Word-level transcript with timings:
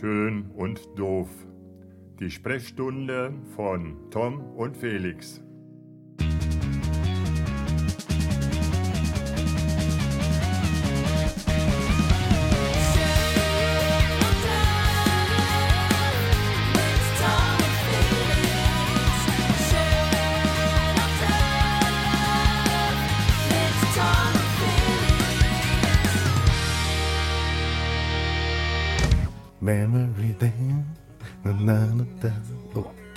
Schön 0.00 0.50
und 0.56 0.80
doof. 0.96 1.28
Die 2.18 2.30
Sprechstunde 2.30 3.34
von 3.54 4.10
Tom 4.10 4.40
und 4.56 4.76
Felix. 4.76 5.42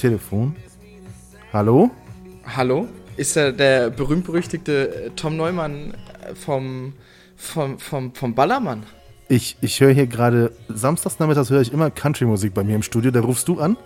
Telefon. 0.05 0.55
Hallo? 1.51 1.89
Hallo? 2.55 2.87
Ist 3.17 3.35
er 3.37 3.51
der 3.51 3.89
berühmt-berüchtigte 3.89 5.05
äh, 5.05 5.09
Tom 5.15 5.35
Neumann 5.35 5.95
äh, 6.21 6.35
vom, 6.35 6.93
vom, 7.35 7.79
vom, 7.79 8.13
vom 8.13 8.35
Ballermann? 8.35 8.83
Ich, 9.29 9.57
ich 9.61 9.81
höre 9.81 9.93
hier 9.93 10.05
gerade, 10.05 10.51
samstagsnachmittags 10.69 11.49
höre 11.49 11.61
ich 11.61 11.73
immer 11.73 11.89
Country-Musik 11.89 12.53
bei 12.53 12.63
mir 12.63 12.75
im 12.75 12.83
Studio. 12.83 13.09
Da 13.09 13.21
rufst 13.21 13.47
du 13.47 13.59
an? 13.59 13.77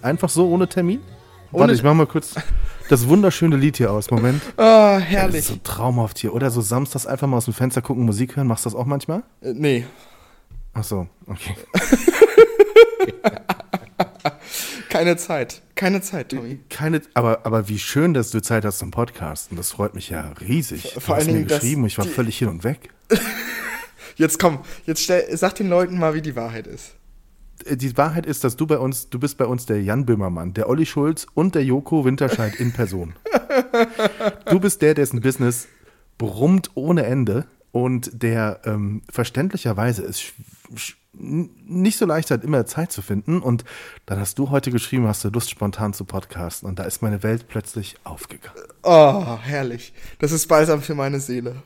Einfach 0.00 0.30
so, 0.30 0.48
ohne 0.48 0.68
Termin? 0.68 1.00
Ohne 1.52 1.60
Warte, 1.60 1.74
ich 1.74 1.82
mach 1.82 1.92
mal 1.92 2.06
kurz 2.06 2.34
das 2.88 3.06
wunderschöne 3.06 3.56
Lied 3.56 3.76
hier 3.76 3.92
aus. 3.92 4.10
Moment. 4.10 4.40
Oh, 4.56 4.62
Das 4.62 5.00
ist 5.02 5.08
herrlich. 5.10 5.44
so 5.44 5.56
traumhaft 5.62 6.18
hier. 6.18 6.32
Oder 6.32 6.50
so 6.50 6.62
samstags 6.62 7.06
einfach 7.06 7.26
mal 7.28 7.36
aus 7.36 7.44
dem 7.44 7.52
Fenster 7.52 7.82
gucken, 7.82 8.06
Musik 8.06 8.36
hören. 8.36 8.46
Machst 8.46 8.64
du 8.64 8.70
das 8.70 8.74
auch 8.74 8.86
manchmal? 8.86 9.22
Äh, 9.42 9.52
nee. 9.52 9.84
Ach 10.72 10.84
so, 10.84 11.08
okay. 11.26 11.54
Keine 14.88 15.16
Zeit. 15.16 15.62
Keine 15.74 16.00
Zeit, 16.00 16.30
Tommy. 16.30 16.60
Keine, 16.70 17.02
aber, 17.14 17.44
aber 17.46 17.68
wie 17.68 17.78
schön, 17.78 18.14
dass 18.14 18.30
du 18.30 18.40
Zeit 18.42 18.64
hast 18.64 18.78
zum 18.78 18.90
Podcasten. 18.90 19.56
Das 19.56 19.70
freut 19.72 19.94
mich 19.94 20.10
ja 20.10 20.32
riesig. 20.40 20.92
Vor 20.98 21.16
du 21.16 21.20
hast 21.22 21.28
allen 21.28 21.38
mir 21.40 21.44
geschrieben, 21.46 21.86
ich 21.86 21.98
war 21.98 22.04
völlig 22.04 22.38
hin 22.38 22.48
und 22.48 22.64
weg. 22.64 22.90
Jetzt 24.16 24.38
komm, 24.38 24.58
jetzt 24.84 25.02
stell, 25.02 25.34
sag 25.36 25.54
den 25.54 25.68
Leuten 25.70 25.98
mal, 25.98 26.12
wie 26.14 26.20
die 26.20 26.36
Wahrheit 26.36 26.66
ist. 26.66 26.92
Äh, 27.64 27.76
Die 27.78 27.96
Wahrheit 27.96 28.26
ist, 28.26 28.44
dass 28.44 28.56
du 28.56 28.66
bei 28.66 28.76
uns, 28.78 29.08
du 29.08 29.18
bist 29.18 29.38
bei 29.38 29.46
uns 29.46 29.64
der 29.64 29.82
Jan 29.82 30.04
Böhmermann, 30.04 30.52
der 30.52 30.68
Olli 30.68 30.84
Schulz 30.84 31.26
und 31.32 31.54
der 31.54 31.64
Joko 31.64 32.04
Winterscheid 32.04 32.54
in 32.56 32.72
Person. 32.72 33.14
Du 34.50 34.60
bist 34.60 34.80
der, 34.82 34.94
dessen 34.94 35.20
Business 35.20 35.66
brummt 36.18 36.70
ohne 36.74 37.04
Ende 37.04 37.46
und 37.70 38.10
der 38.22 38.60
ähm, 38.64 39.02
verständlicherweise 39.10 40.02
es 40.04 40.20
sch- 40.20 40.32
sch- 40.76 40.94
nicht 41.14 41.98
so 41.98 42.06
leicht 42.06 42.30
hat, 42.30 42.42
immer 42.42 42.64
Zeit 42.64 42.90
zu 42.90 43.02
finden. 43.02 43.40
Und 43.40 43.64
dann 44.06 44.18
hast 44.18 44.38
du 44.38 44.50
heute 44.50 44.70
geschrieben, 44.70 45.06
hast 45.06 45.22
du 45.24 45.28
Lust, 45.28 45.50
spontan 45.50 45.92
zu 45.92 46.04
podcasten. 46.04 46.68
Und 46.68 46.78
da 46.78 46.84
ist 46.84 47.02
meine 47.02 47.22
Welt 47.22 47.48
plötzlich 47.48 47.96
aufgegangen. 48.04 48.56
Oh, 48.82 49.38
herrlich. 49.42 49.92
Das 50.20 50.32
ist 50.32 50.46
balsam 50.48 50.80
für 50.80 50.94
meine 50.94 51.20
Seele. 51.20 51.56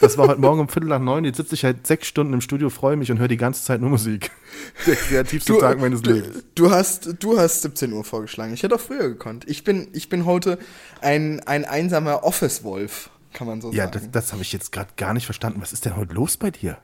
Das 0.00 0.18
war 0.18 0.28
heute 0.28 0.40
Morgen 0.40 0.60
um 0.60 0.68
Viertel 0.68 0.88
nach 0.88 0.98
neun. 1.00 1.24
Jetzt 1.24 1.36
sitze 1.36 1.54
ich 1.54 1.64
halt 1.64 1.86
sechs 1.86 2.08
Stunden 2.08 2.32
im 2.32 2.40
Studio, 2.40 2.70
freue 2.70 2.96
mich 2.96 3.10
und 3.10 3.18
höre 3.18 3.28
die 3.28 3.36
ganze 3.36 3.62
Zeit 3.64 3.80
nur 3.80 3.90
Musik. 3.90 4.30
Der 4.86 4.96
kreativste 4.96 5.56
Tag 5.58 5.80
meines 5.80 6.02
du, 6.02 6.12
Lebens. 6.12 6.44
Du 6.54 6.70
hast, 6.70 7.22
du 7.22 7.38
hast 7.38 7.62
17 7.62 7.92
Uhr 7.92 8.02
vorgeschlagen. 8.04 8.52
Ich 8.52 8.62
hätte 8.64 8.74
auch 8.74 8.80
früher 8.80 9.08
gekonnt. 9.08 9.48
Ich 9.48 9.62
bin, 9.64 9.88
ich 9.92 10.08
bin 10.08 10.26
heute 10.26 10.58
ein, 11.00 11.40
ein 11.40 11.64
einsamer 11.64 12.24
Office-Wolf, 12.24 13.10
kann 13.32 13.46
man 13.46 13.60
so 13.60 13.72
Ja, 13.72 13.84
sagen. 13.84 13.92
das, 13.92 14.10
das 14.10 14.32
habe 14.32 14.42
ich 14.42 14.52
jetzt 14.52 14.72
gerade 14.72 14.90
gar 14.96 15.14
nicht 15.14 15.24
verstanden. 15.24 15.62
Was 15.62 15.72
ist 15.72 15.84
denn 15.84 15.96
heute 15.96 16.14
los 16.14 16.36
bei 16.36 16.50
dir? 16.50 16.78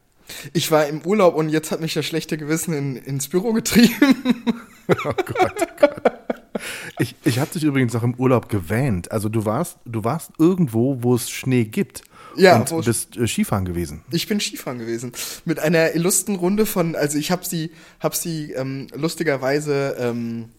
Ich 0.53 0.70
war 0.70 0.86
im 0.86 1.03
Urlaub 1.05 1.34
und 1.34 1.48
jetzt 1.50 1.70
hat 1.70 1.80
mich 1.80 1.94
das 1.94 2.06
schlechte 2.06 2.36
Gewissen 2.39 2.72
in, 2.75 2.97
ins 2.97 3.28
Büro 3.28 3.53
getrieben. 3.53 3.92
Oh 4.86 5.12
Gott, 5.14 5.55
oh 5.62 5.67
Gott. 5.80 6.12
Ich, 6.98 7.14
ich 7.25 7.39
habe 7.39 7.50
dich 7.50 7.64
übrigens 7.64 7.94
noch 7.94 8.03
im 8.03 8.14
Urlaub 8.17 8.50
gewähnt. 8.50 9.11
Also 9.11 9.30
du 9.30 9.47
warst, 9.47 9.78
du 9.86 10.05
warst 10.05 10.30
irgendwo, 10.39 11.02
wo 11.02 11.14
es 11.14 11.30
Schnee 11.30 11.64
gibt. 11.64 12.02
Ja, 12.36 12.58
wo 12.70 12.77
und 12.77 12.86
es- 12.86 13.07
bist 13.07 13.17
äh, 13.17 13.27
Skifahren 13.27 13.64
gewesen. 13.64 14.02
Ich 14.11 14.29
bin 14.29 14.40
Skifahren 14.40 14.79
gewesen. 14.79 15.12
Mit 15.46 15.58
einer 15.58 15.95
illustren 15.95 16.36
Runde 16.36 16.67
von, 16.67 16.96
also 16.96 17.17
ich 17.17 17.30
habe 17.30 17.46
sie, 17.46 17.70
hab 17.98 18.14
sie 18.14 18.52
ähm, 18.52 18.89
lustigerweise 18.95 19.96
ähm, 19.98 20.51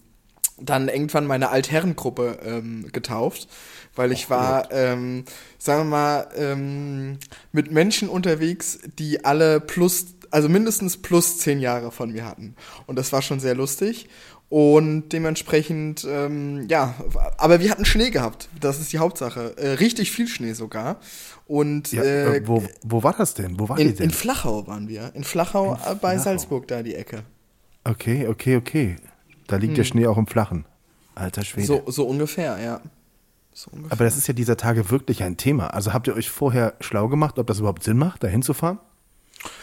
dann 0.57 0.87
irgendwann 0.87 1.27
meine 1.27 1.49
Altherrengruppe 1.49 2.39
ähm, 2.43 2.87
getauft, 2.91 3.47
weil 3.95 4.11
ich 4.11 4.29
war, 4.29 4.71
ähm, 4.71 5.25
sagen 5.57 5.81
wir 5.81 5.89
mal, 5.97 6.27
ähm, 6.35 7.17
mit 7.51 7.71
Menschen 7.71 8.09
unterwegs, 8.09 8.79
die 8.99 9.23
alle 9.25 9.59
plus, 9.59 10.07
also 10.31 10.49
mindestens 10.49 10.97
plus 10.97 11.39
zehn 11.39 11.59
Jahre 11.59 11.91
von 11.91 12.11
mir 12.11 12.25
hatten. 12.25 12.55
Und 12.87 12.97
das 12.97 13.11
war 13.11 13.21
schon 13.21 13.39
sehr 13.39 13.55
lustig. 13.55 14.07
Und 14.47 15.09
dementsprechend, 15.09 16.05
ähm, 16.07 16.67
ja, 16.69 16.93
aber 17.37 17.59
wir 17.61 17.71
hatten 17.71 17.83
Schnee 17.83 18.11
gehabt. 18.11 18.47
Das 18.59 18.79
ist 18.79 18.93
die 18.93 18.99
Hauptsache. 18.99 19.57
Äh, 19.57 19.69
richtig 19.71 20.11
viel 20.11 20.27
Schnee 20.27 20.53
sogar. 20.53 20.99
Und 21.47 21.91
Ja, 21.91 22.03
äh, 22.03 22.37
äh, 22.37 22.47
wo, 22.47 22.63
wo 22.83 23.01
war 23.01 23.15
das 23.17 23.33
denn? 23.33 23.59
Wo 23.59 23.69
war 23.69 23.79
in, 23.79 23.87
die 23.87 23.93
denn? 23.95 24.05
in 24.05 24.11
Flachau 24.11 24.67
waren 24.67 24.87
wir. 24.87 25.11
In 25.15 25.23
Flachau, 25.23 25.73
äh, 25.73 25.95
bei 25.95 26.11
Flachau. 26.11 26.23
Salzburg, 26.23 26.67
da 26.67 26.83
die 26.83 26.95
Ecke. 26.95 27.23
okay, 27.83 28.27
okay, 28.27 28.55
okay. 28.57 28.95
Da 29.47 29.57
liegt 29.57 29.77
der 29.77 29.83
Schnee 29.83 30.07
auch 30.07 30.17
im 30.17 30.27
Flachen. 30.27 30.65
Alter 31.15 31.43
Schwede. 31.43 31.67
Hm. 31.67 31.81
So, 31.85 31.91
so 31.91 32.07
ungefähr, 32.07 32.59
ja. 32.59 32.81
So. 33.57 33.71
Aber 33.89 34.03
das 34.03 34.17
ist 34.17 34.27
ja 34.27 34.33
dieser 34.33 34.57
Tage 34.57 34.89
wirklich 34.89 35.23
ein 35.23 35.37
Thema. 35.37 35.67
Also 35.67 35.93
habt 35.93 36.07
ihr 36.07 36.15
euch 36.15 36.29
vorher 36.29 36.73
schlau 36.81 37.07
gemacht, 37.07 37.39
ob 37.39 37.47
das 37.47 37.59
überhaupt 37.59 37.83
Sinn 37.83 37.97
macht, 37.97 38.21
da 38.21 38.27
hinzufahren? 38.27 38.79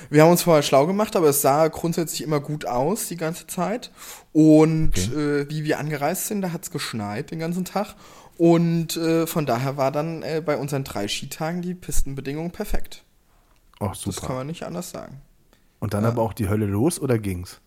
Wir 0.08 0.22
haben 0.22 0.30
uns 0.30 0.42
vorher 0.42 0.62
schlau 0.62 0.86
gemacht, 0.86 1.14
aber 1.14 1.28
es 1.28 1.42
sah 1.42 1.68
grundsätzlich 1.68 2.22
immer 2.22 2.40
gut 2.40 2.64
aus 2.64 3.08
die 3.08 3.16
ganze 3.16 3.46
Zeit. 3.46 3.90
Und 4.32 4.96
äh, 5.12 5.48
wie 5.50 5.64
wir 5.64 5.78
angereist 5.78 6.26
sind, 6.28 6.40
da 6.40 6.52
hat 6.52 6.62
es 6.62 6.70
geschneit 6.70 7.30
den 7.30 7.38
ganzen 7.38 7.66
Tag. 7.66 7.94
Und 8.38 8.96
äh, 8.96 9.26
von 9.26 9.44
daher 9.44 9.76
war 9.76 9.92
dann 9.92 10.22
äh, 10.22 10.42
bei 10.44 10.56
unseren 10.56 10.84
drei 10.84 11.06
Skitagen 11.06 11.60
die 11.60 11.74
Pistenbedingungen 11.74 12.50
perfekt. 12.50 13.04
Oh, 13.78 13.88
Das 13.88 14.04
kann 14.04 14.12
super. 14.12 14.34
man 14.34 14.46
nicht 14.46 14.62
anders 14.62 14.90
sagen. 14.90 15.20
Und 15.80 15.92
dann 15.92 16.04
aber 16.06 16.22
auch 16.22 16.32
die 16.32 16.48
Hölle 16.48 16.66
los 16.66 16.98
oder 16.98 17.18
ging's? 17.18 17.60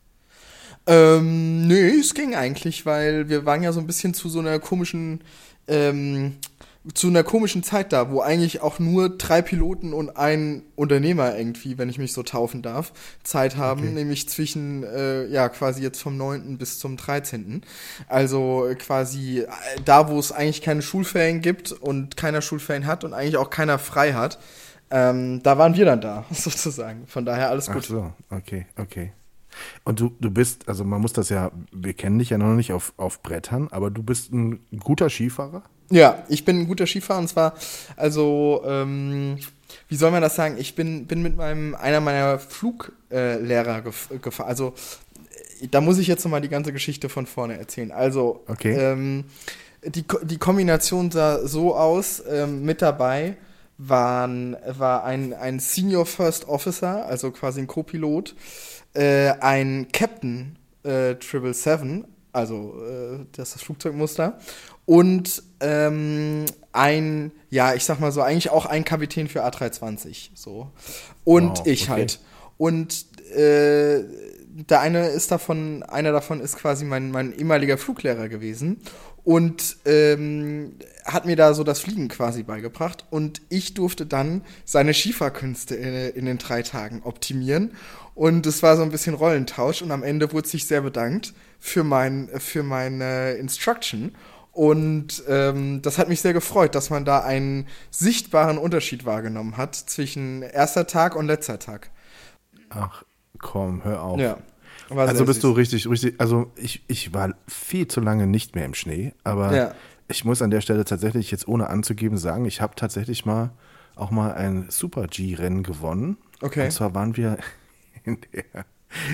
Ähm, 0.88 1.68
nee, 1.68 1.90
es 2.00 2.14
ging 2.14 2.35
eigentlich, 2.35 2.85
weil 2.85 3.30
wir 3.30 3.46
waren 3.46 3.64
ja 3.64 3.74
so 3.74 3.80
ein 3.80 3.88
bisschen 3.88 4.14
zu 4.14 4.30
so 4.30 4.40
einer 4.40 4.59
komischen, 4.59 5.22
ähm, 5.68 6.36
zu 6.94 7.08
einer 7.08 7.24
komischen 7.24 7.64
Zeit 7.64 7.92
da, 7.94 8.12
wo 8.12 8.22
eigentlich 8.22 8.62
auch 8.62 8.78
nur 8.78 9.09
drei 9.18 9.42
Piloten 9.42 9.92
und 9.92 10.18
ein 10.18 10.62
Unternehmer 10.76 11.36
irgendwie, 11.36 11.80
wenn 11.80 11.90
ich 11.90 11.98
mich 11.98 12.14
so 12.14 12.22
taufen 12.22 12.62
darf, 12.62 12.94
Zeit 13.24 13.58
haben, 13.58 13.81
Okay. 13.81 13.92
nämlich 13.92 14.30
zwischen, 14.30 14.84
äh, 14.84 15.26
ja, 15.26 15.50
quasi 15.50 15.81
jetzt 15.81 16.00
vom 16.00 16.16
9. 16.16 16.59
bis 16.59 16.78
zum 16.78 16.96
13. 16.96 17.64
Also 18.08 18.68
äh, 18.68 18.76
quasi 18.76 19.40
äh, 19.40 19.48
da, 19.84 20.09
wo 20.09 20.20
es 20.20 20.31
eigentlich 20.31 20.62
keine 20.62 20.84
Schulferien 20.84 21.42
gibt 21.42 21.72
und 21.72 22.18
keiner 22.18 22.44
Schulferien 22.44 22.86
hat 22.86 23.03
und 23.03 23.14
eigentlich 23.16 23.38
auch 23.38 23.50
keiner 23.50 23.80
frei 23.80 24.14
hat, 24.14 24.38
ähm, 24.92 25.42
da 25.42 25.58
waren 25.58 25.76
wir 25.76 25.86
dann 25.86 26.02
da, 26.02 26.26
sozusagen. 26.32 27.08
Von 27.08 27.26
daher 27.26 27.50
alles 27.50 27.68
Ach 27.68 27.74
gut. 27.74 27.86
so, 27.86 28.14
okay, 28.30 28.68
okay. 28.78 29.12
Und 29.83 29.99
du, 29.99 30.11
du 30.19 30.29
bist, 30.31 30.67
also 30.67 30.83
man 30.83 31.01
muss 31.01 31.13
das 31.13 31.29
ja, 31.29 31.51
wir 31.71 31.93
kennen 31.93 32.19
dich 32.19 32.29
ja 32.29 32.38
noch 32.38 32.53
nicht 32.55 32.73
auf, 32.73 32.93
auf 32.97 33.21
Brettern, 33.21 33.67
aber 33.71 33.89
du 33.91 34.03
bist 34.03 34.31
ein 34.33 34.59
guter 34.79 35.09
Skifahrer? 35.09 35.63
Ja, 35.91 36.23
ich 36.29 36.45
bin 36.45 36.61
ein 36.61 36.67
guter 36.67 36.88
Skifahrer 36.88 37.19
und 37.19 37.27
zwar, 37.27 37.53
also, 37.95 38.63
ähm, 38.66 39.38
wie 39.88 39.95
soll 39.95 40.11
man 40.11 40.21
das 40.21 40.35
sagen? 40.35 40.55
Ich 40.57 40.75
bin, 40.75 41.05
bin 41.05 41.21
mit 41.21 41.35
meinem, 41.35 41.75
einer 41.75 41.99
meiner 41.99 42.39
Fluglehrer 42.39 43.79
äh, 43.79 43.81
gef 43.81 44.09
gefahren. 44.21 44.47
Also, 44.49 44.73
da 45.72 45.81
muss 45.81 45.97
ich 45.97 46.07
jetzt 46.07 46.23
nochmal 46.23 46.41
die 46.41 46.49
ganze 46.49 46.73
Geschichte 46.73 47.09
von 47.09 47.25
vorne 47.25 47.57
erzählen. 47.57 47.91
Also, 47.91 48.43
Okay. 48.47 48.73
ähm, 48.73 49.25
die, 49.83 50.03
die 50.23 50.37
Kombination 50.37 51.11
sah 51.11 51.47
so 51.47 51.75
aus, 51.75 52.23
ähm, 52.27 52.63
mit 52.63 52.81
dabei 52.81 53.37
waren, 53.77 54.55
war 54.67 55.03
ein, 55.03 55.33
ein 55.33 55.59
Senior 55.59 56.05
First 56.05 56.47
Officer, 56.47 57.05
also 57.05 57.31
quasi 57.31 57.61
ein 57.61 57.67
Co-Pilot, 57.67 58.35
äh, 58.95 59.31
ein 59.39 59.88
Captain 59.91 60.57
äh, 60.83 61.16
777, 61.20 62.03
also 62.34 62.75
äh, 62.84 63.25
das 63.31 63.49
ist 63.49 63.55
das 63.55 63.64
Flugzeugmuster, 63.64 64.40
und 64.85 65.43
ähm, 65.61 66.46
ein, 66.72 67.31
ja, 67.49 67.73
ich 67.73 67.85
sag 67.85 67.99
mal 67.99 68.11
so, 68.11 68.22
eigentlich 68.22 68.52
auch 68.52 68.66
ein 68.66 68.84
Kapitän 68.84 69.28
für 69.28 69.46
A320, 69.46 70.29
so. 70.35 70.72
Und 71.23 71.59
Wow, 71.59 71.67
ich 71.67 71.84
okay. 71.84 71.91
halt. 71.91 72.20
Und 72.58 73.05
äh, 73.35 74.03
der 74.47 74.79
eine 74.79 75.08
ist 75.08 75.31
davon, 75.31 75.84
einer 75.84 76.11
davon 76.11 76.40
ist 76.40 76.58
quasi 76.58 76.85
mein, 76.85 77.11
mein 77.11 77.34
ehemaliger 77.37 77.78
Fluglehrer 77.78 78.29
gewesen 78.29 78.81
und 79.25 79.77
ähm, 79.85 80.75
hat 81.03 81.25
mir 81.25 81.35
da 81.35 81.53
so 81.53 81.63
das 81.63 81.79
Fliegen 81.79 82.07
quasi 82.07 82.43
beigebracht 82.43 83.05
und 83.09 83.41
ich 83.49 83.73
durfte 83.73 84.05
dann 84.05 84.43
seine 84.63 84.93
Skifahrkünste 84.93 85.75
in, 85.75 85.93
in 86.16 86.25
den 86.25 86.37
drei 86.37 86.61
Tagen 86.61 87.01
optimieren 87.03 87.72
und 88.13 88.45
es 88.45 88.63
war 88.63 88.77
so 88.77 88.83
ein 88.83 88.91
bisschen 88.91 89.16
Rollentausch 89.16 89.81
und 89.81 89.91
am 89.91 90.03
Ende 90.03 90.31
wurde 90.31 90.47
sich 90.47 90.67
sehr 90.67 90.81
bedankt 90.81 91.33
für 91.59 91.83
mein 91.83 92.29
für 92.37 92.61
meine 92.61 93.31
Instruction 93.33 94.16
und 94.51 95.23
ähm, 95.27 95.81
das 95.81 95.97
hat 95.97 96.07
mich 96.07 96.22
sehr 96.22 96.33
gefreut, 96.33 96.75
dass 96.75 96.91
man 96.91 97.03
da 97.03 97.19
einen 97.19 97.67
sichtbaren 97.89 98.59
Unterschied 98.59 99.05
wahrgenommen 99.05 99.57
hat 99.57 99.75
zwischen 99.75 100.43
erster 100.43 100.85
Tag 100.85 101.16
und 101.16 101.25
letzter 101.25 101.57
Tag. 101.57 101.89
Ach, 102.69 103.03
komm, 103.39 103.83
hör 103.83 104.03
auf. 104.03 104.19
Ja. 104.19 104.37
Also 104.90 105.26
bist 105.26 105.41
süß. 105.41 105.49
du 105.52 105.58
richtig, 105.58 105.90
richtig, 105.90 106.16
also 106.20 106.52
ich, 106.55 106.84
ich 106.87 107.14
war 107.14 107.34
viel 107.47 107.87
zu 107.87 108.02
lange 108.02 108.28
nicht 108.28 108.55
mehr 108.55 108.66
im 108.66 108.73
Schnee, 108.73 109.14
aber 109.23 109.55
Ja. 109.55 109.76
ich 110.08 110.26
muss 110.26 110.41
an 110.41 110.52
der 110.52 110.61
Stelle 110.61 110.85
tatsächlich 110.85 111.32
jetzt 111.32 111.47
ohne 111.47 111.67
anzugeben 111.70 112.17
sagen, 112.17 112.46
ich 112.46 112.61
habe 112.61 112.76
tatsächlich 112.76 113.26
mal 113.26 113.52
auch 113.96 114.11
mal 114.11 114.34
ein 114.34 114.66
Super-G-Rennen 114.70 115.64
gewonnen. 115.64 116.17
Okay. 116.41 116.66
Und 116.66 116.72
zwar 116.72 116.93
waren 116.93 117.16
wir 117.17 117.37
in 118.03 118.17
der, 118.34 118.66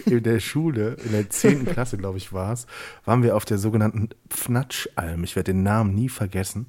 in 0.06 0.24
der 0.24 0.40
Schule, 0.40 0.98
in 1.06 1.12
der 1.12 1.30
10. 1.30 1.66
Klasse, 1.66 1.98
glaube 1.98 2.18
ich, 2.18 2.34
war 2.34 2.52
es, 2.54 2.66
waren 3.06 3.24
wir 3.24 3.36
auf 3.36 3.46
der 3.46 3.58
sogenannten 3.58 4.10
Pfnatschalm. 4.30 5.24
Ich 5.24 5.36
werde 5.36 5.54
den 5.54 5.64
Namen 5.64 5.94
nie 5.96 6.10
vergessen. 6.10 6.66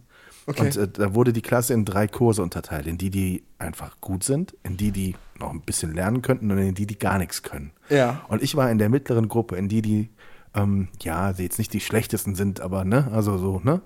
Okay. 0.47 0.67
Und 0.67 0.77
äh, 0.77 0.89
da 0.89 1.15
wurde 1.15 1.33
die 1.33 1.43
Klasse 1.43 1.75
in 1.75 1.85
drei 1.85 2.09
Kurse 2.09 2.43
unterteilt. 2.43 2.87
In 2.87 2.99
die, 2.99 3.11
die 3.11 3.45
einfach 3.59 4.01
gut 4.01 4.25
sind, 4.25 4.57
in 4.63 4.77
die, 4.77 4.91
die 4.91 5.15
noch 5.39 5.51
ein 5.51 5.61
bisschen 5.61 5.95
lernen 5.95 6.23
könnten 6.23 6.51
und 6.51 6.59
in 6.59 6.75
die, 6.75 6.87
die 6.87 6.99
gar 6.99 7.19
nichts 7.19 7.43
können. 7.43 7.73
Ja. 7.89 8.23
Und 8.29 8.43
ich 8.43 8.57
war 8.57 8.71
in 8.71 8.79
der 8.79 8.89
mittleren 8.89 9.29
Gruppe, 9.29 9.57
in 9.57 9.69
die, 9.69 9.83
die, 9.83 10.09
ähm, 10.55 10.89
ja, 11.03 11.31
jetzt 11.31 11.59
nicht 11.59 11.73
die 11.73 11.81
schlechtesten 11.81 12.35
sind, 12.35 12.61
aber, 12.61 12.85
ne, 12.85 13.09
also 13.13 13.39
so, 13.39 13.61
ne? 13.63 13.81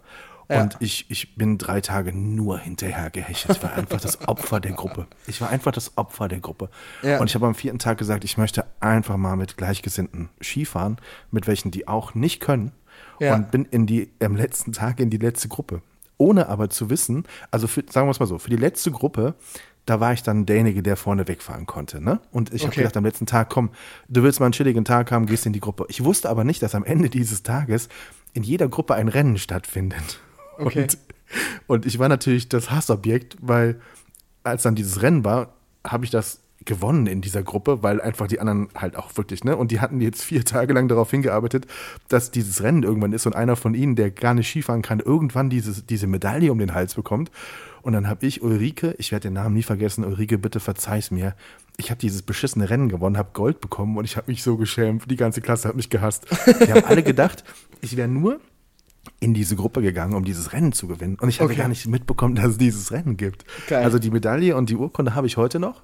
Ja. 0.48 0.62
Und 0.62 0.76
ich, 0.78 1.10
ich 1.10 1.34
bin 1.34 1.58
drei 1.58 1.80
Tage 1.80 2.12
nur 2.12 2.58
hinterher 2.58 3.10
gehechelt. 3.10 3.56
Ich 3.56 3.62
war 3.64 3.74
einfach 3.74 4.00
das 4.00 4.28
Opfer 4.28 4.60
der 4.60 4.72
Gruppe. 4.72 5.08
Ich 5.26 5.40
war 5.40 5.50
einfach 5.50 5.72
das 5.72 5.98
Opfer 5.98 6.28
der 6.28 6.38
Gruppe. 6.38 6.70
Ja. 7.02 7.18
Und 7.18 7.28
ich 7.28 7.34
habe 7.34 7.46
am 7.46 7.56
vierten 7.56 7.80
Tag 7.80 7.98
gesagt, 7.98 8.22
ich 8.22 8.38
möchte 8.38 8.64
einfach 8.78 9.16
mal 9.16 9.34
mit 9.34 9.56
Gleichgesinnten 9.56 10.28
Skifahren, 10.40 10.98
mit 11.32 11.48
welchen 11.48 11.72
die 11.72 11.88
auch 11.88 12.14
nicht 12.14 12.38
können. 12.38 12.70
Ja. 13.18 13.34
Und 13.34 13.50
bin 13.50 13.64
in 13.64 13.86
die, 13.86 14.12
am 14.22 14.36
letzten 14.36 14.72
Tag 14.72 15.00
in 15.00 15.10
die 15.10 15.16
letzte 15.16 15.48
Gruppe. 15.48 15.82
Ohne 16.18 16.48
aber 16.48 16.70
zu 16.70 16.88
wissen, 16.90 17.24
also 17.50 17.66
für, 17.66 17.84
sagen 17.90 18.06
wir 18.06 18.10
es 18.12 18.20
mal 18.20 18.26
so, 18.26 18.38
für 18.38 18.50
die 18.50 18.56
letzte 18.56 18.90
Gruppe, 18.90 19.34
da 19.84 20.00
war 20.00 20.12
ich 20.12 20.22
dann 20.22 20.46
derjenige, 20.46 20.82
der 20.82 20.96
vorne 20.96 21.28
wegfahren 21.28 21.66
konnte. 21.66 22.00
Ne? 22.02 22.20
Und 22.32 22.52
ich 22.52 22.62
habe 22.62 22.72
Okay. 22.72 22.80
gedacht, 22.80 22.96
am 22.96 23.04
letzten 23.04 23.26
Tag, 23.26 23.50
komm, 23.50 23.70
du 24.08 24.22
willst 24.22 24.40
mal 24.40 24.46
einen 24.46 24.52
chilligen 24.52 24.84
Tag 24.84 25.12
haben, 25.12 25.26
gehst 25.26 25.46
in 25.46 25.52
die 25.52 25.60
Gruppe. 25.60 25.84
Ich 25.88 26.02
wusste 26.02 26.28
aber 26.28 26.42
nicht, 26.44 26.62
dass 26.62 26.74
am 26.74 26.84
Ende 26.84 27.08
dieses 27.08 27.42
Tages 27.44 27.88
in 28.32 28.42
jeder 28.42 28.68
Gruppe 28.68 28.94
ein 28.94 29.08
Rennen 29.08 29.38
stattfindet. 29.38 30.20
Okay. 30.58 30.84
Und, 30.84 30.98
und 31.66 31.86
ich 31.86 31.98
war 31.98 32.08
natürlich 32.08 32.48
das 32.48 32.70
Hassobjekt, 32.70 33.36
weil 33.42 33.78
als 34.42 34.62
dann 34.62 34.74
dieses 34.74 35.02
Rennen 35.02 35.22
war, 35.22 35.52
habe 35.86 36.06
ich 36.06 36.10
das 36.10 36.40
gewonnen 36.64 37.06
in 37.06 37.20
dieser 37.20 37.42
Gruppe, 37.42 37.82
weil 37.82 38.00
einfach 38.00 38.26
die 38.26 38.40
anderen 38.40 38.68
halt 38.74 38.96
auch 38.96 39.16
wirklich, 39.16 39.44
ne? 39.44 39.56
Und 39.56 39.70
die 39.70 39.80
hatten 39.80 40.00
jetzt 40.00 40.22
vier 40.24 40.44
Tage 40.44 40.72
lang 40.72 40.88
darauf 40.88 41.10
hingearbeitet, 41.10 41.66
dass 42.08 42.30
dieses 42.30 42.62
Rennen 42.62 42.82
irgendwann 42.82 43.12
ist 43.12 43.26
und 43.26 43.36
einer 43.36 43.56
von 43.56 43.74
ihnen, 43.74 43.94
der 43.94 44.10
gar 44.10 44.34
nicht 44.34 44.48
Skifahren 44.48 44.82
kann, 44.82 44.98
irgendwann 45.00 45.50
dieses, 45.50 45.86
diese 45.86 46.06
Medaille 46.06 46.50
um 46.50 46.58
den 46.58 46.74
Hals 46.74 46.94
bekommt. 46.94 47.30
Und 47.82 47.92
dann 47.92 48.08
habe 48.08 48.26
ich 48.26 48.42
Ulrike, 48.42 48.96
ich 48.98 49.12
werde 49.12 49.28
den 49.28 49.34
Namen 49.34 49.54
nie 49.54 49.62
vergessen, 49.62 50.04
Ulrike, 50.04 50.38
bitte 50.38 50.58
verzeih's 50.58 51.12
mir. 51.12 51.36
Ich 51.76 51.90
habe 51.90 52.00
dieses 52.00 52.22
beschissene 52.22 52.68
Rennen 52.68 52.88
gewonnen, 52.88 53.16
habe 53.16 53.30
Gold 53.32 53.60
bekommen 53.60 53.96
und 53.96 54.04
ich 54.04 54.16
habe 54.16 54.28
mich 54.28 54.42
so 54.42 54.56
geschämt. 54.56 55.08
Die 55.08 55.16
ganze 55.16 55.40
Klasse 55.40 55.68
hat 55.68 55.76
mich 55.76 55.88
gehasst. 55.90 56.26
Die 56.66 56.72
haben 56.72 56.84
alle 56.84 57.04
gedacht, 57.04 57.44
ich 57.82 57.96
wäre 57.96 58.08
nur 58.08 58.40
in 59.20 59.34
diese 59.34 59.54
Gruppe 59.54 59.82
gegangen, 59.82 60.14
um 60.14 60.24
dieses 60.24 60.52
Rennen 60.52 60.72
zu 60.72 60.88
gewinnen. 60.88 61.16
Und 61.20 61.28
ich 61.28 61.38
habe 61.40 61.52
Okay. 61.52 61.60
gar 61.60 61.68
nicht 61.68 61.86
mitbekommen, 61.86 62.34
dass 62.34 62.46
es 62.46 62.58
dieses 62.58 62.90
Rennen 62.90 63.16
gibt. 63.16 63.44
Geil. 63.68 63.84
Also 63.84 64.00
die 64.00 64.10
Medaille 64.10 64.56
und 64.56 64.68
die 64.68 64.74
Urkunde 64.74 65.14
habe 65.14 65.28
ich 65.28 65.36
heute 65.36 65.60
noch. 65.60 65.82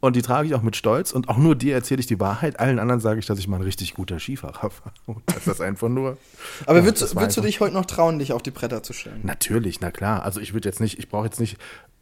Und 0.00 0.14
die 0.14 0.22
trage 0.22 0.46
ich 0.46 0.54
auch 0.54 0.62
mit 0.62 0.76
Stolz. 0.76 1.12
Und 1.12 1.28
auch 1.28 1.38
nur 1.38 1.54
dir 1.56 1.74
erzähle 1.74 2.00
ich 2.00 2.06
die 2.06 2.20
Wahrheit. 2.20 2.60
Allen 2.60 2.78
anderen 2.78 3.00
sage 3.00 3.18
ich, 3.18 3.26
dass 3.26 3.38
ich 3.38 3.48
mal 3.48 3.56
ein 3.56 3.62
richtig 3.62 3.94
guter 3.94 4.18
Skifahrer 4.20 4.64
war. 4.84 4.92
Und 5.06 5.22
das 5.26 5.46
ist 5.46 5.60
einfach 5.60 5.88
nur. 5.88 6.18
Aber 6.66 6.78
Ja, 6.78 6.84
würdest, 6.84 7.16
würdest 7.16 7.36
du 7.36 7.40
dich 7.40 7.60
heute 7.60 7.74
noch 7.74 7.86
trauen, 7.86 8.18
dich 8.18 8.32
auf 8.32 8.42
die 8.42 8.50
Bretter 8.50 8.82
zu 8.82 8.92
stellen? 8.92 9.20
Natürlich, 9.22 9.80
na 9.80 9.90
klar. 9.90 10.22
Also 10.22 10.40
ich 10.40 10.52
würde 10.54 10.68
jetzt 10.68 10.80
nicht, 10.80 10.98
ich 10.98 11.08
brauche 11.08 11.24
jetzt 11.24 11.40
nicht, 11.40 11.56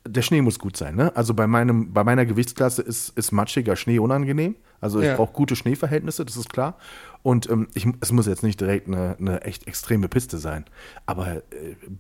der 0.06 0.20
Schnee 0.22 0.42
muss 0.42 0.58
gut 0.58 0.76
sein, 0.76 0.96
ne? 0.96 1.16
Also 1.16 1.32
bei 1.32 1.46
meinem, 1.46 1.92
bei 1.94 2.04
meiner 2.04 2.26
Gewichtsklasse 2.26 2.82
ist, 2.82 3.16
ist 3.16 3.32
matschiger 3.32 3.74
Schnee 3.74 3.98
unangenehm. 3.98 4.54
Also 4.82 5.00
ich 5.00 5.06
Ja. 5.06 5.16
brauche 5.16 5.32
gute 5.32 5.56
Schneeverhältnisse, 5.56 6.26
das 6.26 6.36
ist 6.36 6.50
klar. 6.52 6.76
Und 7.22 7.48
ähm, 7.48 7.68
ich, 7.72 7.86
es 8.00 8.12
muss 8.12 8.26
jetzt 8.26 8.42
nicht 8.42 8.60
direkt 8.60 8.86
eine, 8.86 9.16
eine 9.18 9.40
echt 9.42 9.66
extreme 9.66 10.08
Piste 10.08 10.36
sein. 10.36 10.66
Aber 11.06 11.36
äh, 11.36 11.42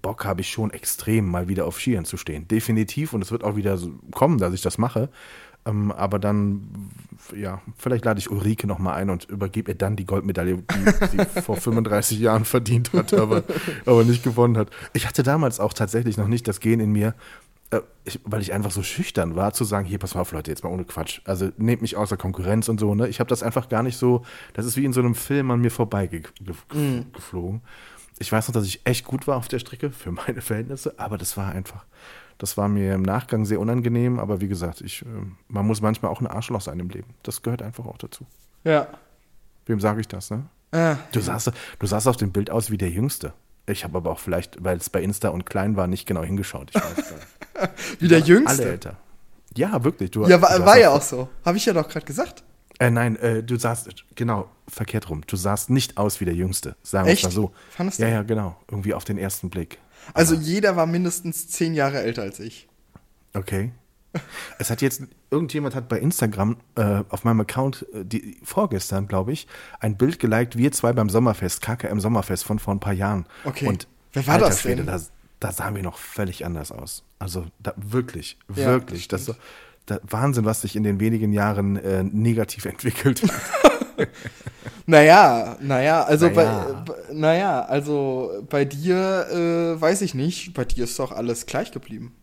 Bock 0.02 0.26
habe 0.26 0.42
ich 0.42 0.50
schon 0.50 0.70
extrem, 0.70 1.30
mal 1.30 1.48
wieder 1.48 1.64
auf 1.64 1.80
Skiern 1.80 2.04
zu 2.04 2.18
stehen. 2.18 2.46
Definitiv. 2.46 3.14
Und 3.14 3.22
es 3.22 3.30
wird 3.32 3.42
auch 3.42 3.56
wieder 3.56 3.78
so 3.78 3.92
kommen, 4.10 4.36
dass 4.36 4.52
ich 4.52 4.60
das 4.60 4.76
mache. 4.76 5.08
Ähm, 5.66 5.92
aber 5.92 6.18
dann, 6.18 6.90
ja, 7.34 7.62
vielleicht 7.78 8.04
lade 8.04 8.18
ich 8.18 8.30
Ulrike 8.30 8.66
noch 8.66 8.78
mal 8.78 8.94
ein 8.94 9.08
und 9.08 9.24
übergebe 9.24 9.72
ihr 9.72 9.74
dann 9.76 9.96
die 9.96 10.04
Goldmedaille, 10.04 10.58
die 10.58 11.06
sie 11.06 11.24
vor 11.42 11.56
35 11.56 12.18
Jahren 12.18 12.44
verdient 12.44 12.92
hat, 12.92 13.14
aber, 13.14 13.44
aber 13.86 14.04
nicht 14.04 14.22
gewonnen 14.22 14.58
hat. 14.58 14.68
Ich 14.92 15.06
hatte 15.06 15.22
damals 15.22 15.60
auch 15.60 15.72
tatsächlich 15.72 16.16
noch 16.16 16.28
nicht 16.28 16.46
das 16.46 16.60
Gen 16.60 16.80
in 16.80 16.92
mir, 16.92 17.14
äh, 17.70 17.80
ich, 18.04 18.20
weil 18.24 18.42
ich 18.42 18.52
einfach 18.52 18.70
so 18.70 18.82
schüchtern 18.82 19.36
war, 19.36 19.54
zu 19.54 19.64
sagen, 19.64 19.86
hier, 19.86 19.98
pass 19.98 20.14
mal 20.14 20.20
auf, 20.20 20.32
Leute, 20.32 20.50
jetzt 20.50 20.64
mal 20.64 20.70
ohne 20.70 20.84
Quatsch. 20.84 21.20
Also 21.24 21.50
nehmt 21.56 21.80
mich 21.82 21.96
außer 21.96 22.16
Konkurrenz 22.16 22.68
und 22.68 22.78
so, 22.78 22.94
ne? 22.94 23.08
Ich 23.08 23.20
habe 23.20 23.28
das 23.28 23.42
einfach 23.42 23.68
gar 23.68 23.82
nicht 23.82 23.96
so, 23.96 24.22
das 24.52 24.66
ist 24.66 24.76
wie 24.76 24.84
in 24.84 24.92
so 24.92 25.00
einem 25.00 25.14
Film 25.14 25.50
an 25.50 25.60
mir 25.60 25.70
vorbeigeflogen. 25.70 27.12
geflogen. 27.12 27.62
Ich 28.18 28.30
weiß 28.30 28.48
noch, 28.48 28.52
dass 28.52 28.66
ich 28.66 28.82
echt 28.84 29.04
gut 29.04 29.26
war 29.26 29.36
auf 29.36 29.48
der 29.48 29.58
Strecke 29.58 29.90
für 29.90 30.12
meine 30.12 30.40
Verhältnisse, 30.40 30.94
aber 30.98 31.18
das 31.18 31.36
war 31.36 31.52
einfach, 31.52 31.84
das 32.38 32.56
war 32.56 32.68
mir 32.68 32.94
im 32.94 33.02
Nachgang 33.02 33.44
sehr 33.44 33.60
unangenehm, 33.60 34.18
aber 34.18 34.40
wie 34.40 34.48
gesagt, 34.48 34.80
ich, 34.80 35.02
äh, 35.02 35.06
man 35.48 35.66
muss 35.66 35.80
manchmal 35.80 36.10
auch 36.10 36.20
ein 36.20 36.26
Arschloch 36.26 36.60
sein 36.60 36.78
im 36.80 36.88
Leben. 36.88 37.14
Das 37.22 37.42
gehört 37.42 37.62
einfach 37.62 37.86
auch 37.86 37.98
dazu. 37.98 38.26
Ja. 38.64 38.88
Wem 39.66 39.80
sage 39.80 40.00
ich 40.00 40.08
das, 40.08 40.30
ne? 40.30 40.44
Ah, 40.72 40.96
Du 41.12 41.20
sahst, 41.20 41.52
du 41.78 41.86
sahst 41.86 42.08
auf 42.08 42.16
dem 42.16 42.32
Bild 42.32 42.50
aus 42.50 42.70
wie 42.70 42.78
der 42.78 42.90
Jüngste. 42.90 43.32
Ich 43.66 43.84
habe 43.84 43.96
aber 43.96 44.10
auch 44.10 44.18
vielleicht, 44.18 44.62
weil 44.62 44.76
es 44.76 44.90
bei 44.90 45.02
Insta 45.02 45.28
und 45.30 45.46
klein 45.46 45.76
war, 45.76 45.86
nicht 45.86 46.06
genau 46.06 46.22
hingeschaut. 46.22 46.70
Ich 46.70 46.76
weiß 46.76 46.96
gar 46.96 47.68
nicht. 47.68 47.72
wie 48.00 48.08
der 48.08 48.18
Alle 48.18 48.26
Jüngste. 48.26 48.64
älter. 48.64 48.96
Ja, 49.56 49.84
wirklich. 49.84 50.10
Du, 50.10 50.22
Ja, 50.26 50.36
du 50.36 50.42
war, 50.42 50.50
sahst 50.50 50.66
war 50.66 50.78
ja 50.78 50.90
auch 50.90 51.00
so. 51.02 51.28
Habe 51.44 51.56
ich 51.56 51.64
ja 51.64 51.72
doch 51.72 51.88
gerade 51.88 52.04
gesagt. 52.04 52.42
Äh, 52.80 52.90
nein, 52.90 53.14
äh, 53.16 53.42
du 53.42 53.56
sahst, 53.56 53.88
genau, 54.16 54.50
verkehrt 54.68 55.08
rum. 55.08 55.22
Du 55.26 55.36
sahst 55.36 55.70
nicht 55.70 55.96
aus 55.96 56.20
wie 56.20 56.24
der 56.24 56.34
Jüngste. 56.34 56.74
Sagen 56.82 57.06
wir 57.06 57.14
es 57.14 57.22
mal 57.22 57.30
so. 57.30 57.52
Fandest 57.70 58.00
ja, 58.00 58.06
du? 58.08 58.12
ja, 58.12 58.22
genau. 58.24 58.56
Irgendwie 58.68 58.92
auf 58.94 59.04
den 59.04 59.16
ersten 59.16 59.48
Blick. 59.48 59.78
Also 60.12 60.34
jeder 60.34 60.76
war 60.76 60.86
mindestens 60.86 61.48
zehn 61.48 61.74
Jahre 61.74 62.00
älter 62.02 62.22
als 62.22 62.40
ich. 62.40 62.68
Okay. 63.32 63.72
Es 64.58 64.70
hat 64.70 64.80
jetzt, 64.80 65.02
irgendjemand 65.30 65.74
hat 65.74 65.88
bei 65.88 65.98
Instagram 65.98 66.56
äh, 66.76 67.02
auf 67.08 67.24
meinem 67.24 67.40
Account 67.40 67.84
äh, 67.92 68.04
die, 68.04 68.38
vorgestern, 68.44 69.08
glaube 69.08 69.32
ich, 69.32 69.48
ein 69.80 69.96
Bild 69.96 70.20
geliked, 70.20 70.56
wir 70.56 70.70
zwei 70.70 70.92
beim 70.92 71.08
Sommerfest, 71.10 71.60
KKM 71.62 71.98
Sommerfest 71.98 72.44
von 72.44 72.58
vor 72.60 72.74
ein 72.74 72.80
paar 72.80 72.92
Jahren. 72.92 73.26
Okay. 73.44 73.66
Und 73.66 73.88
Wer 74.12 74.26
war 74.28 74.34
alter 74.34 74.46
das 74.46 74.62
denn? 74.62 74.78
Schwede, 74.78 74.84
Da, 74.84 75.00
da 75.40 75.52
sahen 75.52 75.74
wir 75.74 75.82
noch 75.82 75.98
völlig 75.98 76.46
anders 76.46 76.70
aus. 76.70 77.02
Also 77.18 77.46
da, 77.58 77.74
wirklich, 77.76 78.38
Ja, 78.54 78.66
wirklich. 78.66 79.08
das 79.08 79.26
Das, 79.26 79.36
da, 79.86 79.98
Wahnsinn, 80.04 80.44
was 80.44 80.60
sich 80.62 80.76
in 80.76 80.84
den 80.84 81.00
wenigen 81.00 81.32
Jahren 81.32 81.76
äh, 81.76 82.04
negativ 82.04 82.64
entwickelt 82.66 83.22
hat. 83.22 83.63
Naja, 84.86 85.56
naja, 85.60 86.02
also 86.04 86.28
Naja. 86.28 86.84
bei, 86.86 86.94
naja, 87.12 87.64
also 87.64 88.44
bei 88.50 88.64
dir 88.64 89.26
äh, 89.30 89.80
weiß 89.80 90.02
ich 90.02 90.14
nicht. 90.14 90.52
Bei 90.54 90.64
dir 90.64 90.84
ist 90.84 90.98
doch 90.98 91.12
alles 91.12 91.46
gleich 91.46 91.72
geblieben. 91.72 92.14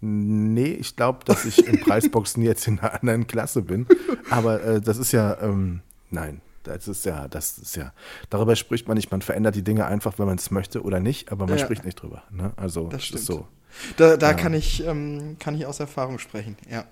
Nee, 0.00 0.72
ich 0.72 0.96
glaube, 0.96 1.20
dass 1.24 1.44
ich 1.44 1.66
in 1.66 1.80
Preisboxen 1.84 2.42
jetzt 2.42 2.66
in 2.66 2.78
einer 2.80 2.94
anderen 2.94 3.26
Klasse 3.26 3.62
bin. 3.62 3.86
Aber 4.30 4.62
äh, 4.62 4.80
das 4.80 4.96
ist 4.98 5.12
ja, 5.12 5.38
ähm, 5.42 5.80
nein, 6.10 6.40
das 6.64 6.88
ist 6.88 7.04
ja, 7.04 7.28
das 7.28 7.58
ist 7.58 7.76
ja, 7.76 7.92
darüber 8.30 8.56
spricht 8.56 8.88
man 8.88 8.96
nicht. 8.96 9.10
Man 9.10 9.22
verändert 9.22 9.54
die 9.54 9.62
Dinge 9.62 9.86
einfach, 9.86 10.18
wenn 10.18 10.26
man 10.26 10.38
es 10.38 10.50
möchte 10.50 10.82
oder 10.82 10.98
nicht, 10.98 11.30
aber 11.30 11.46
man 11.46 11.58
Ja. 11.58 11.64
spricht 11.64 11.84
nicht 11.84 12.00
drüber. 12.02 12.22
Ne? 12.30 12.52
Also, 12.56 12.88
Das 12.88 13.10
das 13.10 13.20
ist 13.20 13.26
so. 13.26 13.46
Da, 13.96 14.16
da 14.16 14.34
kann 14.34 14.52
ich 14.54 14.84
ähm, 14.86 15.36
kann 15.38 15.54
ich 15.54 15.64
aus 15.66 15.78
Erfahrung 15.80 16.18
sprechen. 16.18 16.56
Ja. 16.70 16.84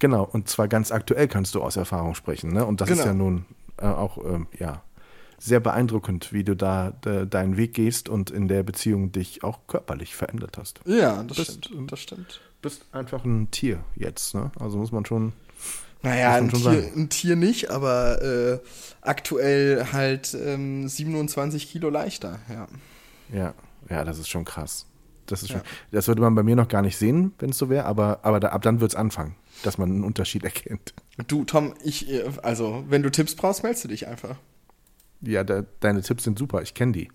Genau, 0.00 0.24
und 0.24 0.48
zwar 0.48 0.66
ganz 0.66 0.90
aktuell 0.90 1.28
kannst 1.28 1.54
du 1.54 1.62
aus 1.62 1.76
Erfahrung 1.76 2.14
sprechen. 2.16 2.52
Ne? 2.52 2.64
Und 2.66 2.80
das 2.80 2.90
ist 2.90 2.96
Genau. 2.98 3.06
ja 3.08 3.14
nun 3.14 3.44
äh, 3.78 3.86
auch, 3.86 4.18
ähm, 4.24 4.48
ja, 4.58 4.82
sehr 5.38 5.60
beeindruckend, 5.60 6.32
wie 6.34 6.42
du 6.44 6.54
da 6.56 6.90
de, 7.04 7.26
deinen 7.26 7.56
Weg 7.56 7.72
gehst 7.74 8.08
und 8.10 8.30
in 8.30 8.48
der 8.48 8.62
Beziehung 8.62 9.12
dich 9.12 9.42
auch 9.44 9.60
körperlich 9.68 10.14
verändert 10.14 10.58
hast. 10.58 10.80
Ja, 10.84 11.22
das 11.22 11.36
Bist- 11.38 11.64
stimmt. 11.66 11.92
Das 11.92 12.00
stimmt. 12.00 12.40
bist 12.60 12.84
einfach 12.92 13.24
ein 13.24 13.50
Tier 13.50 13.80
jetzt, 13.94 14.34
ne? 14.34 14.50
Also 14.58 14.76
muss 14.78 14.92
man 14.92 15.06
schon. 15.06 15.32
Naja, 16.02 16.34
ein 16.34 16.50
schon 16.50 16.60
Tier, 16.62 16.90
ein 16.96 17.08
Tier 17.10 17.36
nicht, 17.36 17.70
aber 17.70 18.22
äh, 18.22 18.58
aktuell 19.02 19.86
halt 19.92 20.34
ähm, 20.34 20.88
27 20.88 21.70
Kilo 21.70 21.90
leichter. 21.90 22.38
Ja. 22.48 22.66
Ja, 23.32 23.54
ja, 23.88 24.04
das 24.04 24.18
ist 24.18 24.28
schon 24.28 24.44
krass. 24.44 24.86
Das, 25.30 25.42
ist 25.42 25.48
schon, 25.50 25.60
Ja. 25.60 25.66
das 25.92 26.08
würde 26.08 26.22
man 26.22 26.34
bei 26.34 26.42
mir 26.42 26.56
noch 26.56 26.68
gar 26.68 26.82
nicht 26.82 26.96
sehen, 26.96 27.32
wenn 27.38 27.50
es 27.50 27.58
so 27.58 27.68
wäre, 27.68 27.84
aber, 27.86 28.20
aber 28.22 28.40
da, 28.40 28.48
ab 28.48 28.62
dann 28.62 28.80
wird 28.80 28.92
es 28.92 28.96
anfangen, 28.96 29.36
dass 29.62 29.78
man 29.78 29.90
einen 29.90 30.04
Unterschied 30.04 30.44
erkennt. 30.44 30.94
Du, 31.28 31.44
Tom, 31.44 31.74
ich, 31.84 32.10
äh, 32.10 32.24
also, 32.42 32.84
wenn 32.88 33.02
du 33.02 33.10
Tipps 33.10 33.34
brauchst, 33.34 33.62
meldest 33.62 33.84
du 33.84 33.88
dich 33.88 34.06
einfach. 34.06 34.36
Ja, 35.22 35.44
da, 35.44 35.64
deine 35.80 36.02
Tipps 36.02 36.24
sind 36.24 36.38
super, 36.38 36.62
ich 36.62 36.74
kenne 36.74 36.92
die. 36.92 37.08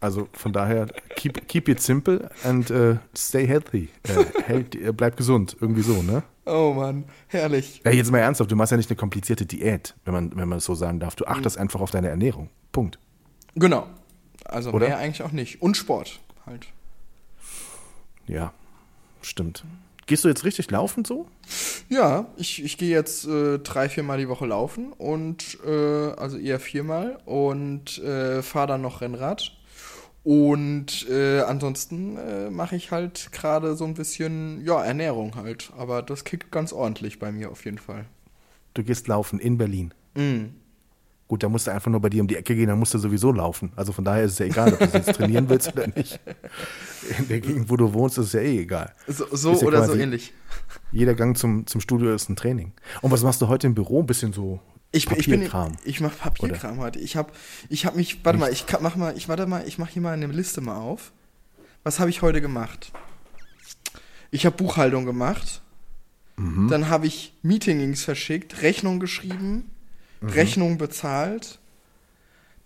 Also 0.00 0.28
von 0.32 0.52
daher, 0.52 0.86
keep, 1.16 1.48
keep 1.48 1.68
it 1.68 1.80
simple 1.80 2.30
and 2.44 2.70
äh, 2.70 2.96
stay 3.16 3.46
healthy. 3.46 3.88
Äh, 4.04 4.42
hält, 4.44 4.74
äh, 4.74 4.92
bleib 4.92 5.16
gesund, 5.16 5.56
irgendwie 5.60 5.82
so, 5.82 6.02
ne? 6.02 6.22
Oh 6.44 6.72
Mann, 6.76 7.04
herrlich. 7.28 7.80
Ja, 7.84 7.92
jetzt 7.92 8.10
mal 8.10 8.18
ernsthaft, 8.18 8.50
du 8.50 8.56
machst 8.56 8.70
ja 8.72 8.76
nicht 8.76 8.90
eine 8.90 8.96
komplizierte 8.96 9.46
Diät, 9.46 9.94
wenn 10.04 10.14
man, 10.14 10.36
wenn 10.36 10.48
man 10.48 10.58
es 10.58 10.64
so 10.64 10.74
sagen 10.74 10.98
darf. 11.00 11.14
Du 11.16 11.24
achtest 11.26 11.58
einfach 11.58 11.80
auf 11.80 11.90
deine 11.92 12.08
Ernährung. 12.08 12.50
Punkt. 12.72 12.98
Genau. 13.54 13.86
Also 14.44 14.72
Oder? 14.72 14.88
mehr 14.88 14.98
eigentlich 14.98 15.22
auch 15.22 15.30
nicht. 15.32 15.62
Und 15.62 15.76
Sport 15.76 16.20
halt. 16.46 16.66
Ja, 18.26 18.52
stimmt. 19.20 19.64
gehst 20.06 20.24
du 20.24 20.28
jetzt 20.28 20.44
richtig 20.44 20.70
laufen 20.70 21.04
so? 21.04 21.26
Ja, 21.88 22.26
ich, 22.36 22.62
ich 22.64 22.78
gehe 22.78 22.90
jetzt 22.90 23.26
äh, 23.26 23.58
drei, 23.58 23.88
viermal 23.88 24.18
die 24.18 24.28
Woche 24.28 24.46
laufen 24.46 24.92
und 24.92 25.58
äh, 25.66 26.12
also 26.12 26.38
eher 26.38 26.60
viermal 26.60 27.18
und 27.24 27.98
äh, 27.98 28.42
fahre 28.42 28.68
dann 28.68 28.82
noch 28.82 29.00
Rennrad. 29.00 29.52
Und 30.24 31.08
äh, 31.10 31.40
ansonsten 31.40 32.16
äh, 32.16 32.48
mache 32.48 32.76
ich 32.76 32.92
halt 32.92 33.32
gerade 33.32 33.74
so 33.74 33.84
ein 33.84 33.94
bisschen, 33.94 34.64
ja, 34.64 34.82
Ernährung 34.82 35.34
halt. 35.34 35.72
Aber 35.76 36.00
das 36.00 36.24
kickt 36.24 36.52
ganz 36.52 36.72
ordentlich 36.72 37.18
bei 37.18 37.32
mir 37.32 37.50
auf 37.50 37.64
jeden 37.64 37.78
Fall. 37.78 38.04
Du 38.74 38.84
gehst 38.84 39.08
laufen 39.08 39.40
in 39.40 39.58
Berlin. 39.58 39.92
Mm. 40.14 40.61
Gut, 41.32 41.42
da 41.42 41.48
musst 41.48 41.66
du 41.66 41.70
einfach 41.70 41.90
nur 41.90 41.98
bei 41.98 42.10
dir 42.10 42.20
um 42.20 42.28
die 42.28 42.36
Ecke 42.36 42.54
gehen, 42.54 42.66
dann 42.66 42.78
musst 42.78 42.92
du 42.92 42.98
sowieso 42.98 43.32
laufen. 43.32 43.72
Also 43.74 43.90
von 43.92 44.04
daher 44.04 44.24
ist 44.24 44.32
es 44.32 44.38
ja 44.40 44.44
egal, 44.44 44.74
ob 44.74 44.78
du 44.80 44.98
jetzt 44.98 45.12
trainieren 45.16 45.48
willst 45.48 45.72
oder 45.72 45.86
nicht. 45.86 46.20
In 47.18 47.28
der 47.28 47.40
Gegend, 47.40 47.70
wo 47.70 47.76
du 47.78 47.90
wohnst, 47.94 48.18
ist 48.18 48.26
es 48.26 48.32
ja 48.34 48.40
eh 48.40 48.58
egal. 48.60 48.92
So, 49.06 49.24
so 49.34 49.52
ja 49.54 49.66
oder 49.66 49.86
so 49.86 49.94
ähnlich. 49.94 50.34
Jeder 50.90 51.14
Gang 51.14 51.34
zum, 51.38 51.66
zum 51.66 51.80
Studio 51.80 52.14
ist 52.14 52.28
ein 52.28 52.36
Training. 52.36 52.72
Und 53.00 53.12
was 53.12 53.22
machst 53.22 53.40
du 53.40 53.48
heute 53.48 53.66
im 53.66 53.74
Büro? 53.74 54.00
Ein 54.00 54.06
bisschen 54.06 54.34
so 54.34 54.60
Ich, 54.90 55.06
bin- 55.08 55.18
ich 55.20 55.24
Papierkram. 55.30 55.72
ich 55.86 56.02
mache 56.02 56.18
Papierkram 56.18 56.76
heute. 56.80 56.98
Ich 56.98 57.16
habe, 57.16 57.32
ich 57.70 57.86
habe 57.86 57.96
mich, 57.96 58.22
warte 58.26 58.38
mal, 58.38 58.52
ich 58.52 58.66
mach 58.82 58.96
mal, 58.96 59.16
ich 59.16 59.26
warte 59.30 59.46
mal, 59.46 59.66
ich 59.66 59.78
mache 59.78 59.90
hier 59.90 60.02
mal 60.02 60.12
eine 60.12 60.26
Liste 60.26 60.60
mal 60.60 60.76
auf. 60.76 61.12
Was 61.82 61.98
habe 61.98 62.10
ich 62.10 62.20
heute 62.20 62.42
gemacht? 62.42 62.92
Ich 64.30 64.44
habe 64.44 64.54
Buchhaltung 64.54 65.06
gemacht. 65.06 65.62
Mhm. 66.36 66.68
Dann 66.68 66.90
habe 66.90 67.06
ich 67.06 67.32
Meetings 67.40 68.04
verschickt, 68.04 68.60
Rechnung 68.60 69.00
geschrieben, 69.00 69.70
Mhm. 70.22 70.28
Rechnung 70.28 70.78
bezahlt. 70.78 71.58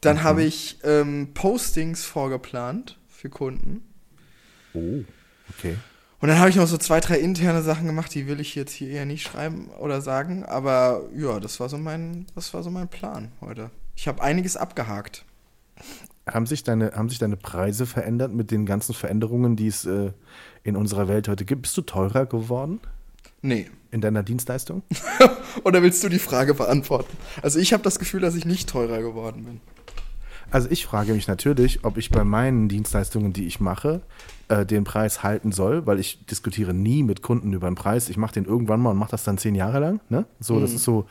Dann 0.01 0.23
habe 0.23 0.45
ich 0.45 0.79
ähm, 0.85 1.31
Postings 1.35 2.05
vorgeplant 2.05 2.99
für 3.09 3.29
Kunden. 3.29 3.83
Oh, 4.75 5.03
okay. 5.51 5.77
Und 6.21 6.29
dann 6.29 6.39
habe 6.39 6.51
ich 6.51 6.57
noch 6.57 6.67
so 6.67 6.77
zwei, 6.77 7.01
drei 7.01 7.19
interne 7.19 7.63
Sachen 7.63 7.87
gemacht, 7.87 8.15
die 8.15 8.27
will 8.27 8.41
ich 8.41 8.55
jetzt 8.55 8.73
hier 8.73 8.89
eher 8.89 9.05
nicht 9.05 9.23
schreiben 9.23 9.69
oder 9.79 10.01
sagen. 10.01 10.45
Aber 10.45 11.03
ja, 11.15 11.41
das 11.41 11.61
war 11.61 11.69
so 11.69 11.79
mein, 11.79 12.27
das 12.35 12.55
war 12.55 12.63
so 12.63 12.71
mein 12.71 12.89
Plan 12.89 13.33
heute. 13.41 13.71
Ich 13.97 14.07
habe 14.07 14.23
einiges 14.23 14.57
abgehakt. 14.57 15.25
Haben 16.29 16.47
sich, 16.47 16.63
deine, 16.65 16.93
haben 16.93 17.09
sich 17.09 17.19
deine 17.19 17.37
Preise 17.37 17.87
verändert 17.87 18.33
mit 18.33 18.51
den 18.51 18.67
ganzen 18.67 18.95
Veränderungen, 18.95 19.57
die 19.57 19.69
es 19.69 19.85
äh, 19.85 20.13
in 20.65 20.77
unserer 20.77 21.09
Welt 21.09 21.29
heute 21.29 21.45
gibt? 21.45 21.63
Bist 21.63 21.77
du 21.77 21.83
teurer 21.83 22.27
geworden 22.27 22.81
Nee. 23.47 23.71
in 23.93 24.01
deiner 24.01 24.23
Dienstleistung? 24.23 24.83
Oder 25.65 25.83
willst 25.83 26.03
du 26.03 26.09
die 26.09 26.19
Frage 26.19 26.55
beantworten? 26.55 27.17
Also 27.43 27.59
ich 27.59 27.73
habe 27.73 27.83
das 27.83 27.99
Gefühl, 27.99 28.21
dass 28.21 28.35
ich 28.35 28.45
nicht 28.45 28.69
teurer 28.69 29.01
geworden 29.01 29.45
bin. 29.45 29.61
Also 30.51 30.69
ich 30.71 30.87
frage 30.87 31.13
mich 31.13 31.27
natürlich, 31.29 31.85
ob 31.85 31.97
ich 31.97 32.11
bei 32.11 32.25
meinen 32.25 32.69
Dienstleistungen, 32.69 33.33
die 33.33 33.47
ich 33.47 33.61
mache, 33.61 34.01
äh, 34.49 34.65
den 34.65 34.85
Preis 34.85 35.23
halten 35.23 35.53
soll, 35.53 35.87
weil 35.87 35.99
ich 35.99 36.25
diskutiere 36.27 36.73
nie 36.73 37.03
mit 37.03 37.23
Kunden 37.23 37.53
über 37.53 37.69
den 37.69 37.75
Preis. 37.75 38.09
Ich 38.09 38.17
mache 38.17 38.35
den 38.35 38.45
irgendwann 38.45 38.81
mal 38.81 38.91
und 38.91 38.99
mache 38.99 39.11
das 39.11 39.25
dann 39.25 39.39
zehn 39.39 39.55
Jahre 39.55 39.81
lang. 39.81 40.01
Ne? 40.09 40.25
So, 40.39 40.61
das 40.61 40.73
ist 40.73 40.85
so, 40.85 41.07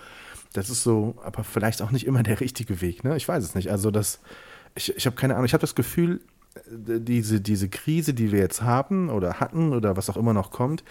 das 0.53 0.69
ist 0.69 0.83
so, 0.83 1.15
aber 1.23 1.43
vielleicht 1.43 1.81
auch 1.81 1.91
nicht 1.91 2.05
immer 2.05 2.23
der 2.23 2.39
richtige 2.39 2.81
Weg. 2.81 3.03
Ne? 3.03 3.17
Ich 3.17 3.27
weiß 3.27 3.43
es 3.43 3.55
nicht. 3.55 3.71
Also 3.71 3.91
das, 3.91 4.19
ich, 4.73 4.95
ich 4.95 5.05
habe 5.05 5.15
keine 5.15 5.33
Ahnung. 5.35 5.45
Ich 5.45 5.53
habe 5.53 5.61
das 5.61 5.75
Gefühl, 5.75 6.21
äh, 6.55 6.99
diese, 6.99 7.41
diese 7.41 7.67
Krise, 7.67 8.13
die 8.13 8.31
wir 8.31 8.39
jetzt 8.39 8.61
haben 8.61 9.09
oder 9.09 9.39
hatten 9.39 9.73
oder 9.73 9.97
was 9.97 10.09
auch 10.09 10.17
immer 10.17 10.33
noch 10.33 10.51
kommt, 10.51 10.83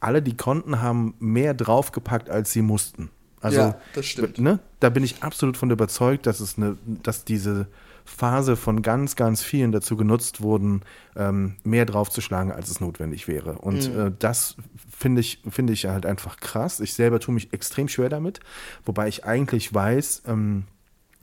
alle, 0.00 0.22
die 0.22 0.36
konnten, 0.36 0.80
haben 0.82 1.14
mehr 1.18 1.54
draufgepackt, 1.54 2.30
als 2.30 2.52
sie 2.52 2.62
mussten. 2.62 3.10
Also, 3.40 3.60
Ja, 3.60 3.80
das 3.94 4.06
stimmt. 4.06 4.38
Ne? 4.38 4.58
Da 4.80 4.90
bin 4.90 5.02
ich 5.04 5.22
absolut 5.22 5.56
von 5.56 5.70
überzeugt, 5.70 6.26
dass 6.26 6.40
es 6.40 6.56
eine, 6.58 6.76
dass 7.02 7.24
diese 7.24 7.68
Phase 8.04 8.56
von 8.56 8.82
ganz, 8.82 9.14
ganz 9.14 9.42
vielen 9.42 9.72
dazu 9.72 9.96
genutzt 9.96 10.40
wurden, 10.40 10.82
ähm, 11.16 11.54
mehr 11.64 11.86
draufzuschlagen, 11.86 12.50
als 12.52 12.68
es 12.70 12.80
notwendig 12.80 13.28
wäre. 13.28 13.52
Und 13.58 13.92
Mhm. 13.94 14.00
äh, 14.00 14.12
das 14.18 14.56
finde 14.90 15.20
ich, 15.20 15.42
finde 15.48 15.72
ich 15.72 15.86
halt 15.86 16.06
einfach 16.06 16.38
krass. 16.38 16.80
Ich 16.80 16.94
selber 16.94 17.20
tue 17.20 17.32
mich 17.34 17.52
extrem 17.52 17.88
schwer 17.88 18.08
damit, 18.08 18.40
wobei 18.84 19.06
ich 19.08 19.24
eigentlich 19.24 19.72
weiß, 19.72 20.22
ähm, 20.26 20.64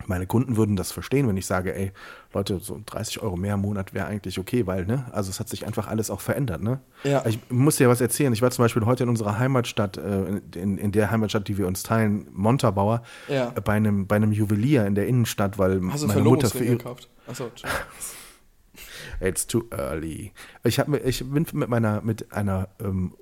meine 0.06 0.28
Kunden 0.28 0.58
würden 0.58 0.76
das 0.76 0.92
verstehen, 0.92 1.28
wenn 1.28 1.38
ich 1.38 1.46
sage, 1.46 1.76
ey, 1.76 1.92
Leute, 2.34 2.60
so 2.60 2.80
30 2.86 3.22
Euro 3.24 3.36
mehr 3.36 3.56
im 3.56 3.62
Monat 3.62 3.94
wäre 3.94 4.06
eigentlich 4.06 4.38
okay, 4.40 4.68
weil, 4.68 4.86
ne, 4.86 5.06
also 5.12 5.30
es 5.30 5.40
hat 5.40 5.50
sich 5.50 5.66
einfach 5.66 5.88
alles 5.88 6.10
auch 6.12 6.22
verändert, 6.22 6.62
ne? 6.62 6.80
Ja. 7.04 7.26
Ich 7.26 7.40
muss 7.50 7.78
dir 7.78 7.86
ja 7.86 7.90
was 7.90 8.00
erzählen. 8.00 8.32
Ich 8.32 8.42
war 8.42 8.52
zum 8.52 8.64
Beispiel 8.64 8.86
heute 8.86 9.04
in 9.04 9.10
unserer 9.10 9.40
Heimatstadt, 9.40 9.98
äh, 9.98 10.40
in, 10.56 10.78
in 10.78 10.92
der 10.92 11.10
Heimatstadt, 11.12 11.48
die 11.48 11.58
wir 11.58 11.68
uns 11.68 11.84
teilen, 11.84 12.28
Montabaur, 12.32 13.02
Ja. 13.28 13.54
äh, 13.56 13.62
bei, 13.62 13.74
einem, 13.74 14.08
bei 14.08 14.18
einem 14.18 14.32
Juwelier 14.32 14.86
in 14.86 14.96
der 14.96 15.08
Innenstadt, 15.08 15.58
weil 15.58 15.82
Hast 15.92 16.06
meine 16.08 16.22
Mutter 16.22 16.50
für 16.50 16.64
ihre, 16.64 16.78
gekauft? 16.78 17.10
Achso, 17.28 17.50
It's 19.20 19.48
too 19.48 19.64
early. 19.72 20.32
Ich, 20.64 20.80
hab, 20.80 20.94
ich 20.94 21.20
bin 21.28 21.46
mit 21.54 21.70
meiner 21.70 22.02
mit 22.02 22.32
einer 22.32 22.70
ähm, 22.80 23.14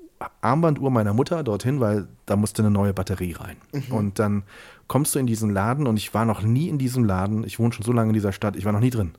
Armbanduhr 0.42 0.90
meiner 0.92 1.14
Mutter 1.14 1.44
dorthin, 1.44 1.80
weil 1.80 2.08
da 2.26 2.36
musste 2.36 2.62
eine 2.62 2.72
neue 2.72 2.94
Batterie 2.94 3.34
rein. 3.34 3.58
Und 3.90 4.20
dann 4.20 4.44
kommst 4.88 5.16
du 5.16 5.20
in 5.20 5.26
diesen 5.28 5.50
Laden 5.52 5.88
und 5.88 5.98
ich 5.98 6.14
war 6.14 6.26
noch 6.26 6.42
nie 6.42 6.70
in 6.70 6.78
diesem 6.78 7.04
Laden. 7.06 7.44
Ich 7.44 7.60
wohne 7.60 7.74
schon 7.74 7.86
so 7.86 7.92
lange 7.92 8.10
in 8.10 8.14
dieser 8.14 8.32
Stadt, 8.32 8.56
ich 8.56 8.66
war 8.66 8.72
noch 8.72 8.80
nie 8.80 8.90
drin. 8.92 9.12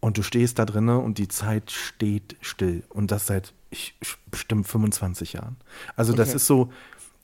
Und 0.00 0.16
du 0.16 0.22
stehst 0.22 0.58
da 0.58 0.64
drinnen 0.64 0.98
und 0.98 1.18
die 1.18 1.28
Zeit 1.28 1.70
steht 1.70 2.36
still. 2.40 2.82
Und 2.88 3.10
das 3.10 3.26
seit 3.26 3.52
ich, 3.70 3.94
bestimmt 4.30 4.66
25 4.66 5.34
Jahren. 5.34 5.56
Also 5.96 6.12
das 6.14 6.28
Okay. 6.30 6.36
ist 6.36 6.46
so, 6.46 6.70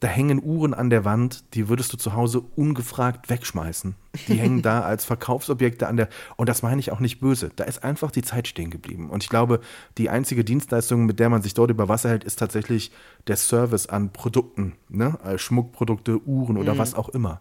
da 0.01 0.09
hängen 0.09 0.43
Uhren 0.43 0.75
an 0.75 0.91
der 0.91 1.05
Wand, 1.05 1.55
die 1.55 1.69
würdest 1.69 1.93
du 1.93 1.97
zu 1.97 2.13
Hause 2.13 2.41
ungefragt 2.41 3.31
wegschmeißen. 3.31 3.95
Die 4.29 4.35
hängen 4.39 4.61
da 4.61 4.83
als 4.83 5.07
Verkaufsobjekte 5.07 5.87
an 5.87 5.97
der, 5.97 6.09
und 6.37 6.49
das 6.49 6.63
meine 6.63 6.81
ich 6.81 6.93
auch 6.93 7.01
nicht 7.01 7.21
böse. 7.21 7.51
Da 7.57 7.65
ist 7.65 7.83
einfach 7.83 8.11
die 8.11 8.23
Zeit 8.23 8.47
stehen 8.47 8.71
geblieben. 8.71 9.09
Und 9.09 9.23
ich 9.23 9.31
glaube, 9.31 9.61
die 9.97 10.11
einzige 10.11 10.45
Dienstleistung, 10.45 11.07
mit 11.07 11.19
der 11.19 11.31
man 11.31 11.41
sich 11.41 11.55
dort 11.55 11.71
über 11.71 11.89
Wasser 11.89 12.11
hält, 12.11 12.25
ist 12.25 12.39
tatsächlich 12.39 12.93
der 13.27 13.37
Service 13.37 13.87
an 13.87 14.13
Produkten, 14.13 14.75
ne? 14.89 15.19
Äh, 15.25 15.39
Schmuckprodukte, 15.39 16.21
Uhren 16.27 16.59
oder 16.59 16.77
was 16.77 16.95
auch 16.95 17.09
immer. 17.09 17.41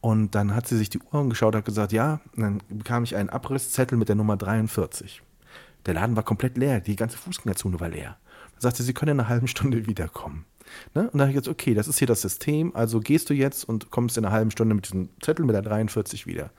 Und 0.00 0.34
dann 0.34 0.54
hat 0.54 0.66
sie 0.66 0.78
sich 0.78 0.88
die 0.88 1.00
Uhr 1.00 1.20
angeschaut 1.20 1.54
und 1.54 1.58
hat 1.58 1.64
gesagt, 1.66 1.92
ja, 1.92 2.20
und 2.34 2.42
dann 2.42 2.62
bekam 2.70 3.04
ich 3.04 3.16
einen 3.16 3.28
Abrisszettel 3.28 3.98
mit 3.98 4.08
der 4.08 4.16
Nummer 4.16 4.38
43. 4.38 5.22
Der 5.84 5.94
Laden 5.94 6.16
war 6.16 6.22
komplett 6.22 6.56
leer, 6.56 6.80
die 6.80 6.96
ganze 6.96 7.18
Fußgängerzone 7.18 7.80
war 7.80 7.88
leer. 7.88 8.16
Dann 8.52 8.60
sagte 8.60 8.82
sie, 8.82 8.86
sie 8.86 8.94
können 8.94 9.12
in 9.12 9.20
einer 9.20 9.28
halben 9.28 9.48
Stunde 9.48 9.86
wiederkommen. 9.86 10.46
Ne? 10.94 11.04
Und 11.04 11.14
dann 11.14 11.22
habe 11.22 11.30
ich 11.30 11.36
gesagt, 11.36 11.48
okay, 11.48 11.74
das 11.74 11.88
ist 11.88 11.98
hier 11.98 12.06
das 12.06 12.20
System, 12.20 12.74
also 12.74 13.00
gehst 13.00 13.30
du 13.30 13.34
jetzt 13.34 13.64
und 13.64 13.90
kommst 13.90 14.16
in 14.18 14.24
einer 14.24 14.32
halben 14.32 14.50
Stunde 14.50 14.74
mit 14.74 14.86
diesem 14.86 15.08
Zettel 15.20 15.44
mit 15.44 15.54
der 15.54 15.62
43 15.62 16.26
wieder. 16.26 16.50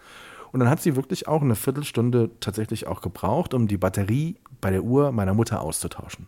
Und 0.51 0.59
dann 0.59 0.69
hat 0.69 0.81
sie 0.81 0.95
wirklich 0.95 1.27
auch 1.27 1.41
eine 1.41 1.55
Viertelstunde 1.55 2.29
tatsächlich 2.39 2.87
auch 2.87 3.01
gebraucht, 3.01 3.53
um 3.53 3.67
die 3.67 3.77
Batterie 3.77 4.35
bei 4.59 4.69
der 4.69 4.83
Uhr 4.83 5.11
meiner 5.11 5.33
Mutter 5.33 5.61
auszutauschen. 5.61 6.27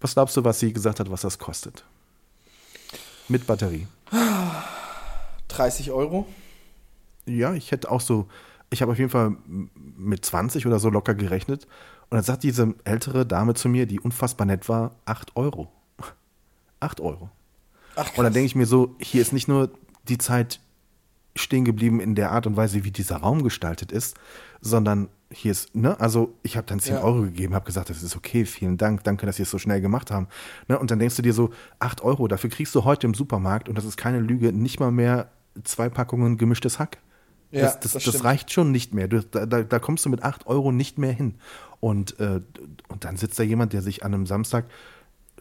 Was 0.00 0.14
glaubst 0.14 0.36
du, 0.36 0.44
was 0.44 0.60
sie 0.60 0.72
gesagt 0.72 1.00
hat, 1.00 1.10
was 1.10 1.22
das 1.22 1.38
kostet? 1.38 1.84
Mit 3.28 3.46
Batterie. 3.46 3.86
30 5.48 5.92
Euro? 5.92 6.26
Ja, 7.26 7.54
ich 7.54 7.72
hätte 7.72 7.90
auch 7.90 8.02
so, 8.02 8.28
ich 8.68 8.82
habe 8.82 8.92
auf 8.92 8.98
jeden 8.98 9.10
Fall 9.10 9.36
mit 9.46 10.24
20 10.24 10.66
oder 10.66 10.78
so 10.78 10.90
locker 10.90 11.14
gerechnet. 11.14 11.66
Und 12.10 12.16
dann 12.16 12.22
sagt 12.22 12.42
diese 12.42 12.74
ältere 12.84 13.24
Dame 13.24 13.54
zu 13.54 13.70
mir, 13.70 13.86
die 13.86 13.98
unfassbar 13.98 14.46
nett 14.46 14.68
war, 14.68 14.94
8 15.06 15.36
Euro. 15.36 15.72
8 16.84 17.00
Euro. 17.00 17.30
Ach, 17.96 18.10
Und 18.16 18.24
dann 18.24 18.32
denke 18.32 18.46
ich 18.46 18.54
mir 18.54 18.66
so, 18.66 18.96
hier 19.00 19.22
ist 19.22 19.32
nicht 19.32 19.48
nur 19.48 19.70
die 20.08 20.18
Zeit 20.18 20.60
stehen 21.36 21.64
geblieben 21.64 22.00
in 22.00 22.14
der 22.14 22.30
Art 22.30 22.46
und 22.46 22.56
Weise, 22.56 22.84
wie 22.84 22.90
dieser 22.90 23.16
Raum 23.16 23.42
gestaltet 23.42 23.90
ist, 23.90 24.16
sondern 24.60 25.08
hier 25.32 25.50
ist, 25.50 25.74
ne, 25.74 25.98
also 25.98 26.34
ich 26.42 26.56
habe 26.56 26.66
dann 26.66 26.78
10 26.78 26.94
Ja. 26.94 27.02
Euro 27.02 27.22
gegeben, 27.22 27.54
habe 27.54 27.66
gesagt, 27.66 27.90
das 27.90 28.02
ist 28.02 28.16
okay, 28.16 28.44
vielen 28.44 28.76
Dank, 28.76 29.02
danke, 29.02 29.26
dass 29.26 29.36
Sie 29.36 29.42
es 29.42 29.50
so 29.50 29.58
schnell 29.58 29.80
gemacht 29.80 30.12
haben. 30.12 30.28
Ne, 30.68 30.78
und 30.78 30.90
dann 30.90 31.00
denkst 31.00 31.16
du 31.16 31.22
dir 31.22 31.32
so, 31.32 31.50
8 31.80 32.02
Euro, 32.02 32.28
dafür 32.28 32.50
kriegst 32.50 32.74
du 32.74 32.84
heute 32.84 33.06
im 33.06 33.14
Supermarkt, 33.14 33.68
und 33.68 33.76
das 33.76 33.84
ist 33.84 33.96
keine 33.96 34.20
Lüge, 34.20 34.52
nicht 34.52 34.78
mal 34.78 34.92
mehr 34.92 35.28
zwei 35.64 35.88
Packungen 35.88 36.36
gemischtes 36.38 36.78
Hack. 36.78 36.98
Ja, 37.50 37.62
das, 37.62 37.80
das, 37.80 37.92
das 37.92 38.04
das, 38.04 38.24
reicht 38.24 38.52
schon 38.52 38.72
nicht 38.72 38.94
mehr. 38.94 39.06
Du, 39.08 39.22
da, 39.22 39.46
da, 39.46 39.62
da 39.62 39.78
kommst 39.78 40.04
du 40.04 40.08
mit 40.08 40.22
8 40.22 40.46
Euro 40.46 40.72
nicht 40.72 40.98
mehr 40.98 41.12
hin. 41.12 41.34
Und, 41.80 42.18
äh, 42.18 42.40
und 42.88 43.04
dann 43.04 43.16
sitzt 43.16 43.38
da 43.38 43.42
jemand, 43.42 43.72
der 43.72 43.82
sich 43.82 44.04
an 44.04 44.14
einem 44.14 44.26
Samstag 44.26 44.66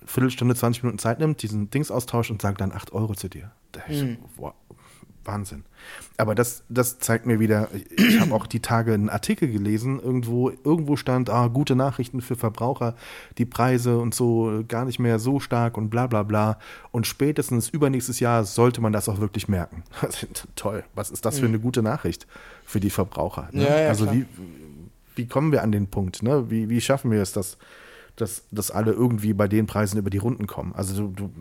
Viertelstunde, 0.05 0.55
20 0.55 0.83
Minuten 0.83 0.99
Zeit 0.99 1.19
nimmt, 1.19 1.41
diesen 1.41 1.69
Dings 1.69 1.91
austauscht 1.91 2.31
und 2.31 2.41
sagt 2.41 2.61
dann 2.61 2.71
8 2.71 2.93
Euro 2.93 3.13
zu 3.15 3.29
dir. 3.29 3.51
Da 3.71 3.81
ich 3.87 4.01
Hm. 4.01 4.17
so, 4.21 4.41
wow, 4.43 4.53
Wahnsinn. 5.25 5.63
Aber 6.17 6.35
das, 6.35 6.63
das 6.69 6.99
zeigt 6.99 7.25
mir 7.25 7.39
wieder, 7.39 7.69
ich 7.95 8.19
habe 8.19 8.33
auch 8.33 8.47
die 8.47 8.59
Tage 8.59 8.93
einen 8.93 9.09
Artikel 9.09 9.49
gelesen, 9.49 9.99
irgendwo, 9.99 10.49
irgendwo 10.49 10.95
stand, 10.95 11.29
ah, 11.29 11.47
gute 11.47 11.75
Nachrichten 11.75 12.21
für 12.21 12.35
Verbraucher, 12.35 12.95
die 13.37 13.45
Preise 13.45 13.97
und 13.99 14.13
so 14.13 14.59
äh, 14.59 14.63
gar 14.63 14.85
nicht 14.85 14.99
mehr 14.99 15.19
so 15.19 15.39
stark 15.39 15.77
und 15.77 15.89
bla 15.89 16.07
bla 16.07 16.23
bla. 16.23 16.59
Und 16.91 17.07
spätestens 17.07 17.69
übernächstes 17.69 18.19
Jahr 18.19 18.43
sollte 18.43 18.81
man 18.81 18.93
das 18.93 19.09
auch 19.09 19.19
wirklich 19.19 19.47
merken. 19.47 19.83
Toll, 20.55 20.83
was 20.95 21.09
ist 21.09 21.25
das 21.25 21.39
für 21.39 21.45
eine 21.45 21.59
gute 21.59 21.81
Nachricht 21.81 22.27
für 22.65 22.79
die 22.79 22.89
Verbraucher? 22.89 23.49
Ne? 23.51 23.61
Hm. 23.63 23.71
Ja, 23.71 23.79
ja, 23.81 23.89
also 23.89 24.05
klar. 24.05 24.15
wie, 24.15 24.25
wie 25.15 25.27
kommen 25.27 25.51
wir 25.51 25.63
an 25.63 25.71
den 25.71 25.87
Punkt? 25.87 26.23
Ne? 26.23 26.49
Wie, 26.49 26.69
wie 26.69 26.81
schaffen 26.81 27.11
wir 27.11 27.21
es, 27.21 27.33
dass, 27.33 27.57
dass, 28.15 28.43
dass 28.51 28.71
alle 28.71 28.91
irgendwie 28.91 29.33
bei 29.33 29.47
den 29.47 29.65
Preisen 29.65 29.97
über 29.97 30.09
die 30.09 30.17
Runden 30.17 30.47
kommen? 30.47 30.73
Also 30.75 31.07
du, 31.07 31.27
du 31.27 31.31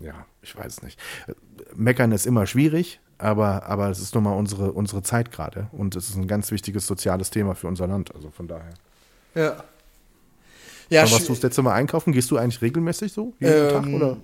ja, 0.00 0.26
ich 0.42 0.56
weiß 0.56 0.82
nicht. 0.82 0.98
Meckern 1.74 2.12
ist 2.12 2.26
immer 2.26 2.46
schwierig, 2.46 3.00
aber, 3.18 3.64
aber 3.64 3.90
es 3.90 4.00
ist 4.00 4.14
nun 4.14 4.24
mal 4.24 4.34
unsere, 4.34 4.72
unsere 4.72 5.02
Zeit 5.02 5.32
gerade 5.32 5.68
und 5.72 5.96
es 5.96 6.08
ist 6.08 6.16
ein 6.16 6.28
ganz 6.28 6.50
wichtiges 6.50 6.86
soziales 6.86 7.30
Thema 7.30 7.54
für 7.54 7.66
unser 7.66 7.86
Land. 7.86 8.14
Also 8.14 8.30
von 8.30 8.48
daher. 8.48 8.74
Ja. 9.34 9.64
Ja, 10.88 11.02
Wann 11.02 11.12
warst 11.12 11.28
du 11.28 11.32
das 11.32 11.42
letzte 11.42 11.62
Mal 11.62 11.72
einkaufen? 11.72 12.12
Gehst 12.12 12.30
du 12.30 12.36
eigentlich 12.36 12.62
regelmäßig 12.62 13.12
so? 13.12 13.32
Jeden 13.40 13.52
ähm, 13.54 13.70
Tag 13.70 13.86
oder? 13.88 14.16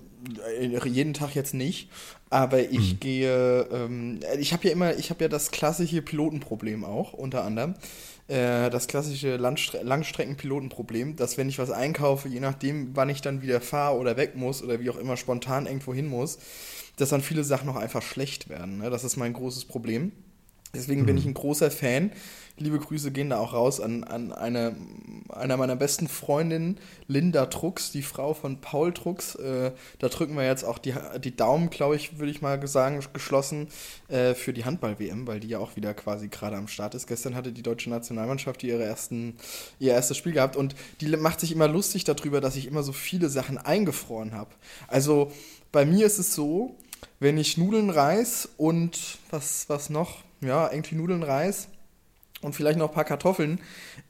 Äh, 0.60 0.88
jeden 0.88 1.14
Tag 1.14 1.34
jetzt 1.34 1.54
nicht, 1.54 1.90
aber 2.30 2.60
ich 2.60 2.92
hm. 2.92 3.00
gehe, 3.00 3.62
ähm, 3.72 4.20
ich 4.38 4.52
habe 4.52 4.68
ja 4.68 4.72
immer, 4.72 4.96
ich 4.96 5.10
habe 5.10 5.24
ja 5.24 5.28
das 5.28 5.50
klassische 5.50 6.02
Pilotenproblem 6.02 6.84
auch, 6.84 7.12
unter 7.12 7.42
anderem. 7.42 7.74
Äh, 8.28 8.70
das 8.70 8.86
klassische 8.86 9.36
Landstre 9.36 9.82
Langstreckenpilotenproblem, 9.82 11.16
dass 11.16 11.36
wenn 11.38 11.48
ich 11.48 11.58
was 11.58 11.70
einkaufe, 11.70 12.28
je 12.28 12.40
nachdem, 12.40 12.94
wann 12.94 13.08
ich 13.08 13.20
dann 13.20 13.42
wieder 13.42 13.60
fahre 13.60 13.98
oder 13.98 14.16
weg 14.16 14.36
muss 14.36 14.62
oder 14.62 14.80
wie 14.80 14.90
auch 14.90 14.96
immer 14.96 15.16
spontan 15.16 15.66
irgendwo 15.66 15.92
hin 15.92 16.06
muss, 16.06 16.38
dass 16.96 17.08
dann 17.08 17.20
viele 17.20 17.44
Sachen 17.44 17.66
noch 17.66 17.76
einfach 17.76 18.02
schlecht 18.02 18.48
werden. 18.48 18.78
Ne? 18.78 18.90
Das 18.90 19.04
ist 19.04 19.16
mein 19.16 19.32
großes 19.32 19.64
Problem. 19.64 20.12
Deswegen 20.74 21.02
mhm. 21.02 21.06
bin 21.06 21.16
ich 21.18 21.26
ein 21.26 21.34
großer 21.34 21.70
Fan. 21.70 22.12
Liebe 22.58 22.78
Grüße 22.78 23.10
gehen 23.10 23.30
da 23.30 23.38
auch 23.38 23.54
raus 23.54 23.80
an, 23.80 24.04
an 24.04 24.32
eine, 24.32 24.76
einer 25.28 25.56
meiner 25.56 25.76
besten 25.76 26.08
Freundinnen, 26.08 26.78
Linda 27.08 27.46
Trucks, 27.46 27.90
die 27.92 28.02
Frau 28.02 28.34
von 28.34 28.60
Paul 28.60 28.92
Trucks. 28.92 29.34
Äh, 29.36 29.72
da 29.98 30.08
drücken 30.08 30.36
wir 30.36 30.44
jetzt 30.44 30.64
auch 30.64 30.78
die, 30.78 30.94
die 31.22 31.34
Daumen, 31.34 31.70
glaube 31.70 31.96
ich, 31.96 32.18
würde 32.18 32.30
ich 32.30 32.42
mal 32.42 32.64
sagen, 32.66 33.02
geschlossen 33.12 33.68
äh, 34.08 34.34
für 34.34 34.52
die 34.52 34.64
Handball-WM, 34.64 35.26
weil 35.26 35.40
die 35.40 35.48
ja 35.48 35.58
auch 35.58 35.76
wieder 35.76 35.94
quasi 35.94 36.28
gerade 36.28 36.56
am 36.56 36.68
Start 36.68 36.94
ist. 36.94 37.06
Gestern 37.06 37.34
hatte 37.34 37.52
die 37.52 37.62
deutsche 37.62 37.90
Nationalmannschaft 37.90 38.62
ihre 38.62 38.84
ersten, 38.84 39.36
ihr 39.78 39.92
erstes 39.92 40.16
Spiel 40.16 40.32
gehabt 40.32 40.56
und 40.56 40.74
die 41.00 41.08
macht 41.16 41.40
sich 41.40 41.52
immer 41.52 41.68
lustig 41.68 42.04
darüber, 42.04 42.40
dass 42.40 42.56
ich 42.56 42.66
immer 42.66 42.82
so 42.82 42.92
viele 42.92 43.28
Sachen 43.28 43.58
eingefroren 43.58 44.32
habe. 44.32 44.50
Also 44.88 45.32
bei 45.72 45.84
mir 45.84 46.06
ist 46.06 46.18
es 46.18 46.34
so, 46.34 46.76
wenn 47.18 47.38
ich 47.38 47.56
Nudeln, 47.56 47.90
Reis 47.90 48.48
und 48.56 49.18
was, 49.30 49.68
was 49.68 49.90
noch? 49.90 50.22
ja, 50.42 50.70
irgendwie 50.70 50.96
Nudeln, 50.96 51.22
Reis 51.22 51.68
und 52.42 52.54
vielleicht 52.54 52.78
noch 52.78 52.88
ein 52.88 52.94
paar 52.94 53.04
Kartoffeln 53.04 53.60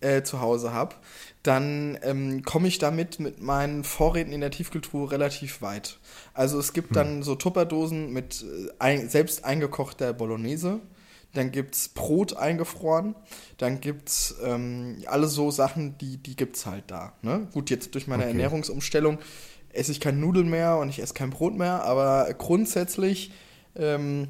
äh, 0.01 0.23
zu 0.23 0.41
Hause 0.41 0.73
habe, 0.73 0.97
dann 1.43 1.99
ähm, 2.03 2.43
komme 2.43 2.69
ich 2.69 2.79
damit 2.79 3.21
mit 3.21 3.41
meinen 3.41 3.85
Vorräten 3.85 4.33
in 4.33 4.41
der 4.41 4.51
Tiefkultur 4.51 5.13
relativ 5.13 5.63
weit. 5.63 5.99
Also 6.35 6.59
es 6.59 6.73
gibt 6.73 6.89
hm. 6.89 6.95
dann 6.95 7.23
so 7.23 7.35
Tupperdosen 7.35 8.13
mit 8.13 8.43
äh, 8.43 8.71
ein, 8.79 9.09
selbst 9.09 9.45
eingekochter 9.45 10.13
Bolognese. 10.13 10.81
Dann 11.35 11.51
gibt 11.51 11.75
es 11.75 11.89
Brot 11.89 12.37
eingefroren. 12.37 13.15
Dann 13.57 13.81
gibt 13.81 14.11
es 14.11 14.37
ähm, 14.43 15.03
alle 15.07 15.29
so 15.29 15.51
Sachen, 15.51 15.97
die, 15.99 16.19
die 16.19 16.37
gibt 16.37 16.57
es 16.57 16.67
halt 16.67 16.85
da. 16.89 17.15
Ne? 17.23 17.49
Gut, 17.53 17.71
jetzt 17.71 17.95
durch 17.95 18.07
meine 18.07 18.25
okay. 18.25 18.33
Ernährungsumstellung 18.33 19.19
esse 19.73 19.93
ich 19.93 20.01
kein 20.01 20.21
Nudeln 20.21 20.51
mehr 20.51 20.77
und 20.77 20.89
ich 20.91 21.01
esse 21.01 21.15
kein 21.15 21.31
Brot 21.31 21.57
mehr, 21.57 21.83
aber 21.85 22.33
grundsätzlich 22.35 23.33
ähm, 23.75 24.29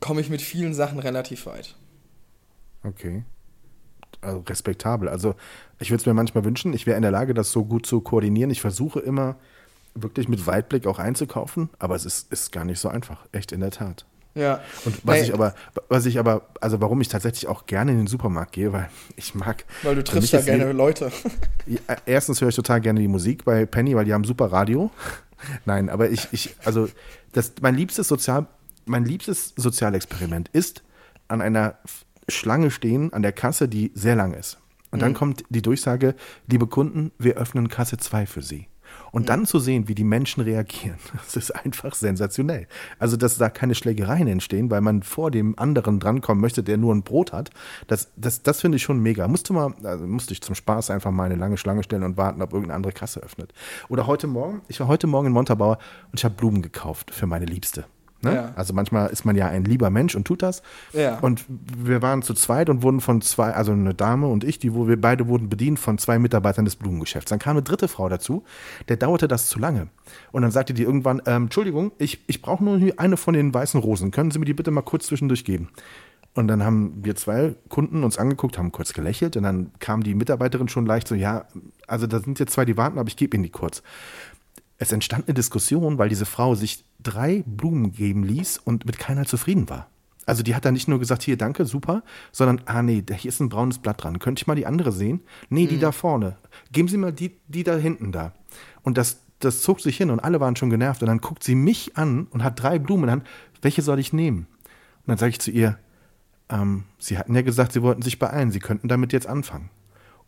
komme 0.00 0.20
ich 0.20 0.30
mit 0.30 0.42
vielen 0.42 0.74
Sachen 0.74 0.98
relativ 0.98 1.46
weit. 1.46 1.76
Okay. 2.84 3.24
Also 4.20 4.40
respektabel. 4.40 5.08
Also 5.08 5.34
ich 5.78 5.90
würde 5.90 6.00
es 6.00 6.06
mir 6.06 6.14
manchmal 6.14 6.44
wünschen, 6.44 6.72
ich 6.72 6.86
wäre 6.86 6.96
in 6.96 7.02
der 7.02 7.10
Lage, 7.10 7.34
das 7.34 7.50
so 7.50 7.64
gut 7.64 7.86
zu 7.86 8.00
koordinieren. 8.00 8.50
Ich 8.50 8.60
versuche 8.60 9.00
immer 9.00 9.36
wirklich 9.94 10.28
mit 10.28 10.46
Weitblick 10.46 10.86
auch 10.86 10.98
einzukaufen, 10.98 11.70
aber 11.78 11.96
es 11.96 12.06
ist, 12.06 12.32
ist 12.32 12.52
gar 12.52 12.64
nicht 12.64 12.78
so 12.78 12.88
einfach. 12.88 13.26
Echt 13.32 13.52
in 13.52 13.60
der 13.60 13.70
Tat. 13.70 14.06
Ja. 14.34 14.60
Und 14.84 15.06
was 15.06 15.16
nee. 15.16 15.24
ich 15.24 15.34
aber, 15.34 15.54
was 15.88 16.06
ich 16.06 16.18
aber, 16.18 16.48
also 16.60 16.80
warum 16.80 17.00
ich 17.00 17.08
tatsächlich 17.08 17.48
auch 17.48 17.66
gerne 17.66 17.92
in 17.92 17.98
den 17.98 18.06
Supermarkt 18.06 18.52
gehe, 18.52 18.72
weil 18.72 18.88
ich 19.16 19.34
mag. 19.34 19.64
Weil 19.82 19.96
du 19.96 20.04
triffst 20.04 20.32
ja 20.32 20.40
gerne 20.40 20.72
Leute. 20.72 21.12
Erstens 22.06 22.40
höre 22.40 22.48
ich 22.48 22.56
total 22.56 22.80
gerne 22.80 23.00
die 23.00 23.08
Musik 23.08 23.44
bei 23.44 23.66
Penny, 23.66 23.94
weil 23.94 24.04
die 24.04 24.14
haben 24.14 24.24
super 24.24 24.50
Radio. 24.50 24.90
Nein, 25.64 25.90
aber 25.90 26.10
ich, 26.10 26.28
ich, 26.32 26.54
also 26.64 26.88
das, 27.32 27.52
mein 27.60 27.74
liebstes 27.74 28.08
Sozial, 28.08 28.46
mein 28.86 29.04
liebstes 29.04 29.52
Sozialexperiment 29.56 30.48
ist 30.52 30.82
an 31.28 31.40
einer 31.40 31.76
Schlange 32.34 32.70
stehen 32.70 33.12
an 33.12 33.22
der 33.22 33.32
Kasse, 33.32 33.68
die 33.68 33.92
sehr 33.94 34.16
lang 34.16 34.34
ist. 34.34 34.58
Und 34.90 35.00
dann 35.00 35.12
mhm. 35.12 35.16
kommt 35.16 35.44
die 35.48 35.62
Durchsage, 35.62 36.14
liebe 36.46 36.66
Kunden, 36.66 37.12
wir 37.18 37.36
öffnen 37.36 37.68
Kasse 37.68 37.96
2 37.96 38.26
für 38.26 38.42
Sie. 38.42 38.68
Und 39.10 39.22
mhm. 39.22 39.26
dann 39.26 39.46
zu 39.46 39.58
sehen, 39.58 39.88
wie 39.88 39.94
die 39.94 40.04
Menschen 40.04 40.42
reagieren, 40.42 40.98
das 41.14 41.36
ist 41.36 41.50
einfach 41.50 41.94
sensationell. 41.94 42.66
Also, 42.98 43.16
dass 43.16 43.38
da 43.38 43.48
keine 43.48 43.74
Schlägereien 43.74 44.28
entstehen, 44.28 44.70
weil 44.70 44.80
man 44.80 45.02
vor 45.02 45.30
dem 45.30 45.58
anderen 45.58 46.00
drankommen 46.00 46.40
möchte, 46.40 46.62
der 46.62 46.76
nur 46.76 46.94
ein 46.94 47.02
Brot 47.02 47.32
hat, 47.32 47.50
das, 47.86 48.10
das, 48.16 48.42
das 48.42 48.60
finde 48.60 48.76
ich 48.76 48.82
schon 48.82 49.00
mega. 49.00 49.26
Musste, 49.28 49.52
mal, 49.52 49.74
also 49.82 50.06
musste 50.06 50.32
ich 50.32 50.42
zum 50.42 50.54
Spaß 50.54 50.90
einfach 50.90 51.10
mal 51.10 51.24
eine 51.24 51.36
lange 51.36 51.56
Schlange 51.56 51.82
stellen 51.82 52.02
und 52.02 52.16
warten, 52.16 52.42
ob 52.42 52.52
irgendeine 52.52 52.76
andere 52.76 52.92
Kasse 52.92 53.20
öffnet. 53.20 53.52
Oder 53.88 54.06
heute 54.06 54.26
Morgen, 54.26 54.62
ich 54.68 54.80
war 54.80 54.88
heute 54.88 55.06
Morgen 55.06 55.28
in 55.28 55.32
Montabaur 55.32 55.78
und 56.10 56.18
ich 56.18 56.24
habe 56.24 56.34
Blumen 56.34 56.62
gekauft 56.62 57.10
für 57.12 57.26
meine 57.26 57.46
Liebste. 57.46 57.84
Ne? 58.22 58.34
Ja. 58.34 58.52
Also 58.54 58.72
manchmal 58.72 59.10
ist 59.10 59.24
man 59.24 59.36
ja 59.36 59.48
ein 59.48 59.64
lieber 59.64 59.90
Mensch 59.90 60.14
und 60.14 60.24
tut 60.24 60.42
das. 60.42 60.62
Ja. 60.92 61.18
Und 61.18 61.44
wir 61.48 62.02
waren 62.02 62.22
zu 62.22 62.34
zweit 62.34 62.70
und 62.70 62.82
wurden 62.82 63.00
von 63.00 63.20
zwei, 63.20 63.52
also 63.52 63.72
eine 63.72 63.94
Dame 63.94 64.28
und 64.28 64.44
ich, 64.44 64.58
die 64.58 64.74
wo 64.74 64.86
wir 64.86 65.00
beide 65.00 65.26
wurden 65.26 65.48
bedient 65.48 65.78
von 65.78 65.98
zwei 65.98 66.18
Mitarbeitern 66.18 66.64
des 66.64 66.76
Blumengeschäfts. 66.76 67.30
Dann 67.30 67.40
kam 67.40 67.52
eine 67.56 67.62
dritte 67.62 67.88
Frau 67.88 68.08
dazu, 68.08 68.44
der 68.88 68.96
dauerte 68.96 69.26
das 69.26 69.48
zu 69.48 69.58
lange. 69.58 69.88
Und 70.30 70.42
dann 70.42 70.52
sagte 70.52 70.72
die 70.72 70.82
irgendwann, 70.82 71.20
ähm, 71.26 71.44
Entschuldigung, 71.44 71.92
ich, 71.98 72.22
ich 72.28 72.42
brauche 72.42 72.62
nur 72.62 72.80
eine 72.96 73.16
von 73.16 73.34
den 73.34 73.52
weißen 73.52 73.80
Rosen. 73.80 74.12
Können 74.12 74.30
Sie 74.30 74.38
mir 74.38 74.44
die 74.44 74.54
bitte 74.54 74.70
mal 74.70 74.82
kurz 74.82 75.06
zwischendurch 75.06 75.44
geben? 75.44 75.68
Und 76.34 76.48
dann 76.48 76.64
haben 76.64 76.94
wir 77.02 77.14
zwei 77.14 77.56
Kunden 77.68 78.04
uns 78.04 78.16
angeguckt, 78.16 78.56
haben 78.56 78.72
kurz 78.72 78.94
gelächelt 78.94 79.36
und 79.36 79.42
dann 79.42 79.70
kam 79.80 80.02
die 80.02 80.14
Mitarbeiterin 80.14 80.68
schon 80.68 80.86
leicht 80.86 81.06
so, 81.06 81.14
ja, 81.14 81.44
also 81.86 82.06
da 82.06 82.20
sind 82.20 82.38
jetzt 82.38 82.54
zwei, 82.54 82.64
die 82.64 82.78
warten, 82.78 82.98
aber 82.98 83.08
ich 83.08 83.16
gebe 83.16 83.36
Ihnen 83.36 83.42
die 83.42 83.50
kurz 83.50 83.82
es 84.82 84.92
entstand 84.92 85.28
eine 85.28 85.34
Diskussion, 85.34 85.98
weil 85.98 86.08
diese 86.08 86.26
Frau 86.26 86.54
sich 86.56 86.84
drei 87.02 87.42
Blumen 87.46 87.92
geben 87.92 88.24
ließ 88.24 88.58
und 88.58 88.86
mit 88.86 88.98
keiner 88.98 89.24
zufrieden 89.24 89.68
war. 89.68 89.88
Also 90.24 90.42
die 90.42 90.54
hat 90.54 90.64
dann 90.64 90.74
nicht 90.74 90.88
nur 90.88 91.00
gesagt, 91.00 91.22
hier, 91.22 91.36
danke, 91.36 91.64
super, 91.64 92.02
sondern, 92.30 92.62
ah 92.66 92.82
nee, 92.82 93.04
hier 93.16 93.28
ist 93.28 93.40
ein 93.40 93.48
braunes 93.48 93.78
Blatt 93.78 94.02
dran. 94.02 94.18
Könnte 94.18 94.40
ich 94.40 94.46
mal 94.46 94.54
die 94.54 94.66
andere 94.66 94.92
sehen? 94.92 95.20
Nee, 95.48 95.66
die 95.66 95.76
mhm. 95.76 95.80
da 95.80 95.92
vorne. 95.92 96.36
Geben 96.70 96.88
Sie 96.88 96.96
mal 96.96 97.12
die, 97.12 97.36
die 97.48 97.64
da 97.64 97.76
hinten 97.76 98.12
da. 98.12 98.32
Und 98.82 98.98
das, 98.98 99.22
das 99.40 99.62
zog 99.62 99.80
sich 99.80 99.96
hin 99.96 100.10
und 100.10 100.20
alle 100.20 100.38
waren 100.38 100.54
schon 100.54 100.70
genervt. 100.70 101.02
Und 101.02 101.08
dann 101.08 101.20
guckt 101.20 101.42
sie 101.42 101.56
mich 101.56 101.96
an 101.96 102.28
und 102.30 102.44
hat 102.44 102.62
drei 102.62 102.78
Blumen 102.78 103.08
an. 103.10 103.22
Welche 103.62 103.82
soll 103.82 103.98
ich 103.98 104.12
nehmen? 104.12 104.46
Und 105.00 105.08
dann 105.08 105.18
sage 105.18 105.30
ich 105.30 105.40
zu 105.40 105.50
ihr, 105.50 105.78
ähm, 106.48 106.84
Sie 106.98 107.18
hatten 107.18 107.34
ja 107.34 107.42
gesagt, 107.42 107.72
Sie 107.72 107.82
wollten 107.82 108.02
sich 108.02 108.18
beeilen. 108.20 108.52
Sie 108.52 108.60
könnten 108.60 108.86
damit 108.86 109.12
jetzt 109.12 109.26
anfangen. 109.26 109.70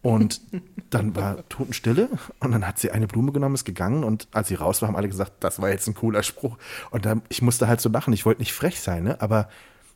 Und 0.05 0.43
dann 0.91 1.17
war 1.17 1.49
Totenstille 1.49 2.11
und 2.41 2.53
dann 2.53 2.67
hat 2.67 2.79
sie 2.79 2.91
eine 2.91 3.07
Blume 3.07 3.33
genommen, 3.33 3.55
ist 3.55 3.65
gegangen 3.65 4.05
und 4.05 4.29
als 4.33 4.49
sie 4.49 4.55
raus 4.55 4.83
war, 4.83 4.89
haben 4.89 4.97
alle 4.97 5.09
gesagt, 5.09 5.33
das 5.41 5.63
war 5.63 5.71
jetzt 5.71 5.87
ein 5.87 5.95
cooler 5.95 6.23
Spruch. 6.23 6.59
Und 6.91 7.07
dann, 7.07 7.23
ich 7.31 7.41
musste 7.41 7.69
halt 7.69 7.81
so 7.81 7.89
lachen, 7.89 8.13
ich 8.13 8.27
wollte 8.27 8.43
nicht 8.43 8.53
frech 8.53 8.83
sein, 8.83 9.05
ne? 9.05 9.23
aber 9.23 9.49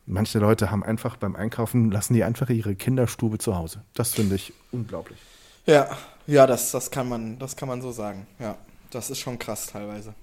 manche 0.07 0.39
Leute 0.39 0.71
haben 0.71 0.83
einfach 0.83 1.19
beim 1.19 1.37
Einkaufen, 1.37 1.91
lassen 1.91 2.15
die 2.15 2.25
einfach 2.25 2.49
ihre 2.49 2.75
Kinderstube 2.75 3.37
zu 3.37 3.55
Hause. 3.55 3.83
Das 3.93 4.15
finde 4.15 4.37
ich 4.37 4.55
unglaublich. 4.73 5.19
Ja, 5.67 5.91
ja, 6.27 6.47
das, 6.47 6.71
das, 6.71 6.91
kann 6.91 7.07
man, 7.07 7.39
das 7.39 7.55
kann 7.55 7.69
man 7.69 7.83
so 7.83 7.93
sagen. 7.93 8.27
Ja, 8.39 8.57
das 8.91 9.11
ist 9.11 9.19
schon 9.19 9.39
krass 9.39 9.67
teilweise. 9.67 10.15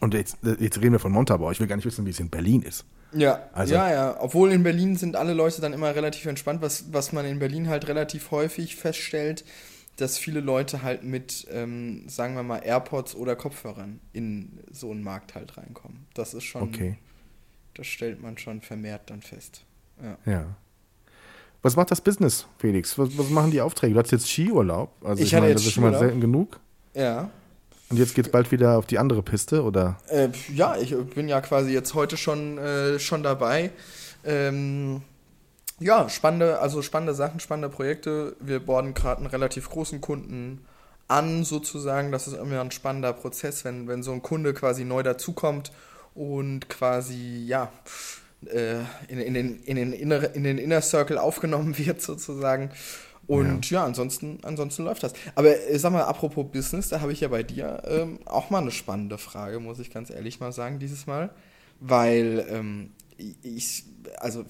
Und 0.00 0.12
jetzt, 0.12 0.36
jetzt 0.60 0.82
reden 0.82 0.92
wir 0.92 0.98
von 0.98 1.12
Montabaur. 1.12 1.50
Ich 1.50 1.60
will 1.60 1.66
gar 1.66 1.76
nicht 1.76 1.86
wissen, 1.86 2.04
wie 2.04 2.10
es 2.10 2.20
in 2.20 2.28
Berlin 2.28 2.60
ist. 2.60 2.84
Ja, 3.14 3.48
also, 3.52 3.74
ja, 3.74 3.90
ja. 3.90 4.16
Obwohl 4.20 4.52
in 4.52 4.62
Berlin 4.62 4.96
sind 4.96 5.16
alle 5.16 5.34
Leute 5.34 5.60
dann 5.60 5.72
immer 5.72 5.94
relativ 5.94 6.26
entspannt, 6.26 6.62
was, 6.62 6.92
was 6.92 7.12
man 7.12 7.24
in 7.26 7.38
Berlin 7.38 7.68
halt 7.68 7.88
relativ 7.88 8.30
häufig 8.30 8.76
feststellt, 8.76 9.44
dass 9.96 10.18
viele 10.18 10.40
Leute 10.40 10.82
halt 10.82 11.04
mit, 11.04 11.46
ähm, 11.50 12.08
sagen 12.08 12.34
wir 12.34 12.42
mal, 12.42 12.58
AirPods 12.58 13.14
oder 13.14 13.36
Kopfhörern 13.36 14.00
in 14.12 14.58
so 14.70 14.90
einen 14.90 15.02
Markt 15.02 15.34
halt 15.34 15.56
reinkommen. 15.56 16.06
Das 16.14 16.34
ist 16.34 16.44
schon. 16.44 16.62
Okay. 16.62 16.98
Das 17.74 17.86
stellt 17.86 18.22
man 18.22 18.38
schon 18.38 18.60
vermehrt 18.60 19.10
dann 19.10 19.22
fest. 19.22 19.64
Ja. 20.02 20.32
ja. 20.32 20.56
Was 21.62 21.76
macht 21.76 21.90
das 21.90 22.00
Business, 22.00 22.46
Felix? 22.58 22.98
Was, 22.98 23.16
was 23.16 23.30
machen 23.30 23.50
die 23.50 23.60
Aufträge? 23.60 23.94
Du 23.94 24.00
hast 24.00 24.10
jetzt 24.10 24.28
Skiurlaub. 24.28 24.90
Also 25.02 25.22
ich, 25.22 25.32
ich 25.32 25.40
meine, 25.40 25.54
das 25.54 25.64
ist 25.64 25.72
schon 25.72 25.82
mal 25.84 25.98
selten 25.98 26.20
genug. 26.20 26.60
Ja. 26.94 27.30
Und 27.90 27.98
jetzt 27.98 28.14
geht 28.14 28.26
es 28.26 28.32
bald 28.32 28.50
wieder 28.50 28.78
auf 28.78 28.86
die 28.86 28.98
andere 28.98 29.22
Piste, 29.22 29.62
oder? 29.62 29.98
Äh, 30.08 30.28
ja, 30.52 30.76
ich 30.76 30.96
bin 31.14 31.28
ja 31.28 31.40
quasi 31.40 31.72
jetzt 31.72 31.94
heute 31.94 32.16
schon, 32.16 32.58
äh, 32.58 32.98
schon 32.98 33.22
dabei. 33.22 33.70
Ähm, 34.24 35.02
ja, 35.80 36.08
spannende, 36.08 36.60
also 36.60 36.82
spannende 36.82 37.14
Sachen, 37.14 37.40
spannende 37.40 37.68
Projekte. 37.68 38.36
Wir 38.40 38.60
borden 38.60 38.94
gerade 38.94 39.18
einen 39.18 39.26
relativ 39.26 39.68
großen 39.68 40.00
Kunden 40.00 40.64
an, 41.08 41.44
sozusagen. 41.44 42.12
Das 42.12 42.26
ist 42.26 42.34
immer 42.34 42.60
ein 42.60 42.70
spannender 42.70 43.12
Prozess, 43.12 43.64
wenn, 43.64 43.88
wenn 43.88 44.02
so 44.02 44.12
ein 44.12 44.22
Kunde 44.22 44.54
quasi 44.54 44.84
neu 44.84 45.02
dazukommt 45.02 45.72
und 46.14 46.68
quasi, 46.68 47.44
ja, 47.46 47.70
äh, 48.46 48.80
in, 49.08 49.18
in, 49.18 49.34
den, 49.34 49.62
in, 49.64 49.76
den 49.76 49.92
Inner, 49.92 50.34
in 50.34 50.44
den 50.44 50.58
Inner 50.58 50.80
Circle 50.80 51.18
aufgenommen 51.18 51.76
wird, 51.84 52.00
sozusagen. 52.00 52.70
Und 53.26 53.70
ja, 53.70 53.80
ja 53.80 53.86
ansonsten, 53.86 54.38
ansonsten 54.42 54.84
läuft 54.84 55.02
das. 55.02 55.14
Aber 55.34 55.56
äh, 55.56 55.78
sag 55.78 55.92
mal, 55.92 56.02
apropos 56.02 56.46
Business, 56.50 56.88
da 56.88 57.00
habe 57.00 57.12
ich 57.12 57.20
ja 57.20 57.28
bei 57.28 57.42
dir 57.42 57.82
ähm, 57.86 58.18
auch 58.26 58.50
mal 58.50 58.60
eine 58.60 58.70
spannende 58.70 59.18
Frage, 59.18 59.60
muss 59.60 59.78
ich 59.78 59.90
ganz 59.90 60.10
ehrlich 60.10 60.40
mal 60.40 60.52
sagen, 60.52 60.78
dieses 60.78 61.06
Mal. 61.06 61.30
Weil 61.80 62.46
ähm, 62.50 62.92
ich, 63.42 63.84
also 64.18 64.44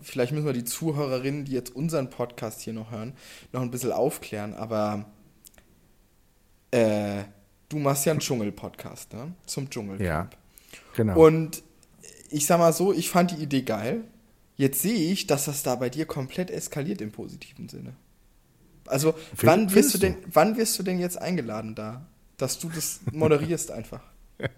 vielleicht 0.00 0.32
müssen 0.32 0.46
wir 0.46 0.52
die 0.52 0.64
Zuhörerinnen, 0.64 1.44
die 1.44 1.52
jetzt 1.52 1.74
unseren 1.74 2.10
Podcast 2.10 2.60
hier 2.60 2.72
noch 2.72 2.90
hören, 2.90 3.14
noch 3.52 3.62
ein 3.62 3.70
bisschen 3.70 3.92
aufklären, 3.92 4.54
aber 4.54 5.06
äh, 6.70 7.24
du 7.68 7.78
machst 7.78 8.06
ja 8.06 8.12
einen 8.12 8.20
Dschungel-Podcast, 8.20 9.12
ne? 9.14 9.34
Zum 9.46 9.70
Dschungelcamp. 9.70 10.00
Ja, 10.00 10.30
genau. 10.96 11.18
Und 11.26 11.62
ich 12.30 12.46
sag 12.46 12.58
mal 12.58 12.72
so, 12.72 12.92
ich 12.92 13.10
fand 13.10 13.30
die 13.30 13.42
Idee 13.42 13.62
geil. 13.62 14.04
Jetzt 14.56 14.82
sehe 14.82 15.12
ich, 15.12 15.26
dass 15.26 15.44
das 15.44 15.62
da 15.62 15.76
bei 15.76 15.88
dir 15.88 16.04
komplett 16.04 16.50
eskaliert 16.50 17.00
im 17.00 17.12
positiven 17.12 17.68
Sinne 17.68 17.94
Also, 18.90 19.14
wann 19.36 19.72
wirst 19.74 19.94
du 19.94 19.98
denn, 19.98 20.16
wann 20.32 20.56
wirst 20.56 20.78
du 20.78 20.82
denn 20.82 20.98
jetzt 20.98 21.20
eingeladen 21.20 21.74
da? 21.74 22.06
Dass 22.36 22.58
du 22.58 22.68
das 22.68 23.00
moderierst 23.12 23.70
einfach. 23.70 24.00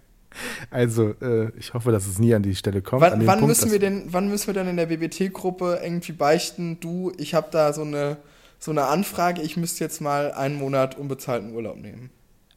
Also, 0.69 1.13
äh, 1.21 1.51
ich 1.57 1.73
hoffe, 1.73 1.91
dass 1.91 2.07
es 2.07 2.17
nie 2.17 2.33
an 2.33 2.41
die 2.41 2.55
Stelle 2.55 2.81
kommt. 2.81 3.01
Wann, 3.01 3.27
wann 3.27 3.39
Punkt, 3.39 3.49
müssen 3.49 3.69
wir 3.69 3.79
denn, 3.79 4.05
wann 4.13 4.29
müssen 4.29 4.47
wir 4.47 4.53
denn 4.53 4.67
in 4.69 4.77
der 4.77 4.85
BBT-Gruppe 4.85 5.81
irgendwie 5.83 6.13
beichten, 6.13 6.79
du, 6.79 7.11
ich 7.17 7.33
habe 7.33 7.49
da 7.51 7.73
so 7.73 7.81
eine, 7.81 8.15
so 8.57 8.71
eine 8.71 8.85
Anfrage, 8.85 9.41
ich 9.41 9.57
müsste 9.57 9.83
jetzt 9.83 9.99
mal 9.99 10.31
einen 10.31 10.55
Monat 10.55 10.97
unbezahlten 10.97 11.53
Urlaub 11.53 11.75
nehmen? 11.75 12.11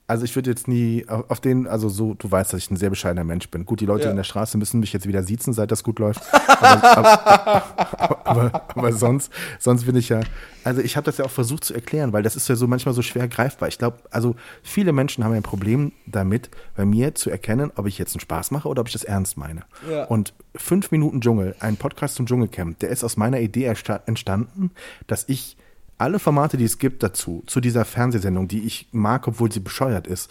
Also 0.07 0.27
ich 0.27 0.37
würde 0.37 0.51
jetzt 0.51 0.69
nie 0.69 1.07
auf 1.09 1.41
den, 1.41 1.67
also 1.67 1.89
so, 1.89 2.13
du 2.13 2.31
weißt, 2.31 2.53
dass 2.53 2.59
ich 2.63 2.71
ein 2.71 2.77
sehr 2.77 2.91
bescheidener 2.91 3.25
Mensch 3.25 3.49
bin. 3.51 3.65
Gut, 3.65 3.81
die 3.81 3.87
Leute 3.87 4.05
Ja. 4.05 4.11
in 4.11 4.17
der 4.17 4.25
Straße 4.25 4.59
müssen 4.59 4.81
mich 4.81 4.93
jetzt 4.93 5.07
wieder 5.09 5.23
siezen, 5.23 5.55
seit 5.55 5.71
das 5.71 5.83
gut 5.83 5.99
läuft. 5.99 6.21
Aber, 6.47 6.97
aber, 7.75 8.27
aber, 8.27 8.65
aber 8.75 8.93
sonst, 8.93 9.33
sonst 9.59 9.85
bin 9.87 9.97
ich 9.97 10.11
ja, 10.11 10.21
also 10.63 10.83
ich 10.83 10.97
habe 10.99 11.07
das 11.07 11.17
ja 11.17 11.25
auch 11.25 11.31
versucht 11.31 11.65
zu 11.65 11.73
erklären, 11.73 12.13
weil 12.13 12.23
das 12.23 12.37
ist 12.37 12.49
ja 12.49 12.55
so 12.57 12.67
manchmal 12.67 12.95
so 12.95 13.01
schwer 13.01 13.29
greifbar. 13.29 13.69
Ich 13.69 13.79
glaube, 13.79 13.97
also 14.11 14.37
viele 14.63 14.93
Menschen 14.93 15.25
haben 15.25 15.33
ein 15.33 15.43
Problem 15.43 15.93
damit, 16.05 16.51
bei 16.77 16.85
mir 16.85 17.15
zu 17.15 17.31
erkennen, 17.31 17.73
ob 17.77 17.87
ich 17.87 17.97
jetzt 17.97 18.15
einen 18.15 18.21
Spaß 18.21 18.51
mache 18.51 18.69
oder 18.69 18.83
ob 18.83 18.89
ich 18.89 18.93
das 18.93 19.05
ernst 19.05 19.39
meine. 19.39 19.63
Ja. 19.91 20.05
Und 20.05 20.35
fünf 20.55 20.91
Minuten 20.91 21.23
Dschungel, 21.23 21.55
ein 21.61 21.77
Podcast 21.79 22.17
zum 22.17 22.27
Dschungelcamp, 22.27 22.79
der 22.81 22.91
ist 22.91 23.05
aus 23.05 23.17
meiner 23.17 23.41
Idee 23.41 23.65
entstanden, 24.07 24.71
dass 25.07 25.25
ich 25.29 25.57
alle 25.99 26.19
Formate, 26.19 26.57
die 26.57 26.65
es 26.65 26.79
gibt 26.79 27.03
dazu, 27.03 27.43
zu 27.47 27.61
dieser 27.61 27.85
Fernsehsendung, 27.85 28.49
die 28.49 28.65
ich 28.65 28.89
mag, 28.93 29.29
obwohl 29.29 29.53
sie 29.53 29.61
bescheuert 29.61 30.07
ist, 30.07 30.31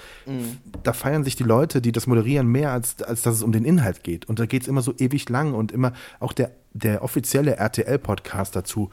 da 0.84 0.94
feiern 0.94 1.24
sich 1.24 1.36
die 1.36 1.44
Leute, 1.44 1.82
die 1.82 1.92
das 1.92 2.08
moderieren, 2.08 2.48
mehr, 2.48 2.72
als, 2.72 3.02
als 3.02 3.22
dass 3.22 3.36
es 3.36 3.44
um 3.44 3.52
den 3.52 3.66
Inhalt 3.66 4.04
geht. 4.04 4.26
Und 4.26 4.40
da 4.40 4.46
geht 4.46 4.64
es 4.64 4.68
immer 4.68 4.82
so 4.82 4.94
ewig 4.98 5.30
lang 5.30 5.54
und 5.54 5.72
immer 5.72 5.94
auch 6.20 6.34
der, 6.34 6.52
der 6.74 7.04
offizielle 7.04 7.56
RTL-Podcast 7.56 8.56
dazu 8.56 8.90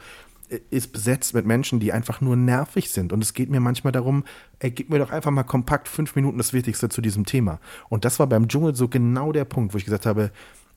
äh, 0.49 0.59
ist 0.69 0.93
besetzt 0.93 1.33
mit 1.33 1.45
Menschen, 1.45 1.79
die 1.79 1.91
einfach 1.91 2.21
nur 2.21 2.35
nervig 2.35 2.91
sind. 2.91 3.11
Und 3.11 3.21
es 3.21 3.33
geht 3.33 3.49
mir 3.49 3.59
manchmal 3.59 3.91
darum, 3.91 4.23
ey, 4.59 4.71
gib 4.71 4.89
mir 4.89 4.99
doch 4.99 5.11
einfach 5.11 5.31
mal 5.31 5.43
kompakt 5.43 5.87
fünf 5.87 6.15
Minuten 6.15 6.37
das 6.37 6.53
Wichtigste 6.53 6.89
zu 6.89 7.01
diesem 7.01 7.25
Thema. 7.25 7.59
Und 7.89 8.05
das 8.05 8.19
war 8.19 8.27
beim 8.27 8.47
Dschungel 8.47 8.75
so 8.75 8.87
genau 8.87 9.31
der 9.31 9.45
Punkt, 9.45 9.73
wo 9.73 9.77
ich 9.77 9.85
gesagt 9.85 10.05
habe, 10.05 10.31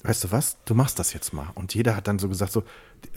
weißt 0.04 0.24
du 0.24 0.32
was, 0.32 0.58
du 0.66 0.74
machst 0.74 0.98
das 0.98 1.14
jetzt 1.14 1.32
mal. 1.32 1.48
Und 1.54 1.74
jeder 1.74 1.96
hat 1.96 2.06
dann 2.06 2.18
so 2.18 2.28
gesagt, 2.28 2.52
so, 2.52 2.62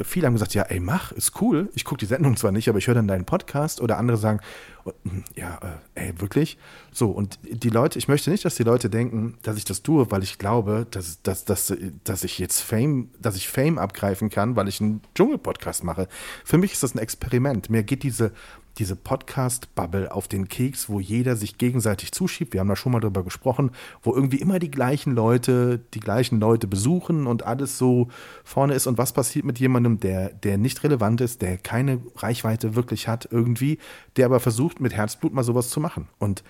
viele 0.03 0.25
haben 0.25 0.33
gesagt, 0.33 0.53
ja, 0.53 0.63
ey, 0.63 0.79
mach, 0.79 1.11
ist 1.11 1.41
cool. 1.41 1.69
Ich 1.75 1.83
gucke 1.83 1.99
die 1.99 2.05
Sendung 2.05 2.37
zwar 2.37 2.53
nicht, 2.53 2.69
aber 2.69 2.77
ich 2.77 2.87
höre 2.87 2.95
dann 2.95 3.09
deinen 3.09 3.25
Podcast. 3.25 3.81
Oder 3.81 3.97
andere 3.97 4.17
sagen, 4.17 4.39
oh, 4.85 4.93
ja, 5.35 5.59
äh, 5.95 6.07
ey, 6.07 6.21
wirklich? 6.21 6.57
So, 6.93 7.09
und 7.11 7.39
die 7.43 7.69
Leute, 7.69 7.99
ich 7.99 8.07
möchte 8.07 8.31
nicht, 8.31 8.45
dass 8.45 8.55
die 8.55 8.63
Leute 8.63 8.89
denken, 8.89 9.37
dass 9.43 9.57
ich 9.57 9.65
das 9.65 9.83
tue, 9.83 10.09
weil 10.11 10.23
ich 10.23 10.37
glaube, 10.37 10.87
dass, 10.89 11.21
dass, 11.23 11.43
dass, 11.43 11.73
dass 12.05 12.23
ich 12.23 12.39
jetzt 12.39 12.61
Fame, 12.61 13.09
dass 13.19 13.35
ich 13.35 13.49
Fame 13.49 13.77
abgreifen 13.79 14.29
kann, 14.29 14.55
weil 14.55 14.69
ich 14.69 14.79
einen 14.79 15.01
Dschungel-Podcast 15.13 15.83
mache. 15.83 16.07
Für 16.45 16.57
mich 16.57 16.71
ist 16.71 16.83
das 16.83 16.95
ein 16.95 16.99
Experiment. 16.99 17.69
Mir 17.69 17.83
geht 17.83 18.03
diese, 18.03 18.31
diese 18.77 18.95
Podcast-Bubble 18.95 20.11
auf 20.11 20.27
den 20.27 20.47
Keks, 20.47 20.89
wo 20.89 20.99
jeder 20.99 21.35
sich 21.35 21.57
gegenseitig 21.57 22.11
zuschiebt. 22.11 22.53
Wir 22.53 22.61
haben 22.61 22.67
da 22.67 22.75
schon 22.75 22.91
mal 22.91 22.99
drüber 22.99 23.23
gesprochen, 23.23 23.71
wo 24.03 24.13
irgendwie 24.13 24.37
immer 24.37 24.59
die 24.59 24.71
gleichen 24.71 25.13
Leute, 25.13 25.79
die 25.93 25.99
gleichen 25.99 26.39
Leute 26.39 26.67
besuchen 26.67 27.27
und 27.27 27.43
alles 27.43 27.77
so 27.77 28.07
vorne 28.43 28.73
ist. 28.73 28.87
Und 28.87 28.97
was 28.97 29.13
passiert 29.13 29.45
mit 29.45 29.59
jemandem, 29.59 29.99
der, 29.99 30.29
der 30.29 30.57
nicht 30.57 30.83
relevant 30.83 31.21
ist, 31.21 31.41
der 31.41 31.57
keine 31.57 31.99
Reichweite 32.15 32.75
wirklich 32.75 33.07
hat 33.07 33.27
irgendwie, 33.31 33.79
der 34.15 34.25
aber 34.25 34.39
versucht, 34.39 34.79
mit 34.79 34.93
Herzblut 34.93 35.33
mal 35.33 35.43
sowas 35.43 35.69
zu 35.69 35.79
machen. 35.79 36.07
Und 36.19 36.43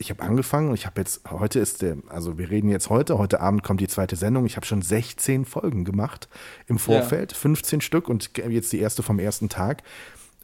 ich 0.00 0.08
habe 0.08 0.22
angefangen 0.22 0.70
und 0.70 0.74
ich 0.74 0.86
habe 0.86 0.98
jetzt, 0.98 1.30
heute 1.30 1.58
ist 1.58 1.82
der, 1.82 1.98
also 2.08 2.38
wir 2.38 2.48
reden 2.48 2.70
jetzt 2.70 2.88
heute, 2.88 3.18
heute 3.18 3.40
Abend 3.40 3.62
kommt 3.62 3.82
die 3.82 3.88
zweite 3.88 4.16
Sendung. 4.16 4.46
Ich 4.46 4.56
habe 4.56 4.64
schon 4.64 4.80
16 4.80 5.44
Folgen 5.44 5.84
gemacht 5.84 6.28
im 6.66 6.78
Vorfeld, 6.78 7.32
15 7.34 7.82
Stück 7.82 8.08
und 8.08 8.30
jetzt 8.48 8.72
die 8.72 8.78
erste 8.78 9.02
vom 9.02 9.18
ersten 9.18 9.50
Tag. 9.50 9.82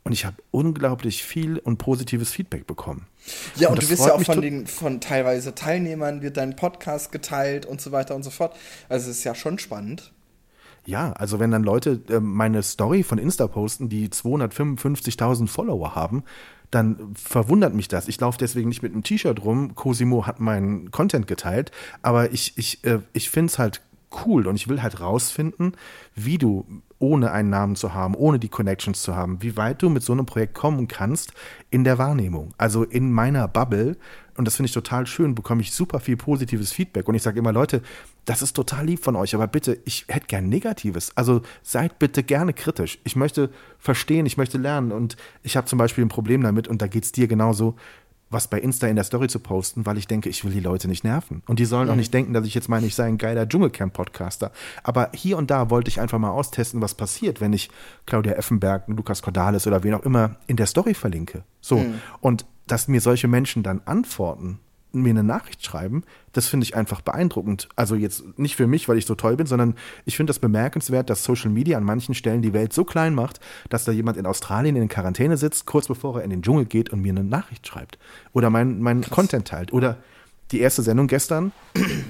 Und 0.07 0.13
ich 0.13 0.25
habe 0.25 0.37
unglaublich 0.53 1.25
viel 1.25 1.59
und 1.59 1.79
positives 1.79 2.31
Feedback 2.31 2.65
bekommen. 2.65 3.09
Ja, 3.57 3.71
und, 3.71 3.79
das 3.79 3.87
du 3.87 3.91
wirst 3.91 4.07
ja 4.07 4.15
auch 4.15 4.23
von 4.23 4.41
den, 4.41 4.69
von 4.69 5.01
teilweise 5.01 5.53
Teilnehmern 5.53 6.23
wird 6.23 6.37
dein 6.37 6.55
Podcast 6.55 7.11
geteilt 7.11 7.67
und 7.67 7.81
so 7.81 7.91
weiter 7.91 8.15
und 8.15 8.23
so 8.23 8.31
fort. 8.31 8.55
Also 8.89 9.11
es 9.11 9.19
ist 9.19 9.25
ja 9.25 9.35
schon 9.35 9.59
spannend. 9.59 10.13
Ja, 10.85 11.11
also 11.15 11.41
wenn 11.41 11.51
dann 11.51 11.65
Leute 11.65 12.03
äh, 12.09 12.21
meine 12.21 12.63
Story 12.63 13.03
von 13.03 13.19
Insta 13.19 13.49
posten, 13.49 13.89
die 13.89 14.09
255.000 14.09 15.49
Follower 15.49 15.97
haben, 15.97 16.23
dann 16.71 17.17
verwundert 17.17 17.75
mich 17.75 17.89
das. 17.89 18.07
Ich 18.07 18.21
laufe 18.21 18.39
deswegen 18.39 18.69
nicht 18.69 18.85
mit 18.85 18.93
einem 18.93 19.03
T-Shirt 19.03 19.45
rum. 19.45 19.75
Cosimo 19.75 20.25
hat 20.25 20.39
meinen 20.39 20.93
Content 20.93 21.27
geteilt, 21.27 21.73
aber 22.03 22.33
ich, 22.33 22.57
ich, 22.57 22.85
äh, 22.85 23.01
ich 23.13 23.29
finde 23.29 23.51
es 23.51 23.59
halt 23.59 23.83
cool 24.25 24.47
und 24.47 24.55
ich 24.55 24.69
will 24.69 24.83
halt 24.83 25.01
rausfinden, 25.01 25.73
wie 26.15 26.39
du 26.39 26.65
ohne 26.99 27.33
einen 27.33 27.51
Namen 27.51 27.77
zu 27.77 27.95
haben, 27.95 28.15
ohne 28.15 28.39
die 28.39 28.49
Connections 28.49 29.03
zu 29.03 29.15
haben, 29.15 29.43
wie 29.43 29.57
weit 29.57 29.83
du 29.83 29.91
mit 29.91 30.03
so 30.03 30.13
einem 30.13 30.27
Projekt 30.27 30.55
kommen 30.55 30.89
kannst 30.89 31.33
in 31.71 31.85
der 31.85 31.99
Wahrnehmung. 31.99 32.55
Also 32.59 32.85
in 32.85 33.13
meiner 33.13 33.49
Bubble 33.49 33.97
und 34.37 34.45
das 34.45 34.57
finde 34.57 34.67
ich 34.67 34.75
total 34.75 35.07
schön, 35.07 35.35
bekomme 35.35 35.63
ich 35.63 35.73
super 35.73 36.01
viel 36.01 36.17
positives 36.17 36.73
Feedback. 36.73 37.09
Und 37.09 37.15
ich 37.15 37.23
sage 37.23 37.39
immer, 37.39 37.53
Leute, 37.53 37.83
das 38.27 38.43
ist 38.43 38.55
total 38.55 38.87
lieb 38.87 39.03
von 39.03 39.17
euch, 39.17 39.35
aber 39.35 39.47
bitte, 39.47 39.79
ich 39.85 40.05
hätte 40.09 40.27
gern 40.27 40.49
Negatives. 40.49 41.17
Also 41.17 41.43
seid 41.63 41.99
bitte 41.99 42.23
gerne 42.23 42.53
kritisch. 42.53 42.99
Ich 43.05 43.17
möchte 43.17 43.51
verstehen, 43.79 44.27
ich 44.27 44.37
möchte 44.37 44.59
lernen. 44.59 44.93
Und 44.93 45.17
ich 45.43 45.57
habe 45.57 45.67
zum 45.67 45.79
Beispiel 45.79 46.05
ein 46.05 46.09
Problem 46.09 46.43
damit, 46.43 46.69
und 46.69 46.83
da 46.83 46.87
geht 46.87 47.05
es 47.05 47.13
dir 47.13 47.29
genauso, 47.29 47.77
was 48.31 48.49
bei 48.49 48.59
Insta 48.59 48.89
in 48.89 48.97
der 48.97 49.05
Story 49.05 49.29
zu 49.29 49.39
posten, 49.39 49.87
weil 49.87 49.99
ich 49.99 50.07
denke, 50.07 50.29
ich 50.29 50.45
will 50.45 50.53
die 50.53 50.61
Leute 50.61 50.89
nicht 50.89 51.05
nerven. 51.05 51.43
Und 51.47 51.59
die 51.59 51.65
sollen 51.65 51.89
auch 51.89 51.95
nicht 51.97 52.13
denken, 52.13 52.33
dass 52.33 52.47
ich 52.47 52.55
jetzt 52.55 52.69
meine, 52.69 52.87
ich 52.87 52.95
sei 52.95 53.05
ein 53.05 53.19
geiler 53.19 53.49
Dschungelcamp-Podcaster. 53.49 54.51
Aber 54.83 55.11
hier 55.15 55.37
und 55.37 55.51
da 55.51 55.71
wollte 55.71 55.89
ich 55.89 56.01
einfach 56.01 56.19
mal 56.19 56.31
austesten, 56.31 56.81
was 56.81 56.95
passiert, 56.95 57.41
wenn 57.41 57.53
ich 57.53 57.71
Claudia 58.05 58.33
Effenberg, 58.33 58.85
Lukas 58.89 59.23
Cordalis 59.23 59.67
oder 59.67 59.85
wen 59.85 59.95
auch 59.95 60.05
immer 60.05 60.37
in 60.47 60.57
der 60.57 60.67
Story 60.67 60.95
verlinke. 60.95 61.45
So. 61.61 61.85
Und 62.21 62.47
dass 62.67 62.89
mir 62.89 63.01
solche 63.01 63.29
Menschen 63.29 63.63
dann 63.63 63.81
antworten, 63.85 64.59
mir 65.03 65.11
eine 65.11 65.23
Nachricht 65.25 65.65
schreiben, 65.65 66.05
das 66.33 66.47
finde 66.47 66.65
ich 66.65 66.77
einfach 66.77 67.01
beeindruckend. 67.01 67.69
Also 67.77 67.95
jetzt 67.95 68.39
nicht 68.39 68.57
für 68.57 68.67
mich, 68.67 68.89
weil 68.89 68.99
ich 68.99 69.07
so 69.07 69.15
toll 69.15 69.37
bin, 69.37 69.47
sondern 69.47 69.75
ich 70.05 70.17
finde 70.17 70.31
das 70.31 70.39
bemerkenswert, 70.39 71.11
dass 71.11 71.25
Social 71.25 71.51
Media 71.51 71.79
an 71.79 71.85
manchen 71.85 72.15
Stellen 72.15 72.43
die 72.43 72.53
Welt 72.53 72.73
so 72.73 72.85
klein 72.85 73.15
macht, 73.15 73.41
dass 73.69 73.85
da 73.85 73.93
jemand 73.93 74.17
in 74.17 74.27
Australien 74.27 74.77
in 74.77 74.89
Quarantäne 74.89 75.37
sitzt, 75.37 75.67
kurz 75.67 75.89
bevor 75.89 76.19
er 76.19 76.25
in 76.25 76.31
den 76.31 76.43
Dschungel 76.43 76.67
geht 76.67 76.91
und 76.91 77.03
mir 77.03 77.13
eine 77.13 77.25
Nachricht 77.25 77.67
schreibt. 77.67 77.99
Oder 78.33 78.51
mein, 78.51 78.81
mein 78.81 79.03
Content 79.03 79.49
teilt. 79.49 79.73
Oder 79.73 79.99
die 80.53 80.61
erste 80.61 80.83
Sendung 80.83 81.09
gestern, 81.09 81.53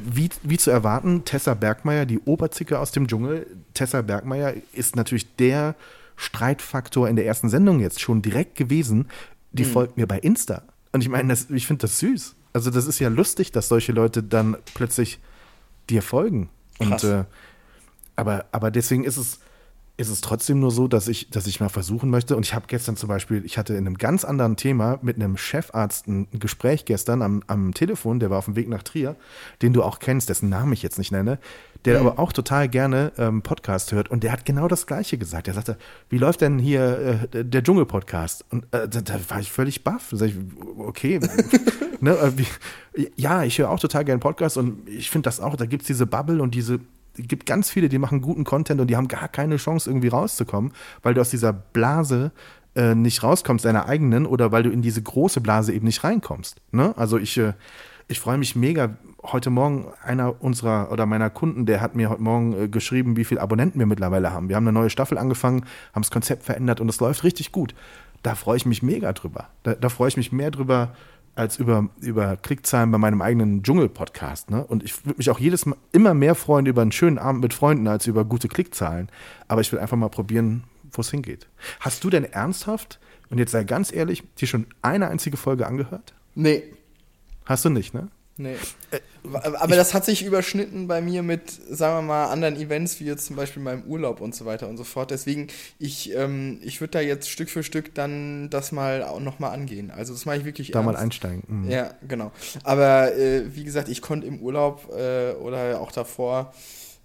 wie, 0.04 0.28
wie 0.42 0.58
zu 0.58 0.70
erwarten, 0.70 1.24
Tessa 1.24 1.54
Bergmeier, 1.54 2.04
die 2.04 2.18
Oberzicke 2.20 2.78
aus 2.78 2.92
dem 2.92 3.08
Dschungel. 3.08 3.46
Tessa 3.74 4.02
Bergmeier 4.02 4.54
ist 4.72 4.96
natürlich 4.96 5.34
der 5.36 5.74
Streitfaktor 6.16 7.08
in 7.08 7.16
der 7.16 7.26
ersten 7.26 7.48
Sendung 7.48 7.80
jetzt 7.80 8.00
schon 8.00 8.22
direkt 8.22 8.56
gewesen. 8.56 9.08
Die 9.52 9.64
folgt 9.64 9.96
mir 9.96 10.06
bei 10.06 10.18
Insta. 10.18 10.62
Und 10.92 11.02
ich 11.02 11.08
meine, 11.08 11.28
das, 11.28 11.50
ich 11.50 11.66
finde 11.66 11.82
das 11.82 11.98
süß. 11.98 12.35
Also 12.56 12.70
das 12.70 12.86
ist 12.86 13.00
ja 13.00 13.10
lustig, 13.10 13.52
dass 13.52 13.68
solche 13.68 13.92
Leute 13.92 14.22
dann 14.22 14.56
plötzlich 14.72 15.18
dir 15.90 16.00
folgen. 16.00 16.48
Krass. 16.78 17.04
Und 17.04 17.10
äh, 17.10 17.24
aber, 18.16 18.46
aber 18.50 18.70
deswegen 18.70 19.04
ist 19.04 19.18
es, 19.18 19.40
ist 19.98 20.10
es 20.10 20.20
trotzdem 20.20 20.60
nur 20.60 20.70
so, 20.70 20.88
dass 20.88 21.08
ich, 21.08 21.30
dass 21.30 21.46
ich 21.46 21.58
mal 21.60 21.70
versuchen 21.70 22.10
möchte. 22.10 22.36
Und 22.36 22.44
ich 22.44 22.54
habe 22.54 22.66
gestern 22.68 22.96
zum 22.96 23.08
Beispiel, 23.08 23.44
ich 23.46 23.56
hatte 23.56 23.72
in 23.74 23.86
einem 23.86 23.96
ganz 23.96 24.24
anderen 24.24 24.56
Thema 24.56 24.98
mit 25.00 25.16
einem 25.16 25.38
Chefarzt 25.38 26.06
ein 26.06 26.28
Gespräch 26.32 26.84
gestern 26.84 27.22
am, 27.22 27.42
am 27.46 27.72
Telefon, 27.72 28.20
der 28.20 28.28
war 28.28 28.38
auf 28.38 28.44
dem 28.44 28.56
Weg 28.56 28.68
nach 28.68 28.82
Trier, 28.82 29.16
den 29.62 29.72
du 29.72 29.82
auch 29.82 29.98
kennst, 29.98 30.28
dessen 30.28 30.50
Namen 30.50 30.72
ich 30.74 30.82
jetzt 30.82 30.98
nicht 30.98 31.12
nenne, 31.12 31.38
der 31.86 32.00
aber 32.00 32.18
auch 32.18 32.32
total 32.32 32.68
gerne 32.68 33.12
ähm, 33.16 33.42
Podcast 33.42 33.92
hört. 33.92 34.10
Und 34.10 34.22
der 34.22 34.32
hat 34.32 34.44
genau 34.44 34.68
das 34.68 34.86
Gleiche 34.86 35.16
gesagt. 35.16 35.48
Er 35.48 35.54
sagte, 35.54 35.78
wie 36.10 36.18
läuft 36.18 36.42
denn 36.42 36.58
hier 36.58 37.28
äh, 37.32 37.44
der 37.44 37.62
Dschungel-Podcast? 37.62 38.44
Und 38.50 38.64
äh, 38.72 38.88
da, 38.88 39.00
da 39.00 39.14
war 39.28 39.40
ich 39.40 39.50
völlig 39.50 39.82
baff. 39.82 40.08
Da 40.10 40.18
sag 40.18 40.28
ich, 40.28 40.36
okay. 40.78 41.20
ne, 42.00 42.10
äh, 42.10 42.32
wie, 42.36 42.46
ja, 43.16 43.44
ich 43.44 43.58
höre 43.58 43.70
auch 43.70 43.80
total 43.80 44.04
gerne 44.04 44.18
Podcasts 44.18 44.56
und 44.58 44.86
ich 44.88 45.10
finde 45.10 45.26
das 45.26 45.40
auch, 45.40 45.56
da 45.56 45.64
gibt 45.64 45.82
es 45.82 45.86
diese 45.86 46.06
Bubble 46.06 46.42
und 46.42 46.54
diese 46.54 46.80
gibt 47.16 47.46
ganz 47.46 47.70
viele, 47.70 47.88
die 47.88 47.98
machen 47.98 48.20
guten 48.20 48.44
Content 48.44 48.80
und 48.80 48.88
die 48.88 48.96
haben 48.96 49.08
gar 49.08 49.28
keine 49.28 49.56
Chance, 49.56 49.90
irgendwie 49.90 50.08
rauszukommen, 50.08 50.72
weil 51.02 51.14
du 51.14 51.20
aus 51.20 51.30
dieser 51.30 51.52
Blase 51.52 52.32
äh, 52.74 52.94
nicht 52.94 53.22
rauskommst, 53.22 53.64
deiner 53.64 53.86
eigenen, 53.86 54.26
oder 54.26 54.52
weil 54.52 54.62
du 54.62 54.70
in 54.70 54.82
diese 54.82 55.02
große 55.02 55.40
Blase 55.40 55.72
eben 55.72 55.86
nicht 55.86 56.04
reinkommst. 56.04 56.60
Ne? 56.72 56.94
Also 56.96 57.18
ich, 57.18 57.36
äh, 57.38 57.54
ich 58.08 58.20
freue 58.20 58.38
mich 58.38 58.54
mega. 58.54 58.96
Heute 59.22 59.50
Morgen 59.50 59.86
einer 60.04 60.40
unserer 60.40 60.92
oder 60.92 61.06
meiner 61.06 61.30
Kunden, 61.30 61.66
der 61.66 61.80
hat 61.80 61.96
mir 61.96 62.10
heute 62.10 62.22
Morgen 62.22 62.52
äh, 62.52 62.68
geschrieben, 62.68 63.16
wie 63.16 63.24
viele 63.24 63.40
Abonnenten 63.40 63.78
wir 63.78 63.86
mittlerweile 63.86 64.32
haben. 64.32 64.48
Wir 64.48 64.56
haben 64.56 64.64
eine 64.68 64.78
neue 64.78 64.90
Staffel 64.90 65.18
angefangen, 65.18 65.64
haben 65.92 66.02
das 66.02 66.10
Konzept 66.10 66.44
verändert 66.44 66.80
und 66.80 66.88
es 66.88 67.00
läuft 67.00 67.24
richtig 67.24 67.50
gut. 67.50 67.74
Da 68.22 68.34
freue 68.34 68.56
ich 68.56 68.66
mich 68.66 68.82
mega 68.82 69.12
drüber. 69.12 69.48
Da, 69.62 69.74
da 69.74 69.88
freue 69.88 70.08
ich 70.08 70.16
mich 70.16 70.32
mehr 70.32 70.50
drüber, 70.50 70.94
als 71.36 71.58
über, 71.58 71.88
über 72.00 72.36
Klickzahlen 72.36 72.90
bei 72.90 72.98
meinem 72.98 73.22
eigenen 73.22 73.62
Dschungel-Podcast. 73.62 74.50
Ne? 74.50 74.64
Und 74.64 74.82
ich 74.82 75.06
würde 75.06 75.18
mich 75.18 75.30
auch 75.30 75.38
jedes 75.38 75.66
Mal 75.66 75.76
immer 75.92 76.14
mehr 76.14 76.34
freuen 76.34 76.66
über 76.66 76.82
einen 76.82 76.92
schönen 76.92 77.18
Abend 77.18 77.42
mit 77.42 77.54
Freunden 77.54 77.86
als 77.86 78.06
über 78.08 78.24
gute 78.24 78.48
Klickzahlen. 78.48 79.08
Aber 79.46 79.60
ich 79.60 79.70
will 79.70 79.78
einfach 79.78 79.96
mal 79.96 80.08
probieren, 80.08 80.64
wo 80.90 81.02
es 81.02 81.10
hingeht. 81.10 81.46
Hast 81.78 82.02
du 82.02 82.10
denn 82.10 82.24
ernsthaft, 82.24 82.98
und 83.30 83.38
jetzt 83.38 83.52
sei 83.52 83.62
ganz 83.64 83.92
ehrlich, 83.92 84.24
dir 84.38 84.48
schon 84.48 84.66
eine 84.82 85.08
einzige 85.08 85.36
Folge 85.36 85.66
angehört? 85.66 86.14
Nee, 86.34 86.64
Hast 87.46 87.64
du 87.64 87.70
nicht, 87.70 87.94
ne? 87.94 88.08
Nee. 88.38 88.56
Aber 89.32 89.76
das 89.76 89.94
hat 89.94 90.04
sich 90.04 90.24
überschnitten 90.24 90.86
bei 90.86 91.00
mir 91.00 91.22
mit, 91.22 91.50
sagen 91.50 91.96
wir 91.96 92.02
mal, 92.02 92.26
anderen 92.26 92.56
Events, 92.56 93.00
wie 93.00 93.04
jetzt 93.04 93.26
zum 93.26 93.36
Beispiel 93.36 93.62
meinem 93.62 93.84
Urlaub 93.84 94.20
und 94.20 94.34
so 94.34 94.44
weiter 94.44 94.68
und 94.68 94.76
so 94.76 94.84
fort. 94.84 95.10
Deswegen, 95.10 95.48
ich, 95.78 96.14
ähm, 96.14 96.58
ich 96.62 96.80
würde 96.80 96.92
da 96.92 97.00
jetzt 97.00 97.30
Stück 97.30 97.48
für 97.48 97.62
Stück 97.62 97.94
dann 97.94 98.50
das 98.50 98.72
mal 98.72 99.02
auch 99.02 99.20
nochmal 99.20 99.52
angehen. 99.54 99.90
Also 99.90 100.12
das 100.12 100.26
mache 100.26 100.36
ich 100.38 100.44
wirklich 100.44 100.70
Da 100.70 100.80
ernst. 100.80 100.92
mal 100.92 100.98
einsteigen. 101.00 101.42
Mhm. 101.46 101.70
Ja, 101.70 101.94
genau. 102.06 102.30
Aber 102.62 103.16
äh, 103.16 103.54
wie 103.56 103.64
gesagt, 103.64 103.88
ich 103.88 104.02
konnte 104.02 104.26
im 104.26 104.40
Urlaub 104.40 104.92
äh, 104.94 105.32
oder 105.32 105.80
auch 105.80 105.90
davor 105.90 106.52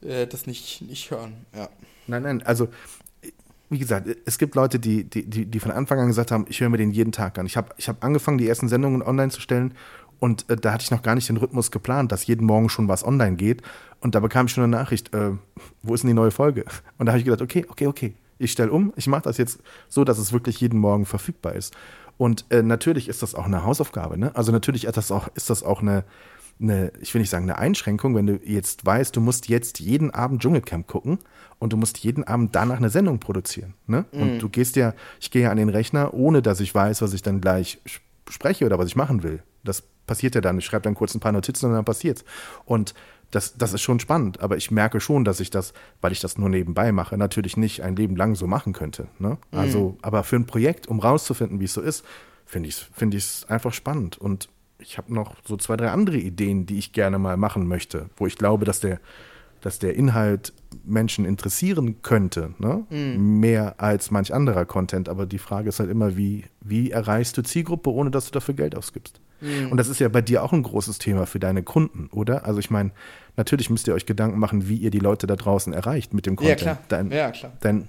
äh, 0.01 0.27
das 0.27 0.47
nicht, 0.47 0.81
nicht 0.81 1.11
hören. 1.11 1.45
Ja. 1.55 1.69
Nein, 2.07 2.23
nein, 2.23 2.43
also 2.43 2.67
wie 3.69 3.79
gesagt, 3.79 4.05
es 4.25 4.37
gibt 4.37 4.55
Leute, 4.55 4.79
die, 4.79 5.05
die, 5.05 5.25
die, 5.29 5.45
die 5.45 5.59
von 5.61 5.71
Anfang 5.71 5.97
an 5.97 6.07
gesagt 6.07 6.31
haben, 6.31 6.45
ich 6.49 6.59
höre 6.59 6.67
mir 6.67 6.77
den 6.77 6.91
jeden 6.91 7.13
Tag 7.13 7.39
an. 7.39 7.45
Ich 7.45 7.55
habe 7.55 7.69
ich 7.77 7.87
hab 7.87 8.03
angefangen, 8.03 8.37
die 8.37 8.47
ersten 8.49 8.67
Sendungen 8.67 9.01
online 9.01 9.31
zu 9.31 9.39
stellen 9.39 9.73
und 10.21 10.47
äh, 10.51 10.55
da 10.55 10.71
hatte 10.71 10.83
ich 10.83 10.91
noch 10.91 11.01
gar 11.01 11.15
nicht 11.15 11.27
den 11.29 11.37
Rhythmus 11.37 11.71
geplant, 11.71 12.11
dass 12.11 12.27
jeden 12.27 12.45
Morgen 12.45 12.69
schon 12.69 12.87
was 12.87 13.03
online 13.03 13.37
geht. 13.37 13.63
Und 14.01 14.13
da 14.13 14.19
bekam 14.19 14.45
ich 14.45 14.51
schon 14.51 14.63
eine 14.63 14.71
Nachricht, 14.71 15.13
äh, 15.15 15.31
wo 15.81 15.95
ist 15.95 16.01
denn 16.01 16.09
die 16.09 16.13
neue 16.13 16.29
Folge? 16.29 16.63
Und 16.99 17.07
da 17.07 17.13
habe 17.13 17.17
ich 17.19 17.25
gedacht, 17.25 17.41
okay, 17.41 17.65
okay, 17.67 17.87
okay, 17.87 18.13
ich 18.37 18.51
stelle 18.51 18.71
um, 18.71 18.93
ich 18.95 19.07
mache 19.07 19.23
das 19.23 19.37
jetzt 19.37 19.61
so, 19.89 20.03
dass 20.03 20.19
es 20.19 20.31
wirklich 20.31 20.61
jeden 20.61 20.79
Morgen 20.79 21.07
verfügbar 21.07 21.55
ist. 21.55 21.75
Und 22.17 22.45
äh, 22.51 22.61
natürlich 22.61 23.09
ist 23.09 23.23
das 23.23 23.33
auch 23.33 23.45
eine 23.45 23.65
Hausaufgabe. 23.65 24.15
Ne? 24.15 24.35
Also 24.35 24.51
natürlich 24.51 24.85
ist 24.85 24.95
das 24.95 25.11
auch, 25.11 25.27
ist 25.33 25.49
das 25.49 25.63
auch 25.63 25.81
eine, 25.81 26.03
eine, 26.61 26.91
ich 27.01 27.11
will 27.15 27.21
nicht 27.21 27.31
sagen 27.31 27.45
eine 27.45 27.57
Einschränkung, 27.57 28.13
wenn 28.13 28.27
du 28.27 28.39
jetzt 28.45 28.85
weißt, 28.85 29.15
du 29.15 29.21
musst 29.21 29.49
jetzt 29.49 29.79
jeden 29.79 30.11
Abend 30.11 30.43
Dschungelcamp 30.43 30.85
gucken 30.85 31.17
und 31.57 31.73
du 31.73 31.77
musst 31.77 31.97
jeden 31.97 32.25
Abend 32.25 32.55
danach 32.55 32.77
eine 32.77 32.91
Sendung 32.91 33.19
produzieren. 33.19 33.73
Ne? 33.87 34.05
Mm. 34.11 34.21
Und 34.21 34.33
mhm. 34.35 34.39
du 34.39 34.49
gehst 34.49 34.75
ja, 34.75 34.93
ich 35.19 35.31
gehe 35.31 35.41
ja 35.41 35.49
an 35.49 35.57
den 35.57 35.69
Rechner, 35.69 36.13
ohne 36.13 36.43
dass 36.43 36.59
ich 36.59 36.75
weiß, 36.75 37.01
was 37.01 37.13
ich 37.13 37.23
dann 37.23 37.41
gleich 37.41 37.81
spreche 38.29 38.67
oder 38.67 38.77
was 38.77 38.85
ich 38.85 38.95
machen 38.95 39.23
will. 39.23 39.41
Das 39.63 39.83
passiert 40.11 40.35
ja 40.35 40.41
dann. 40.41 40.57
Ich 40.57 40.65
schreibe 40.65 40.81
dann 40.81 40.93
kurz 40.93 41.15
ein 41.15 41.21
paar 41.21 41.31
Notizen 41.31 41.67
und 41.67 41.71
dann 41.71 41.85
passiert's. 41.85 42.25
Und 42.65 42.93
das, 43.31 43.55
das 43.55 43.71
ist 43.71 43.81
schon 43.81 44.01
spannend, 44.01 44.41
aber 44.41 44.57
ich 44.57 44.69
merke 44.69 44.99
schon, 44.99 45.23
dass 45.23 45.39
ich 45.39 45.49
das, 45.49 45.71
weil 46.01 46.11
ich 46.11 46.19
das 46.19 46.37
nur 46.37 46.49
nebenbei 46.49 46.91
mache, 46.91 47.17
natürlich 47.17 47.55
nicht 47.55 47.81
ein 47.81 47.95
Leben 47.95 48.17
lang 48.17 48.35
so 48.35 48.45
machen 48.45 48.73
könnte. 48.73 49.07
Ne? 49.19 49.37
Mhm. 49.51 49.57
Also, 49.57 49.97
aber 50.01 50.25
für 50.25 50.35
ein 50.35 50.47
Projekt, 50.47 50.87
um 50.87 50.99
rauszufinden, 50.99 51.61
wie 51.61 51.63
es 51.63 51.73
so 51.73 51.79
ist, 51.79 52.03
finde 52.45 52.67
ich 52.67 52.75
es 52.75 52.89
find 52.91 53.49
einfach 53.49 53.71
spannend. 53.71 54.17
Und 54.17 54.49
ich 54.79 54.97
habe 54.97 55.13
noch 55.13 55.35
so 55.45 55.55
zwei, 55.55 55.77
drei 55.77 55.91
andere 55.91 56.17
Ideen, 56.17 56.65
die 56.65 56.77
ich 56.77 56.91
gerne 56.91 57.17
mal 57.17 57.37
machen 57.37 57.69
möchte, 57.69 58.09
wo 58.17 58.27
ich 58.27 58.35
glaube, 58.35 58.65
dass 58.65 58.81
der, 58.81 58.99
dass 59.61 59.79
der 59.79 59.95
Inhalt 59.95 60.51
Menschen 60.83 61.23
interessieren 61.23 62.01
könnte, 62.01 62.53
ne? 62.59 62.85
Mm. 62.89 63.39
mehr 63.39 63.75
als 63.79 64.11
manch 64.11 64.33
anderer 64.33 64.65
Content. 64.65 65.07
Aber 65.07 65.25
die 65.25 65.39
Frage 65.39 65.69
ist 65.69 65.79
halt 65.79 65.89
immer, 65.89 66.17
wie, 66.17 66.43
wie 66.59 66.91
erreichst 66.91 67.37
du 67.37 67.43
Zielgruppe, 67.43 67.91
ohne 67.91 68.11
dass 68.11 68.25
du 68.25 68.31
dafür 68.31 68.55
Geld 68.55 68.75
ausgibst? 68.75 69.21
Und 69.41 69.77
das 69.77 69.87
ist 69.87 69.99
ja 69.99 70.07
bei 70.09 70.21
dir 70.21 70.43
auch 70.43 70.53
ein 70.53 70.63
großes 70.63 70.99
Thema 70.99 71.25
für 71.25 71.39
deine 71.39 71.63
Kunden, 71.63 72.09
oder? 72.11 72.45
Also 72.45 72.59
ich 72.59 72.69
meine, 72.69 72.91
natürlich 73.37 73.69
müsst 73.69 73.87
ihr 73.87 73.93
euch 73.93 74.05
Gedanken 74.05 74.39
machen, 74.39 74.67
wie 74.67 74.77
ihr 74.77 74.91
die 74.91 74.99
Leute 74.99 75.27
da 75.27 75.35
draußen 75.35 75.73
erreicht 75.73 76.13
mit 76.13 76.25
dem 76.25 76.35
Content. 76.35 76.61
Ja, 76.61 76.75
klar. 76.75 76.77
Dein, 76.87 77.11
ja, 77.11 77.31
klar. 77.31 77.51
Dein, 77.61 77.87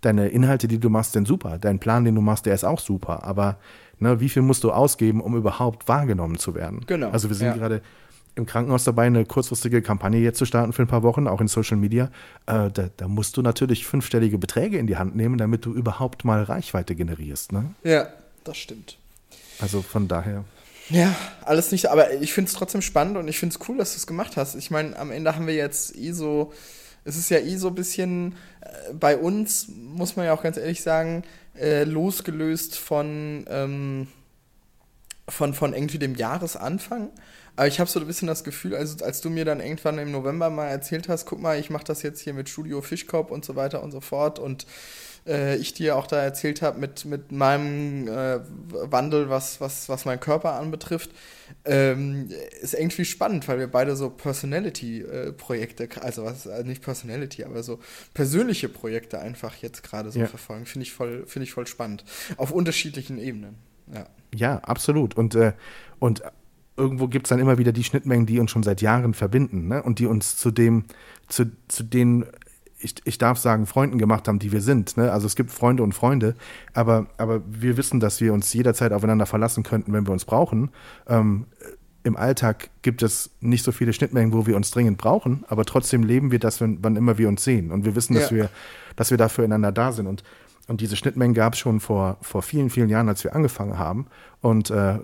deine 0.00 0.28
Inhalte, 0.28 0.68
die 0.68 0.78
du 0.78 0.88
machst, 0.88 1.12
sind 1.12 1.26
super. 1.26 1.58
Dein 1.58 1.78
Plan, 1.78 2.04
den 2.04 2.14
du 2.14 2.20
machst, 2.20 2.46
der 2.46 2.54
ist 2.54 2.64
auch 2.64 2.80
super. 2.80 3.24
Aber 3.24 3.58
ne, 3.98 4.20
wie 4.20 4.28
viel 4.28 4.42
musst 4.42 4.64
du 4.64 4.72
ausgeben, 4.72 5.20
um 5.20 5.36
überhaupt 5.36 5.88
wahrgenommen 5.88 6.38
zu 6.38 6.54
werden? 6.54 6.82
Genau. 6.86 7.10
Also 7.10 7.28
wir 7.28 7.36
sind 7.36 7.48
ja. 7.48 7.56
gerade 7.56 7.82
im 8.36 8.44
Krankenhaus 8.44 8.84
dabei, 8.84 9.06
eine 9.06 9.24
kurzfristige 9.24 9.80
Kampagne 9.80 10.20
jetzt 10.20 10.38
zu 10.38 10.44
starten 10.44 10.72
für 10.72 10.82
ein 10.82 10.88
paar 10.88 11.02
Wochen, 11.02 11.26
auch 11.26 11.40
in 11.40 11.48
Social 11.48 11.78
Media. 11.78 12.10
Äh, 12.44 12.70
da, 12.70 12.90
da, 12.96 13.08
musst 13.08 13.36
du 13.36 13.42
natürlich 13.42 13.86
fünfstellige 13.86 14.36
Beträge 14.36 14.78
in 14.78 14.86
die 14.86 14.98
Hand 14.98 15.16
nehmen, 15.16 15.38
damit 15.38 15.64
du 15.64 15.72
überhaupt 15.72 16.24
mal 16.24 16.42
Reichweite 16.42 16.94
generierst. 16.94 17.52
Ne? 17.52 17.74
Ja, 17.82 18.08
das 18.44 18.58
stimmt. 18.58 18.98
Also 19.58 19.80
von 19.80 20.06
daher. 20.06 20.44
Ja, 20.88 21.14
alles 21.44 21.72
nicht, 21.72 21.86
aber 21.90 22.12
ich 22.12 22.32
finde 22.32 22.48
es 22.48 22.54
trotzdem 22.54 22.80
spannend 22.80 23.16
und 23.16 23.26
ich 23.26 23.38
finde 23.38 23.56
es 23.58 23.68
cool, 23.68 23.76
dass 23.76 23.92
du 23.92 23.98
es 23.98 24.06
gemacht 24.06 24.36
hast. 24.36 24.54
Ich 24.54 24.70
meine, 24.70 24.96
am 24.96 25.10
Ende 25.10 25.34
haben 25.34 25.46
wir 25.46 25.54
jetzt 25.54 25.96
eh 25.96 26.12
so, 26.12 26.52
es 27.04 27.16
ist 27.16 27.28
ja 27.28 27.38
eh 27.38 27.56
so 27.56 27.68
ein 27.68 27.74
bisschen, 27.74 28.36
äh, 28.60 28.92
bei 28.94 29.16
uns, 29.16 29.68
muss 29.68 30.14
man 30.16 30.26
ja 30.26 30.32
auch 30.32 30.42
ganz 30.42 30.56
ehrlich 30.56 30.82
sagen, 30.82 31.24
äh, 31.58 31.82
losgelöst 31.84 32.76
von, 32.78 33.46
ähm, 33.48 34.06
von, 35.28 35.54
von 35.54 35.72
irgendwie 35.74 35.98
dem 35.98 36.14
Jahresanfang. 36.14 37.10
Aber 37.56 37.66
ich 37.66 37.80
habe 37.80 37.90
so 37.90 37.98
ein 37.98 38.06
bisschen 38.06 38.28
das 38.28 38.44
Gefühl, 38.44 38.76
also 38.76 39.04
als 39.04 39.22
du 39.22 39.30
mir 39.30 39.44
dann 39.44 39.60
irgendwann 39.60 39.98
im 39.98 40.12
November 40.12 40.50
mal 40.50 40.66
erzählt 40.68 41.08
hast, 41.08 41.24
guck 41.26 41.40
mal, 41.40 41.58
ich 41.58 41.70
mache 41.70 41.84
das 41.84 42.02
jetzt 42.02 42.20
hier 42.20 42.34
mit 42.34 42.48
Studio 42.48 42.82
Fischkopf 42.82 43.30
und 43.30 43.44
so 43.44 43.56
weiter 43.56 43.82
und 43.82 43.90
so 43.90 44.00
fort 44.00 44.38
und 44.38 44.66
äh, 45.26 45.56
ich 45.56 45.74
dir 45.74 45.96
auch 45.96 46.06
da 46.06 46.22
erzählt 46.22 46.62
habe 46.62 46.78
mit, 46.78 47.04
mit 47.04 47.32
meinem 47.32 48.08
äh, 48.08 48.40
Wandel, 48.70 49.28
was, 49.28 49.60
was, 49.60 49.88
was 49.88 50.04
meinen 50.04 50.20
Körper 50.20 50.54
anbetrifft, 50.54 51.10
ähm, 51.64 52.28
ist 52.60 52.74
irgendwie 52.74 53.04
spannend, 53.04 53.46
weil 53.48 53.58
wir 53.58 53.66
beide 53.68 53.96
so 53.96 54.10
Personality-Projekte, 54.10 55.84
äh, 55.84 56.00
also 56.00 56.24
was, 56.24 56.46
also 56.46 56.66
nicht 56.66 56.82
Personality, 56.82 57.44
aber 57.44 57.62
so 57.62 57.78
persönliche 58.14 58.68
Projekte 58.68 59.20
einfach 59.20 59.56
jetzt 59.56 59.82
gerade 59.82 60.10
so 60.10 60.20
ja. 60.20 60.26
verfolgen. 60.26 60.66
Finde 60.66 60.84
ich, 60.84 60.92
voll, 60.92 61.24
find 61.26 61.44
ich 61.44 61.52
voll 61.52 61.66
spannend. 61.66 62.04
Auf 62.36 62.50
unterschiedlichen 62.50 63.18
Ebenen. 63.18 63.56
Ja, 63.92 64.06
ja 64.34 64.58
absolut. 64.58 65.16
Und, 65.16 65.34
äh, 65.34 65.52
und 65.98 66.22
irgendwo 66.76 67.08
gibt 67.08 67.26
es 67.26 67.30
dann 67.30 67.38
immer 67.38 67.58
wieder 67.58 67.72
die 67.72 67.84
Schnittmengen, 67.84 68.26
die 68.26 68.38
uns 68.38 68.50
schon 68.50 68.62
seit 68.62 68.82
Jahren 68.82 69.14
verbinden 69.14 69.68
ne? 69.68 69.82
und 69.82 69.98
die 69.98 70.06
uns 70.06 70.36
zu 70.36 70.50
dem, 70.50 70.84
zu, 71.28 71.50
zu 71.68 71.82
den, 71.82 72.26
ich, 72.78 72.94
ich 73.04 73.18
darf 73.18 73.38
sagen, 73.38 73.66
Freunden 73.66 73.98
gemacht 73.98 74.28
haben, 74.28 74.38
die 74.38 74.52
wir 74.52 74.60
sind. 74.60 74.96
Ne? 74.96 75.10
Also 75.10 75.26
es 75.26 75.36
gibt 75.36 75.50
Freunde 75.50 75.82
und 75.82 75.92
Freunde, 75.92 76.34
aber, 76.74 77.06
aber 77.16 77.42
wir 77.48 77.76
wissen, 77.76 78.00
dass 78.00 78.20
wir 78.20 78.32
uns 78.32 78.52
jederzeit 78.52 78.92
aufeinander 78.92 79.26
verlassen 79.26 79.62
könnten, 79.62 79.92
wenn 79.92 80.06
wir 80.06 80.12
uns 80.12 80.24
brauchen. 80.24 80.70
Ähm, 81.08 81.46
Im 82.02 82.16
Alltag 82.16 82.70
gibt 82.82 83.02
es 83.02 83.30
nicht 83.40 83.64
so 83.64 83.72
viele 83.72 83.92
Schnittmengen, 83.92 84.32
wo 84.32 84.46
wir 84.46 84.56
uns 84.56 84.70
dringend 84.70 84.98
brauchen, 84.98 85.44
aber 85.48 85.64
trotzdem 85.64 86.02
leben 86.02 86.30
wir 86.30 86.38
das, 86.38 86.60
wenn, 86.60 86.78
wann 86.82 86.96
immer 86.96 87.18
wir 87.18 87.28
uns 87.28 87.44
sehen. 87.44 87.70
Und 87.70 87.84
wir 87.84 87.96
wissen, 87.96 88.14
dass, 88.14 88.30
ja. 88.30 88.36
wir, 88.36 88.50
dass 88.94 89.10
wir 89.10 89.18
dafür 89.18 89.44
einander 89.44 89.72
da 89.72 89.92
sind. 89.92 90.06
Und 90.06 90.22
und 90.68 90.80
diese 90.80 90.96
Schnittmengen 90.96 91.34
gab 91.34 91.52
es 91.52 91.60
schon 91.60 91.78
vor, 91.78 92.16
vor 92.20 92.42
vielen, 92.42 92.70
vielen 92.70 92.88
Jahren, 92.88 93.08
als 93.08 93.22
wir 93.22 93.34
angefangen 93.34 93.78
haben. 93.78 94.06
Und, 94.40 94.70
äh, 94.70 94.98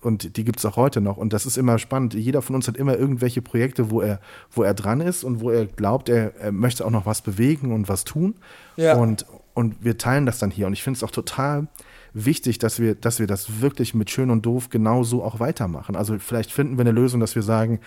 und 0.00 0.36
die 0.36 0.44
gibt 0.44 0.60
es 0.60 0.66
auch 0.66 0.76
heute 0.76 1.00
noch. 1.00 1.16
Und 1.16 1.32
das 1.32 1.44
ist 1.44 1.58
immer 1.58 1.78
spannend. 1.78 2.14
Jeder 2.14 2.40
von 2.40 2.54
uns 2.54 2.68
hat 2.68 2.76
immer 2.76 2.96
irgendwelche 2.96 3.42
Projekte, 3.42 3.90
wo 3.90 4.00
er, 4.00 4.20
wo 4.52 4.62
er 4.62 4.74
dran 4.74 5.00
ist 5.00 5.24
und 5.24 5.40
wo 5.40 5.50
er 5.50 5.66
glaubt, 5.66 6.08
er, 6.08 6.36
er 6.36 6.52
möchte 6.52 6.86
auch 6.86 6.90
noch 6.90 7.04
was 7.04 7.22
bewegen 7.22 7.72
und 7.72 7.88
was 7.88 8.04
tun. 8.04 8.34
Ja. 8.76 8.94
Und, 8.94 9.26
und 9.54 9.84
wir 9.84 9.98
teilen 9.98 10.24
das 10.24 10.38
dann 10.38 10.52
hier. 10.52 10.68
Und 10.68 10.72
ich 10.72 10.84
finde 10.84 10.98
es 10.98 11.02
auch 11.02 11.10
total 11.10 11.66
wichtig, 12.14 12.58
dass 12.58 12.78
wir, 12.78 12.94
dass 12.94 13.18
wir 13.18 13.26
das 13.26 13.60
wirklich 13.60 13.94
mit 13.94 14.10
schön 14.10 14.30
und 14.30 14.46
doof 14.46 14.70
genauso 14.70 15.24
auch 15.24 15.40
weitermachen. 15.40 15.96
Also 15.96 16.16
vielleicht 16.18 16.52
finden 16.52 16.78
wir 16.78 16.82
eine 16.82 16.92
Lösung, 16.92 17.20
dass 17.20 17.34
wir 17.34 17.42
sagen, 17.42 17.80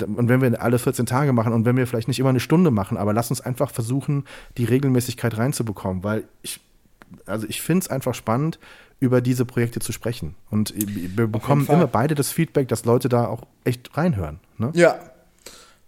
und 0.00 0.28
wenn 0.28 0.40
wir 0.40 0.62
alle 0.62 0.78
14 0.78 1.06
Tage 1.06 1.32
machen 1.32 1.52
und 1.52 1.64
wenn 1.64 1.76
wir 1.76 1.86
vielleicht 1.86 2.08
nicht 2.08 2.18
immer 2.18 2.30
eine 2.30 2.40
Stunde 2.40 2.70
machen, 2.70 2.96
aber 2.96 3.12
lass 3.12 3.30
uns 3.30 3.40
einfach 3.40 3.70
versuchen, 3.70 4.24
die 4.56 4.64
Regelmäßigkeit 4.64 5.36
reinzubekommen, 5.36 6.04
weil 6.04 6.24
ich, 6.42 6.60
also 7.26 7.46
ich 7.48 7.62
finde 7.62 7.84
es 7.84 7.90
einfach 7.90 8.14
spannend, 8.14 8.58
über 9.02 9.20
diese 9.20 9.44
Projekte 9.44 9.80
zu 9.80 9.90
sprechen. 9.90 10.36
Und 10.48 10.72
wir 10.76 11.26
bekommen 11.26 11.66
immer 11.66 11.88
beide 11.88 12.14
das 12.14 12.30
Feedback, 12.30 12.68
dass 12.68 12.84
Leute 12.84 13.08
da 13.08 13.26
auch 13.26 13.42
echt 13.64 13.96
reinhören. 13.96 14.38
Ne? 14.58 14.70
Ja. 14.74 14.94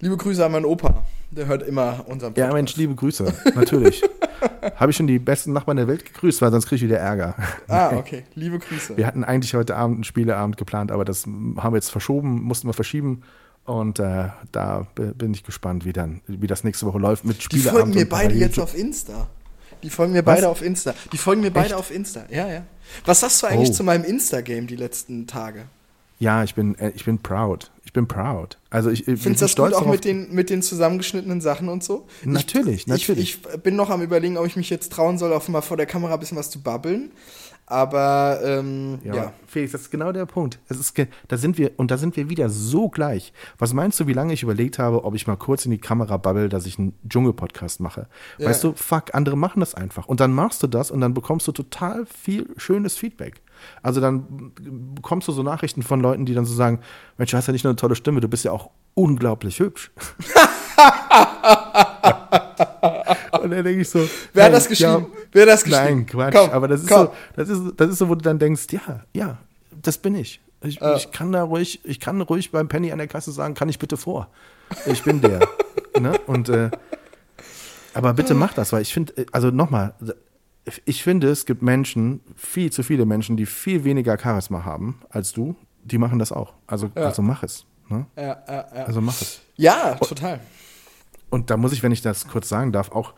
Liebe 0.00 0.16
Grüße 0.16 0.44
an 0.44 0.50
meinen 0.50 0.64
Opa. 0.64 1.04
Der 1.30 1.46
hört 1.46 1.62
immer 1.62 2.04
unseren 2.06 2.34
Podcast. 2.34 2.48
Ja, 2.48 2.52
Mensch, 2.52 2.76
liebe 2.76 2.94
Grüße. 2.94 3.32
Natürlich. 3.54 4.02
Habe 4.76 4.90
ich 4.90 4.96
schon 4.96 5.06
die 5.06 5.20
besten 5.20 5.52
Nachbarn 5.52 5.76
der 5.76 5.86
Welt 5.86 6.04
gegrüßt, 6.04 6.42
weil 6.42 6.50
sonst 6.50 6.66
kriege 6.66 6.76
ich 6.76 6.90
wieder 6.90 6.98
Ärger. 6.98 7.34
Ah, 7.68 7.96
okay. 7.96 8.24
Liebe 8.34 8.58
Grüße. 8.58 8.96
Wir 8.96 9.06
hatten 9.06 9.24
eigentlich 9.24 9.54
heute 9.54 9.76
Abend 9.76 9.96
einen 9.98 10.04
Spieleabend 10.04 10.56
geplant, 10.56 10.90
aber 10.90 11.04
das 11.04 11.24
haben 11.26 11.72
wir 11.72 11.76
jetzt 11.76 11.90
verschoben, 11.90 12.42
mussten 12.42 12.68
wir 12.68 12.74
verschieben. 12.74 13.22
Und 13.64 13.98
äh, 13.98 14.29
da 14.53 14.87
bin 14.94 15.33
ich 15.33 15.42
gespannt, 15.42 15.85
wie, 15.85 15.92
dann, 15.92 16.20
wie 16.27 16.46
das 16.46 16.64
nächste 16.64 16.87
Woche 16.87 16.98
läuft 16.98 17.24
mit 17.24 17.42
Spieleabend. 17.42 17.74
Die 17.74 17.79
folgen 17.79 17.94
mir 17.94 18.09
beide 18.09 18.35
jetzt 18.35 18.59
auf 18.59 18.77
Insta. 18.77 19.29
Die 19.83 19.90
folgen 19.90 20.12
mir 20.12 20.24
Was? 20.24 20.35
beide 20.35 20.48
auf 20.48 20.62
Insta. 20.62 20.94
Die 21.12 21.18
folgen 21.18 21.40
mir 21.42 21.50
beide 21.50 21.66
Echt? 21.66 21.74
auf 21.74 21.90
Insta. 21.90 22.24
Ja, 22.31 22.48
ja. 22.48 22.64
Was 23.05 23.20
sagst 23.20 23.42
du 23.42 23.46
eigentlich 23.46 23.70
oh. 23.70 23.74
zu 23.74 23.85
meinem 23.85 24.05
Insta-Game 24.05 24.66
die 24.66 24.77
letzten 24.77 25.27
Tage? 25.27 25.66
Ja, 26.18 26.44
ich 26.44 26.55
bin, 26.55 26.74
äh, 26.79 26.92
ich 26.94 27.05
bin 27.05 27.18
proud. 27.18 27.70
Ich 27.85 27.92
bin 27.92 28.07
proud. 28.07 28.59
Also 28.70 28.90
ich, 28.90 29.07
ich 29.07 29.20
Findest 29.20 29.42
du 29.42 29.62
das 29.62 29.72
gut 29.72 29.74
auch 29.74 29.87
mit 29.87 30.05
den, 30.05 30.33
mit 30.33 30.48
den 30.48 30.62
zusammengeschnittenen 30.62 31.40
Sachen 31.40 31.68
und 31.68 31.85
so? 31.85 32.07
Natürlich, 32.24 32.83
ich, 32.83 32.87
natürlich. 32.87 33.38
Ich, 33.44 33.55
ich, 33.55 33.61
bin 33.61 33.77
noch 33.77 33.90
am 33.90 34.00
überlegen, 34.00 34.38
ob 34.38 34.46
ich 34.46 34.57
mich 34.57 34.70
jetzt 34.70 34.92
trauen 34.92 35.18
soll, 35.18 35.33
auch 35.33 35.46
mal 35.48 35.61
vor 35.61 35.77
der 35.77 35.87
Kamera 35.87 36.14
ein 36.14 36.20
bisschen 36.20 36.38
was 36.38 36.50
zu 36.50 36.62
babbeln. 36.62 37.11
Aber 37.66 38.40
ähm, 38.44 38.98
ja, 39.05 39.14
ja. 39.14 39.33
Felix, 39.46 39.72
das 39.72 39.83
ist 39.83 39.90
genau 39.90 40.12
der 40.12 40.27
Punkt. 40.27 40.59
Es 40.68 40.79
ist, 40.79 40.94
da 41.29 41.37
sind 41.38 41.57
wir, 41.57 41.72
und 41.79 41.90
da 41.90 41.96
sind 41.96 42.14
wir 42.16 42.29
wieder 42.29 42.50
so 42.50 42.90
gleich. 42.90 43.33
Was 43.59 43.72
meinst 43.72 43.98
du, 43.98 44.07
wie 44.07 44.12
lange 44.12 44.35
ich 44.35 44.42
überlegt 44.42 44.79
habe, 44.79 45.05
ob 45.05 45.14
ich 45.14 45.27
mal 45.27 45.37
kurz 45.37 45.64
in 45.64 45.70
die 45.70 45.79
Kamera 45.79 46.18
babbel, 46.18 46.50
dass 46.50 46.66
ich 46.66 46.79
einen 46.79 46.92
Dschungel-Podcast 47.09 47.81
mache? 47.81 48.07
Ja. 48.37 48.50
Weißt 48.50 48.62
du, 48.64 48.74
fuck, 48.74 49.14
andere 49.14 49.37
machen 49.37 49.61
das 49.61 49.74
einfach. 49.74 50.07
Und 50.07 50.20
dann 50.20 50.35
machst 50.35 50.62
du 50.62 50.66
das 50.66 50.90
und 50.90 51.00
dann 51.00 51.14
bekommst 51.14 51.48
du 51.48 51.53
total 51.53 52.05
viel 52.05 52.50
schönes 52.59 52.96
Feedback. 52.96 53.40
Also 53.83 54.00
dann 54.00 54.53
bekommst 54.94 55.29
du 55.29 55.33
so 55.33 55.42
Nachrichten 55.42 55.83
von 55.83 56.00
Leuten, 56.00 56.27
die 56.27 56.35
dann 56.35 56.44
so 56.44 56.55
sagen: 56.55 56.81
Mensch, 57.16 57.31
du 57.31 57.37
hast 57.37 57.46
ja 57.46 57.53
nicht 57.53 57.64
nur 57.64 57.70
eine 57.70 57.77
tolle 57.77 57.94
Stimme, 57.94 58.20
du 58.20 58.29
bist 58.29 58.44
ja 58.44 58.53
auch 58.53 58.70
unglaublich 58.94 59.61
hübsch. 59.61 59.90
Und 63.44 63.50
dann 63.50 63.64
denke 63.64 63.83
ich 63.83 63.88
so. 63.88 64.09
Wer 64.33 64.44
hat 64.44 64.52
das 64.52 64.68
geschrieben? 64.68 65.07
Ja, 65.12 65.18
Wer 65.33 65.42
hat 65.42 65.48
das 65.50 65.64
geschrieben? 65.64 65.85
Nein, 65.85 66.07
Quatsch. 66.07 66.35
Komm, 66.35 66.50
aber 66.50 66.68
das 66.68 66.83
ist, 66.83 66.88
so, 66.88 67.12
das, 67.37 67.48
ist, 67.48 67.62
das 67.76 67.90
ist 67.90 67.98
so, 67.98 68.09
wo 68.09 68.14
du 68.14 68.22
dann 68.22 68.38
denkst, 68.38 68.66
ja, 68.70 69.04
ja, 69.12 69.38
das 69.83 69.98
bin 69.98 70.14
ich. 70.14 70.40
Ich, 70.62 70.80
äh. 70.80 70.96
ich 70.96 71.11
kann 71.11 71.30
da 71.33 71.42
ruhig, 71.42 71.80
ich 71.85 72.00
kann 72.00 72.20
ruhig 72.22 72.50
beim 72.50 72.68
Penny 72.68 72.90
an 72.90 72.98
der 72.98 73.07
Kasse 73.07 73.33
sagen, 73.33 73.54
kann 73.54 73.68
ich 73.68 73.78
bitte 73.78 73.96
vor. 73.96 74.28
Ich 74.87 75.02
bin 75.02 75.20
der. 75.20 75.40
ne? 76.00 76.18
Und 76.26 76.48
äh, 76.48 76.70
aber 77.92 78.14
bitte 78.14 78.35
mach 78.35 78.54
das, 78.54 78.72
weil 78.72 78.83
ich 78.83 78.92
finde, 78.92 79.16
äh, 79.16 79.26
also 79.30 79.50
nochmal, 79.50 79.94
ich 80.87 81.02
finde, 81.02 81.28
es 81.28 81.44
gibt 81.44 81.62
Menschen, 81.62 82.20
viel 82.35 82.72
zu 82.72 82.83
viele 82.83 83.04
Menschen, 83.04 83.37
die 83.37 83.46
viel 83.46 83.85
weniger 83.85 84.18
Charisma 84.18 84.64
haben 84.64 85.00
als 85.11 85.33
du, 85.33 85.54
die 85.85 85.98
machen 85.98 86.18
das 86.18 86.33
auch. 86.33 86.54
Also, 86.66 86.90
ja. 86.96 87.02
also 87.02 87.20
mach 87.20 87.42
es. 87.42 87.66
Ne? 87.88 88.07
Ja, 88.16 88.42
ja. 88.48 88.61
Also 88.87 89.02
mach 89.02 89.20
es. 89.20 89.42
Ja, 89.57 89.94
total. 89.96 90.40
Und, 91.28 91.42
und 91.42 91.50
da 91.50 91.57
muss 91.57 91.72
ich, 91.72 91.83
wenn 91.83 91.92
ich 91.92 92.00
das 92.00 92.26
kurz 92.26 92.48
sagen 92.48 92.72
darf, 92.72 92.90
auch 92.90 93.12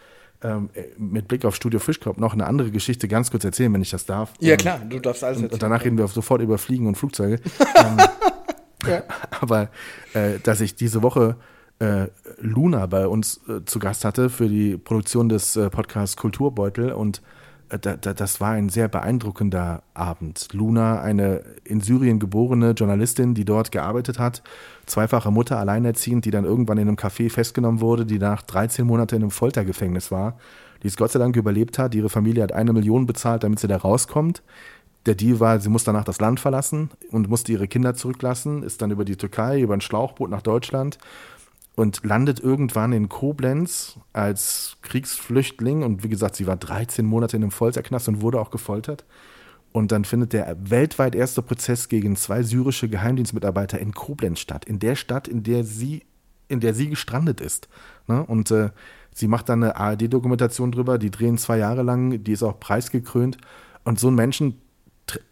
ähm, 0.47 0.71
mit 0.99 1.29
Blick 1.29 1.45
auf 1.45 1.57
Studio 1.57 1.81
Fischkopf 1.81 2.19
noch 2.19 2.33
eine 2.33 2.47
andere 2.47 2.71
Geschichte 2.71 3.09
ganz 3.09 3.31
kurz 3.31 3.45
erzählen, 3.45 3.73
wenn 3.73 3.83
ich 3.83 3.91
das 3.91 4.07
darf. 4.07 4.33
Ja, 4.41 4.53
ähm, 4.53 4.59
klar, 4.59 4.81
du 4.89 4.99
darfst 5.01 5.25
alles 5.25 5.39
erzählen. 5.39 5.53
Und 5.53 5.63
danach 5.63 5.85
reden 5.85 5.99
wir 5.99 6.07
sofort 6.09 6.41
über 6.43 6.59
Fliegen 6.59 6.87
und 6.87 6.97
Flugzeuge. 6.97 7.41
ähm, 7.77 7.99
ja. 8.87 9.03
Aber 9.41 9.71
äh, 10.15 10.39
dass 10.43 10.61
ich 10.61 10.77
diese 10.77 11.03
Woche 11.03 11.37
äh, 11.79 12.07
Luna 12.41 12.87
bei 12.87 13.07
uns 13.07 13.41
äh, 13.49 13.65
zu 13.65 13.79
Gast 13.79 14.05
hatte 14.05 14.31
für 14.31 14.49
die 14.49 14.77
Produktion 14.77 15.29
des 15.29 15.57
äh, 15.57 15.69
Podcasts 15.69 16.17
Kulturbeutel 16.17 16.93
und 16.93 17.19
äh, 17.19 17.23
das 17.69 18.41
war 18.41 18.53
ein 18.53 18.69
sehr 18.69 18.89
beeindruckender 18.89 19.83
Abend. 19.95 20.49
Luna, 20.53 21.01
eine 21.01 21.43
in 21.65 21.81
Syrien 21.81 22.19
geborene 22.19 22.71
Journalistin, 22.73 23.35
die 23.35 23.45
dort 23.45 23.73
gearbeitet 23.73 24.19
hat, 24.19 24.43
zweifache 24.87 25.31
Mutter, 25.31 25.59
alleinerziehend, 25.59 26.25
die 26.25 26.31
dann 26.31 26.45
irgendwann 26.45 26.79
in 26.79 26.89
einem 26.89 26.97
Café 26.97 27.31
festgenommen 27.31 27.81
wurde, 27.81 28.07
die 28.07 28.19
nach 28.19 28.43
13 28.43 28.87
Monaten 28.87 29.17
in 29.17 29.23
einem 29.23 29.31
Foltergefängnis 29.31 30.11
war, 30.11 30.39
die 30.83 30.89
es 30.89 30.97
Gott 30.97 31.11
sei 31.11 31.19
Dank 31.19 31.37
überlebt 31.37 31.79
hat. 31.79 31.95
Ihre 31.95 32.09
Familie 32.09 32.43
hat 32.43 32.53
eine 32.53 32.73
Million 32.73 33.07
bezahlt, 33.07 33.43
damit 33.43 33.59
sie 33.59 33.69
da 33.69 33.77
rauskommt. 33.77 34.43
Der 35.07 35.15
Deal 35.15 35.41
war, 35.41 35.61
sie 35.61 35.69
muss 35.69 35.85
danach 35.85 36.05
das 36.05 36.21
Land 36.21 36.41
verlassen 36.41 36.91
und 37.11 37.29
musste 37.29 37.53
ihre 37.53 37.69
Kinder 37.69 37.95
zurücklassen, 37.95 38.63
ist 38.63 38.83
dann 38.83 38.91
über 38.91 39.05
die 39.05 39.17
Türkei, 39.17 39.61
über 39.61 39.75
ein 39.75 39.81
Schlauchboot 39.81 40.31
nach 40.31 40.43
Deutschland 40.43 40.99
und 41.77 42.05
landet 42.05 42.41
irgendwann 42.41 42.93
in 42.93 43.09
Koblenz 43.09 43.99
als 44.15 44.79
Kriegsflüchtling. 44.81 45.83
Und 45.83 46.03
wie 46.03 46.09
gesagt, 46.09 46.35
sie 46.35 46.47
war 46.47 46.57
13 46.57 47.05
Monate 47.05 47.37
in 47.37 47.43
einem 47.43 47.53
Folterknast 47.53 48.09
und 48.09 48.23
wurde 48.23 48.41
auch 48.41 48.51
gefoltert. 48.51 49.05
Und 49.73 49.93
dann 49.93 50.07
findet 50.07 50.33
der 50.33 50.57
weltweit 50.59 51.15
erste 51.15 51.43
Prozess 51.43 51.91
gegen 51.91 52.17
zwei 52.17 52.43
syrische 52.43 52.89
Geheimdienstmitarbeiter 52.89 53.79
in 53.79 53.93
Koblenz 53.93 54.41
statt. 54.41 54.65
In 54.65 54.79
der 54.79 54.97
Stadt, 54.97 55.29
in 55.29 55.43
der 55.43 55.65
sie, 55.65 56.05
in 56.49 56.61
der 56.61 56.73
sie 56.73 56.89
gestrandet 56.89 57.43
ist. 57.43 57.69
Ne? 58.07 58.25
Und 58.25 58.51
äh, 58.51 58.71
sie 59.12 59.29
macht 59.29 59.51
dann 59.51 59.62
eine 59.62 59.77
ARD-Dokumentation 59.77 60.73
drüber, 60.73 60.97
die 60.97 61.11
drehen 61.11 61.37
zwei 61.37 61.59
Jahre 61.59 61.83
lang, 61.83 62.25
die 62.25 62.33
ist 62.33 62.43
auch 62.43 62.59
preisgekrönt. 62.59 63.37
Und 63.85 64.01
so 64.01 64.07
einen 64.07 64.17
Menschen 64.17 64.62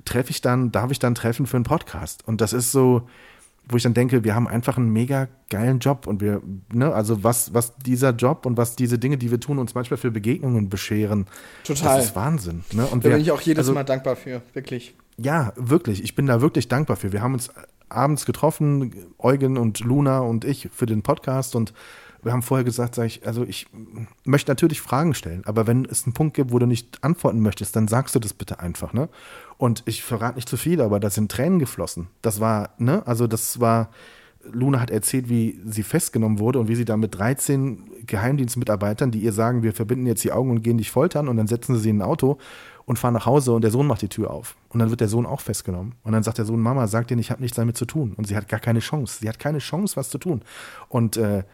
treffe 0.05 0.31
ich 0.31 0.43
dann, 0.43 0.71
darf 0.73 0.91
ich 0.91 0.99
dann 0.99 1.15
treffen 1.15 1.47
für 1.47 1.57
einen 1.57 1.65
Podcast. 1.65 2.29
Und 2.29 2.43
das 2.43 2.53
ist 2.53 2.71
so, 2.71 3.09
wo 3.69 3.77
ich 3.77 3.83
dann 3.83 3.95
denke, 3.95 4.25
wir 4.25 4.35
haben 4.35 4.47
einfach 4.47 4.77
einen 4.77 4.91
mega 4.91 5.29
geilen 5.49 5.79
Job 5.79 6.07
und 6.07 6.21
wir, 6.21 6.43
ne, 6.73 6.93
also 6.93 7.25
was, 7.25 7.55
was 7.55 7.77
dieser 7.77 8.11
Job 8.11 8.47
und 8.47 8.57
was 8.57 8.77
diese 8.77 8.99
Dinge, 8.99 9.17
die 9.17 9.31
wir 9.31 9.41
tun, 9.41 9.59
uns 9.59 9.75
manchmal 9.75 9.97
für 9.97 10.11
Begegnungen 10.11 10.69
bescheren. 10.69 11.27
Total. 11.65 11.97
Das 11.97 12.07
ist 12.07 12.17
Wahnsinn. 12.17 12.65
Ne? 12.73 12.87
Und 12.87 13.05
da 13.05 13.09
wir, 13.09 13.17
bin 13.17 13.23
ich 13.23 13.33
auch 13.33 13.41
jedes 13.41 13.61
also, 13.61 13.73
Mal 13.73 13.85
dankbar 13.85 14.17
für, 14.17 14.43
wirklich. 14.53 14.95
Ja, 15.17 15.53
wirklich. 15.57 16.03
Ich 16.03 16.15
bin 16.15 16.27
da 16.27 16.41
wirklich 16.41 16.69
dankbar 16.69 16.97
für. 16.97 17.13
Wir 17.13 17.23
haben 17.23 17.35
uns 17.35 17.51
abends 17.89 18.27
getroffen, 18.27 18.93
Eugen 19.19 19.57
und 19.57 19.81
Luna 19.81 20.21
und 20.21 20.45
ich 20.45 20.69
für 20.73 20.87
den 20.87 21.03
Podcast 21.03 21.55
und 21.55 21.73
wir 22.25 22.33
haben 22.33 22.43
vorher 22.43 22.65
gesagt, 22.65 22.95
sag 22.95 23.05
ich, 23.05 23.27
also 23.27 23.45
ich 23.45 23.67
möchte 24.25 24.51
natürlich 24.51 24.81
Fragen 24.81 25.15
stellen, 25.15 25.43
aber 25.45 25.67
wenn 25.67 25.85
es 25.85 26.05
einen 26.05 26.15
Punkt 26.15 26.35
gibt, 26.35 26.53
wo 26.53 26.59
du 26.59 26.67
nicht 26.67 27.05
antworten 27.05 27.41
möchtest, 27.41 27.77
dann 27.77 27.87
sagst 27.87 28.15
du 28.15 28.19
das 28.19 28.33
bitte 28.33 28.61
einfach, 28.61 28.95
ne? 28.95 29.11
Und 29.65 29.83
ich 29.87 30.03
verrate 30.03 30.35
nicht 30.35 30.47
zu 30.47 30.59
viel, 30.59 30.83
aber 30.83 31.01
da 31.01 31.09
sind 31.09 31.33
Tränen 31.33 31.59
geflossen. 31.59 32.09
Das 32.21 32.39
war, 32.39 32.75
ne, 32.77 33.03
also 33.07 33.27
das 33.27 33.61
war, 33.61 33.89
Luna 34.53 34.79
hat 34.79 34.91
erzählt, 34.91 35.31
wie 35.31 35.59
sie 35.65 35.83
festgenommen 35.83 36.39
wurde 36.39 36.59
und 36.59 36.69
wie 36.69 36.75
sie 36.75 36.85
da 36.85 36.99
mit 36.99 37.15
13 37.15 38.05
Geheimdienstmitarbeitern, 38.05 39.11
die 39.11 39.21
ihr 39.21 39.33
sagen, 39.33 39.63
wir 39.63 39.73
verbinden 39.73 40.05
jetzt 40.05 40.23
die 40.23 40.33
Augen 40.33 40.51
und 40.51 40.61
gehen 40.61 40.77
dich 40.77 40.91
foltern 40.91 41.29
und 41.29 41.39
dann 41.39 41.47
setzen 41.47 41.77
sie 41.77 41.81
sie 41.81 41.89
in 41.89 42.01
ein 42.01 42.03
Auto 42.03 42.37
und 42.85 42.99
fahren 42.99 43.15
nach 43.15 43.25
Hause 43.25 43.53
und 43.55 43.63
der 43.63 43.71
Sohn 43.71 43.87
macht 43.87 44.03
die 44.03 44.09
Tür 44.09 44.33
auf. 44.33 44.55
Und 44.69 44.81
dann 44.81 44.91
wird 44.91 45.01
der 45.01 45.09
Sohn 45.09 45.25
auch 45.25 45.41
festgenommen. 45.41 45.95
Und 46.03 46.13
dann 46.13 46.23
sagt 46.23 46.37
der 46.37 46.45
Sohn, 46.45 46.61
Mama, 46.61 46.87
sag 46.87 47.09
dir, 47.09 47.17
ich 47.17 47.31
habe 47.31 47.41
nichts 47.41 47.57
damit 47.57 47.79
zu 47.79 47.87
tun. 47.87 48.13
Und 48.19 48.27
sie 48.27 48.37
hat 48.37 48.49
gar 48.49 48.61
keine 48.61 48.81
Chance. 48.81 49.21
Sie 49.23 49.29
hat 49.31 49.39
keine 49.39 49.61
Chance, 49.61 49.97
was 49.97 50.11
zu 50.11 50.19
tun. 50.19 50.43
Und 50.91 51.17
äh, 51.17 51.45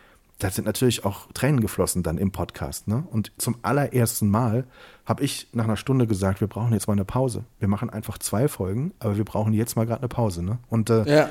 da 0.41 0.51
sind 0.51 0.65
natürlich 0.65 1.05
auch 1.05 1.29
Tränen 1.33 1.61
geflossen 1.61 2.03
dann 2.03 2.19
im 2.19 2.33
Podcast. 2.33 2.89
Ne? 2.89 3.05
Und 3.13 3.31
zum 3.39 3.57
allerersten 3.63 4.29
Mal 4.29 4.67
habe 5.11 5.25
ich 5.25 5.49
nach 5.53 5.65
einer 5.65 5.77
Stunde 5.77 6.07
gesagt, 6.07 6.41
wir 6.41 6.47
brauchen 6.47 6.73
jetzt 6.73 6.87
mal 6.87 6.93
eine 6.93 7.05
Pause. 7.05 7.43
Wir 7.59 7.67
machen 7.67 7.91
einfach 7.91 8.17
zwei 8.17 8.47
Folgen, 8.47 8.93
aber 9.01 9.17
wir 9.17 9.25
brauchen 9.25 9.53
jetzt 9.53 9.75
mal 9.75 9.85
gerade 9.85 10.03
eine 10.03 10.09
Pause. 10.09 10.45
Ne? 10.45 10.59
Und 10.69 10.89
äh, 10.89 11.03
ja. 11.05 11.29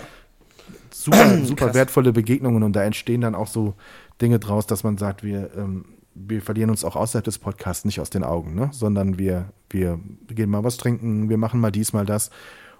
super, 0.91 1.37
super 1.45 1.73
wertvolle 1.73 2.11
Begegnungen 2.11 2.63
und 2.63 2.73
da 2.73 2.83
entstehen 2.83 3.21
dann 3.21 3.35
auch 3.35 3.47
so 3.47 3.75
Dinge 4.21 4.37
draus, 4.37 4.67
dass 4.67 4.83
man 4.83 4.97
sagt, 4.97 5.23
wir, 5.23 5.51
ähm, 5.55 5.85
wir 6.13 6.41
verlieren 6.41 6.69
uns 6.71 6.83
auch 6.83 6.97
außerhalb 6.97 7.23
des 7.23 7.39
Podcasts 7.39 7.85
nicht 7.85 8.01
aus 8.01 8.09
den 8.09 8.25
Augen, 8.25 8.53
ne? 8.53 8.69
sondern 8.73 9.17
wir, 9.17 9.45
wir 9.69 9.97
gehen 10.27 10.49
mal 10.49 10.65
was 10.65 10.75
trinken, 10.75 11.29
wir 11.29 11.37
machen 11.37 11.61
mal 11.61 11.71
dies, 11.71 11.93
mal 11.93 12.05
das. 12.05 12.31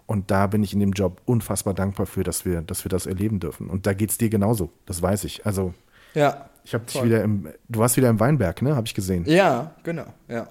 Und 0.06 0.32
da 0.32 0.48
bin 0.48 0.64
ich 0.64 0.74
in 0.74 0.82
dem 0.82 0.92
Job 0.92 1.22
unfassbar 1.24 1.74
dankbar 1.74 2.08
für, 2.08 2.26
dass 2.26 2.44
wir, 2.44 2.62
dass 2.62 2.84
wir 2.84 2.90
das 2.90 3.06
erleben 3.06 3.40
dürfen. 3.40 3.70
Und 3.70 3.88
da 3.88 3.94
geht 3.94 4.10
es 4.10 4.18
dir 4.18 4.30
genauso, 4.30 4.70
das 4.86 5.02
weiß 5.02 5.24
ich. 5.24 5.46
Also 5.46 5.74
ja. 6.14 6.50
Ich 6.66 6.74
habe 6.74 6.84
dich 6.84 7.02
wieder 7.02 7.24
im, 7.24 7.48
du 7.70 7.80
warst 7.80 7.96
wieder 7.96 8.10
im 8.10 8.20
Weinberg, 8.20 8.62
ne? 8.62 8.76
Habe 8.76 8.86
ich 8.86 8.94
gesehen. 8.94 9.24
Ja, 9.28 9.72
genau, 9.84 10.06
ja. 10.28 10.48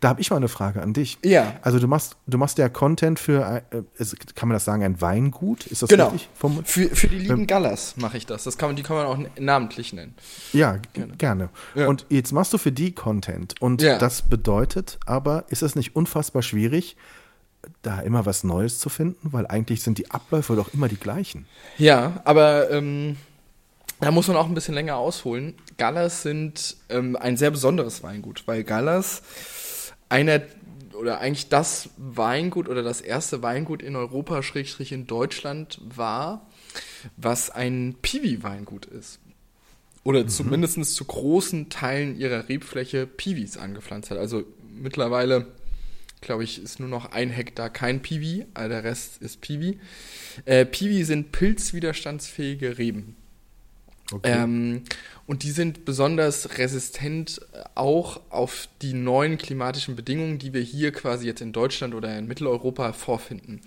Da 0.00 0.08
habe 0.08 0.20
ich 0.20 0.30
mal 0.30 0.36
eine 0.36 0.48
Frage 0.48 0.82
an 0.82 0.92
dich. 0.92 1.18
Ja. 1.24 1.56
Also 1.62 1.78
du 1.78 1.86
machst, 1.86 2.16
du 2.26 2.38
machst 2.38 2.58
ja 2.58 2.68
Content 2.68 3.18
für, 3.18 3.62
äh, 3.70 3.82
kann 4.34 4.48
man 4.48 4.54
das 4.54 4.64
sagen, 4.64 4.82
ein 4.82 5.00
Weingut? 5.00 5.66
Ist 5.66 5.82
das 5.82 5.88
genau. 5.88 6.08
richtig? 6.08 6.28
Vom, 6.34 6.64
für, 6.64 6.88
für 6.94 7.08
die 7.08 7.18
lieben 7.18 7.46
Gallas 7.46 7.96
mache 7.96 8.16
ich 8.16 8.26
das. 8.26 8.44
das 8.44 8.58
kann 8.58 8.70
man, 8.70 8.76
die 8.76 8.82
kann 8.82 8.96
man 8.96 9.06
auch 9.06 9.18
namentlich 9.38 9.92
nennen. 9.92 10.14
Ja, 10.52 10.78
gerne. 10.92 11.16
gerne. 11.16 11.48
Ja. 11.74 11.86
Und 11.88 12.06
jetzt 12.08 12.32
machst 12.32 12.52
du 12.52 12.58
für 12.58 12.72
die 12.72 12.92
Content. 12.94 13.54
Und 13.60 13.82
ja. 13.82 13.98
das 13.98 14.22
bedeutet 14.22 14.98
aber, 15.06 15.44
ist 15.48 15.62
es 15.62 15.74
nicht 15.74 15.96
unfassbar 15.96 16.42
schwierig, 16.42 16.96
da 17.82 18.00
immer 18.00 18.26
was 18.26 18.44
Neues 18.44 18.78
zu 18.78 18.88
finden? 18.88 19.32
Weil 19.32 19.46
eigentlich 19.46 19.82
sind 19.82 19.98
die 19.98 20.10
Abläufe 20.10 20.56
doch 20.56 20.72
immer 20.74 20.88
die 20.88 20.96
gleichen. 20.96 21.46
Ja, 21.76 22.20
aber 22.24 22.70
ähm, 22.70 23.16
da 24.00 24.10
muss 24.10 24.28
man 24.28 24.36
auch 24.36 24.46
ein 24.46 24.54
bisschen 24.54 24.74
länger 24.74 24.96
ausholen. 24.96 25.54
Gallas 25.76 26.22
sind 26.22 26.76
ähm, 26.88 27.16
ein 27.16 27.36
sehr 27.36 27.50
besonderes 27.50 28.02
Weingut, 28.02 28.44
weil 28.46 28.62
Gallas 28.62 29.22
einer 30.08 30.42
oder 30.98 31.20
eigentlich 31.20 31.48
das 31.48 31.90
Weingut 31.96 32.68
oder 32.68 32.82
das 32.82 33.00
erste 33.00 33.42
Weingut 33.42 33.82
in 33.82 33.94
Europa, 33.94 34.42
Schrägstrich 34.42 34.92
in 34.92 35.06
Deutschland 35.06 35.80
war, 35.84 36.46
was 37.16 37.50
ein 37.50 37.94
Piwi-Weingut 38.02 38.86
ist. 38.86 39.20
Oder 40.02 40.24
mhm. 40.24 40.28
zumindest 40.28 40.94
zu 40.94 41.04
großen 41.04 41.68
Teilen 41.70 42.18
ihrer 42.18 42.48
Rebfläche 42.48 43.06
Piwis 43.06 43.56
angepflanzt 43.56 44.10
hat. 44.10 44.18
Also 44.18 44.44
mittlerweile, 44.74 45.46
glaube 46.20 46.44
ich, 46.44 46.62
ist 46.62 46.80
nur 46.80 46.88
noch 46.88 47.12
ein 47.12 47.30
Hektar 47.30 47.70
kein 47.70 48.02
Piwi, 48.02 48.46
all 48.54 48.68
der 48.68 48.84
Rest 48.84 49.22
ist 49.22 49.40
Piwi. 49.40 49.78
Äh, 50.46 50.64
Piwi 50.64 51.04
sind 51.04 51.30
pilzwiderstandsfähige 51.30 52.78
Reben. 52.78 53.16
Okay. 54.10 54.42
Ähm, 54.42 54.84
und 55.26 55.42
die 55.42 55.50
sind 55.50 55.84
besonders 55.84 56.56
resistent 56.56 57.42
äh, 57.52 57.62
auch 57.74 58.20
auf 58.30 58.68
die 58.80 58.94
neuen 58.94 59.36
klimatischen 59.36 59.96
Bedingungen, 59.96 60.38
die 60.38 60.54
wir 60.54 60.62
hier 60.62 60.92
quasi 60.92 61.26
jetzt 61.26 61.42
in 61.42 61.52
Deutschland 61.52 61.94
oder 61.94 62.16
in 62.16 62.26
Mitteleuropa 62.26 62.94
vorfinden. 62.94 63.60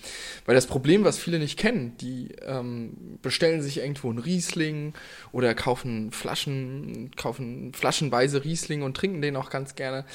Weil 0.45 0.55
das 0.55 0.65
Problem, 0.65 1.03
was 1.03 1.19
viele 1.19 1.37
nicht 1.37 1.59
kennen, 1.59 1.95
die 2.01 2.29
ähm, 2.43 3.19
bestellen 3.21 3.61
sich 3.61 3.77
irgendwo 3.77 4.09
einen 4.09 4.17
Riesling 4.17 4.93
oder 5.31 5.53
kaufen 5.53 6.11
Flaschen, 6.11 7.11
kaufen 7.15 7.73
flaschenweise 7.73 8.43
Riesling 8.43 8.81
und 8.81 8.97
trinken 8.97 9.21
den 9.21 9.35
auch 9.35 9.51
ganz 9.51 9.75
gerne. 9.75 10.05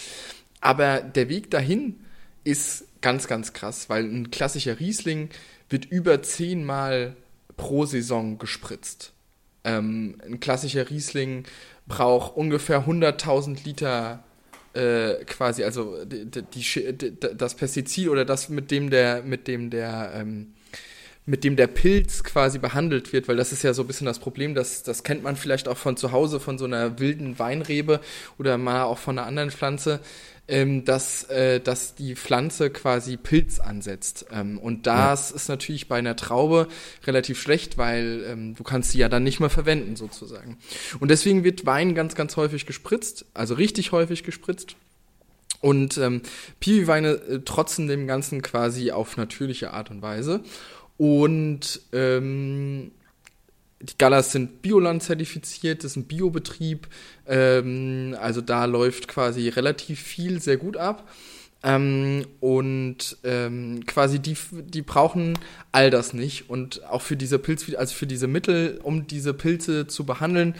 Aber 0.61 1.01
der 1.01 1.29
Weg 1.29 1.53
dahin 1.53 2.01
ist 2.43 2.87
ganz, 3.01 3.29
ganz 3.29 3.53
krass, 3.53 3.89
weil 3.89 4.05
ein 4.05 4.33
klassischer 4.33 4.81
Riesling 4.81 5.31
wird 5.69 5.85
über 5.85 6.23
zehnmal 6.23 7.15
pro 7.57 7.87
Saison 7.87 8.39
gespritzt. 8.39 9.13
Ähm, 9.67 10.19
ein 10.25 10.41
klassischer 10.41 10.89
Riesling 10.89 11.45
braucht 11.89 12.37
ungefähr 12.37 12.87
100.000 12.87 13.65
Liter 13.65 14.23
äh, 14.75 15.25
quasi, 15.25 15.65
also 15.65 16.05
die, 16.05 16.27
die, 16.27 17.21
das 17.37 17.55
Pestizid 17.55 18.09
oder 18.09 18.25
das, 18.25 18.49
mit 18.49 18.71
dem 18.71 18.91
der, 18.91 19.23
mit 19.23 19.49
dem 19.49 19.71
der, 19.71 20.13
ähm, 20.15 20.53
mit 21.25 21.43
dem 21.43 21.57
der 21.57 21.67
Pilz 21.67 22.23
quasi 22.23 22.59
behandelt 22.59 23.13
wird, 23.13 23.27
weil 23.27 23.37
das 23.37 23.53
ist 23.53 23.65
ja 23.65 23.75
so 23.75 23.83
ein 23.83 23.89
bisschen 23.89 24.07
das 24.07 24.21
Problem, 24.21 24.55
das, 24.55 24.85
das 24.85 25.03
kennt 25.03 25.25
man 25.25 25.35
vielleicht 25.35 25.67
auch 25.67 25.77
von 25.77 25.97
zu 25.97 26.13
Hause, 26.13 26.39
von 26.39 26.59
so 26.59 26.67
einer 26.67 27.01
wilden 27.01 27.39
Weinrebe 27.39 28.01
oder 28.39 28.59
mal 28.59 28.85
auch 28.85 28.99
von 28.99 29.19
einer 29.19 29.27
anderen 29.27 29.51
Pflanze 29.51 30.01
ähm, 30.49 30.85
dass, 30.85 31.25
äh, 31.25 31.61
dass 31.61 31.95
die 31.95 32.15
Pflanze 32.15 32.71
quasi 32.71 33.17
Pilz 33.17 33.59
ansetzt. 33.59 34.27
Ähm, 34.31 34.59
und 34.59 34.87
das 34.87 35.31
ja. 35.31 35.37
ist 35.37 35.49
natürlich 35.49 35.89
bei 35.89 35.97
einer 35.97 36.17
Traube 36.17 36.69
relativ 37.05 37.41
schlecht, 37.41 37.79
weil 37.79 38.25
ähm, 38.27 38.55
du 38.55 38.63
kannst 38.63 38.93
sie 38.93 38.99
ja 38.99 39.09
dann 39.09 39.25
nicht 39.25 39.41
mehr 39.41 39.51
verwenden 39.51 39.97
sozusagen. 39.97 40.59
Und 41.01 41.11
deswegen 41.11 41.45
wird 41.45 41.67
Wein 41.67 41.95
ganz, 41.95 42.15
ganz 42.15 42.37
häufig 42.37 42.67
gespritzt, 42.67 43.27
also 43.35 43.55
richtig 43.55 43.93
häufig 43.93 44.23
gespritzt. 44.23 44.77
Und 45.61 45.99
ähm, 45.99 46.23
Piwi-Weine 46.61 47.09
äh, 47.09 47.39
trotzen 47.41 47.89
dem 47.89 48.07
Ganzen 48.07 48.43
quasi 48.43 48.93
auf 48.93 49.17
natürliche 49.17 49.73
Art 49.73 49.91
und 49.91 50.03
Weise. 50.03 50.43
Und 50.97 51.81
ähm, 51.93 52.93
die 53.91 53.99
Gallas 53.99 54.33
sind 54.33 54.63
Bioland 54.63 55.03
zertifiziert, 55.03 55.85
das 55.85 55.93
ist 55.93 55.97
ein 55.97 56.05
Biobetrieb. 56.05 56.89
Ähm, 57.27 58.17
also 58.21 58.41
da 58.41 58.65
läuft 58.65 59.09
quasi 59.09 59.49
relativ 59.49 60.01
viel 60.01 60.41
sehr 60.41 60.57
gut 60.57 60.77
ab. 60.77 61.09
Ähm, 61.63 62.27
und 62.41 63.17
ähm, 63.25 63.85
quasi 63.87 64.21
die, 64.21 64.37
die 64.53 64.83
brauchen 64.83 65.39
all 65.73 65.91
das 65.91 66.13
nicht. 66.13 66.49
Und 66.51 66.85
auch 66.85 67.03
für 67.03 67.17
diese 67.17 67.39
Pilz, 67.39 67.75
also 67.75 67.95
für 67.95 68.07
diese 68.07 68.29
Mittel, 68.29 68.79
um 68.83 69.07
diese 69.07 69.35
Pilze 69.35 69.87
zu 69.87 70.05
behandeln, 70.05 70.55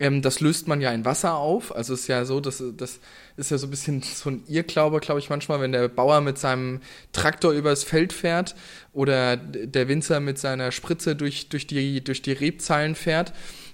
ähm, 0.00 0.22
das 0.22 0.40
löst 0.40 0.66
man 0.66 0.80
ja 0.80 0.90
in 0.92 1.04
Wasser 1.04 1.34
auf. 1.34 1.74
Also 1.74 1.94
ist 1.94 2.08
ja 2.08 2.24
so, 2.24 2.40
dass 2.40 2.62
das 2.76 3.00
ist 3.36 3.50
ja 3.50 3.58
so 3.58 3.66
ein 3.66 3.70
bisschen 3.70 4.02
so 4.02 4.30
ein 4.30 4.42
Irrglaube, 4.48 5.00
glaube 5.00 5.20
ich, 5.20 5.30
manchmal, 5.30 5.60
wenn 5.60 5.72
der 5.72 5.88
Bauer 5.88 6.20
mit 6.20 6.38
seinem 6.38 6.80
Traktor 7.12 7.52
übers 7.52 7.84
Feld 7.84 8.12
fährt 8.12 8.54
oder 8.92 9.36
der 9.36 9.88
Winzer 9.88 10.20
mit 10.20 10.38
seiner 10.38 10.72
Spritze 10.72 11.16
durch, 11.16 11.48
durch, 11.48 11.66
die, 11.66 12.02
durch 12.02 12.22
die 12.22 12.32
Rebzeilen 12.32 12.94
fährt, 12.94 13.32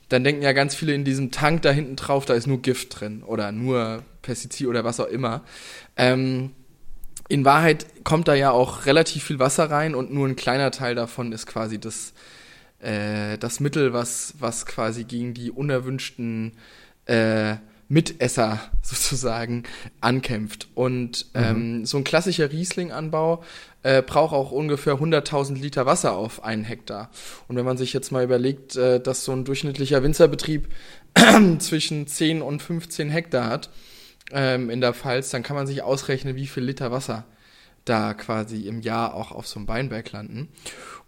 dann 0.09 0.25
denken 0.25 0.43
ja 0.43 0.53
ganz 0.53 0.75
viele 0.75 0.93
in 0.93 1.05
diesem 1.05 1.31
Tank 1.31 1.63
da 1.63 1.71
hinten 1.71 1.97
drauf, 1.97 2.27
da 2.27 2.35
ist 2.35 2.47
nur 2.47 2.61
Gift 2.61 3.01
drin 3.01 3.23
oder 3.23 3.53
nur 3.53 4.03
Pestizid 4.23 4.67
oder 4.67 4.85
was 4.85 5.01
auch 5.01 5.07
immer. 5.07 5.43
Ähm, 5.97 6.51
in 7.29 7.45
Wahrheit 7.45 7.87
kommt 8.03 8.27
da 8.27 8.35
ja 8.35 8.51
auch 8.51 8.87
relativ 8.87 9.25
viel 9.25 9.39
Wasser 9.39 9.71
rein 9.71 9.95
und 9.95 10.13
nur 10.13 10.27
ein 10.27 10.35
kleiner 10.35 10.73
Teil 10.73 10.97
davon 10.97 11.31
ist 11.33 11.47
quasi 11.47 11.79
das, 11.79 12.13
äh, 12.81 13.39
das 13.39 13.61
Mittel, 13.61 13.93
was, 13.93 14.35
was 14.39 14.67
quasi 14.67 15.05
gegen 15.05 15.35
die 15.35 15.51
unerwünschten 15.51 16.53
äh, 17.07 17.57
Mitesser 17.89 18.61
sozusagen 18.83 19.65
ankämpft. 20.01 20.69
Und 20.75 21.27
mhm. 21.35 21.41
ähm, 21.43 21.87
so 21.87 21.99
ein 21.99 22.05
klassischer 22.05 22.51
Riesling-Anbau 22.51 23.43
äh, 23.83 24.03
braucht 24.03 24.35
auch 24.35 24.53
ungefähr 24.53 24.95
100.000 24.95 25.59
Liter 25.59 25.87
Wasser 25.87 26.13
auf 26.13 26.45
einen 26.45 26.65
Hektar. 26.65 27.11
Und 27.49 27.57
wenn 27.57 27.65
man 27.65 27.77
sich 27.77 27.93
jetzt 27.93 28.13
mal 28.13 28.25
überlegt, 28.25 28.77
äh, 28.77 29.01
dass 29.01 29.25
so 29.25 29.33
ein 29.33 29.45
durchschnittlicher 29.45 30.03
Winzerbetrieb 30.03 30.69
zwischen 31.59 32.07
10 32.07 32.43
und 32.43 32.63
15 32.63 33.11
Hektar 33.11 33.47
hat, 33.47 33.71
ähm, 34.33 34.71
in 34.71 34.81
der 34.81 34.95
Pfalz, 34.95 35.31
dann 35.31 35.43
kann 35.43 35.57
man 35.57 35.67
sich 35.67 35.83
ausrechnen, 35.83 36.37
wie 36.37 36.47
viel 36.47 36.63
Liter 36.63 36.93
Wasser 36.93 37.25
da 37.85 38.15
quasi 38.15 38.69
im 38.69 38.81
Jahr 38.81 39.15
auch 39.15 39.33
auf 39.33 39.47
so 39.47 39.59
einem 39.59 39.69
Weinberg 39.69 40.13
landen. 40.13 40.49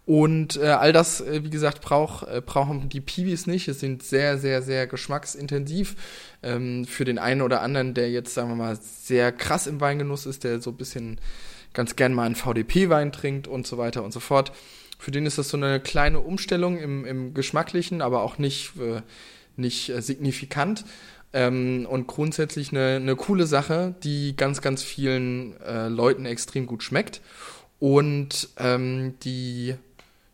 Und 0.05 0.57
äh, 0.57 0.65
all 0.65 0.91
das, 0.91 1.21
äh, 1.21 1.43
wie 1.43 1.49
gesagt, 1.49 1.81
brauch, 1.81 2.23
äh, 2.23 2.41
brauchen 2.45 2.89
die 2.89 2.99
Piwis 2.99 3.47
nicht. 3.47 3.69
Es 3.69 3.79
sind 3.79 4.03
sehr, 4.03 4.37
sehr, 4.37 4.61
sehr 4.61 4.85
geschmacksintensiv. 4.85 5.95
Ähm, 6.41 6.85
für 6.85 7.05
den 7.05 7.19
einen 7.19 7.41
oder 7.41 7.61
anderen, 7.61 7.93
der 7.93 8.11
jetzt, 8.11 8.33
sagen 8.33 8.49
wir 8.49 8.55
mal, 8.55 8.77
sehr 8.81 9.31
krass 9.31 9.65
im 9.65 9.79
Weingenuss 9.79 10.25
ist, 10.25 10.43
der 10.43 10.61
so 10.61 10.71
ein 10.71 10.77
bisschen 10.77 11.19
ganz 11.73 11.95
gern 11.95 12.13
mal 12.13 12.25
einen 12.25 12.35
VDP-Wein 12.35 13.13
trinkt 13.13 13.47
und 13.47 13.65
so 13.65 13.77
weiter 13.77 14.03
und 14.03 14.11
so 14.11 14.19
fort. 14.19 14.51
Für 14.99 15.11
den 15.11 15.25
ist 15.25 15.37
das 15.37 15.49
so 15.49 15.57
eine 15.57 15.79
kleine 15.79 16.19
Umstellung 16.19 16.77
im, 16.77 17.05
im 17.05 17.33
Geschmacklichen, 17.33 18.01
aber 18.01 18.23
auch 18.23 18.37
nicht, 18.37 18.73
äh, 18.79 19.01
nicht 19.55 19.89
äh, 19.89 20.01
signifikant. 20.01 20.83
Ähm, 21.31 21.87
und 21.89 22.07
grundsätzlich 22.07 22.71
eine, 22.71 22.97
eine 22.97 23.15
coole 23.15 23.47
Sache, 23.47 23.95
die 24.03 24.35
ganz, 24.35 24.61
ganz 24.61 24.83
vielen 24.83 25.59
äh, 25.61 25.87
Leuten 25.87 26.25
extrem 26.25 26.67
gut 26.67 26.83
schmeckt. 26.83 27.21
Und 27.79 28.49
ähm, 28.57 29.15
die, 29.23 29.75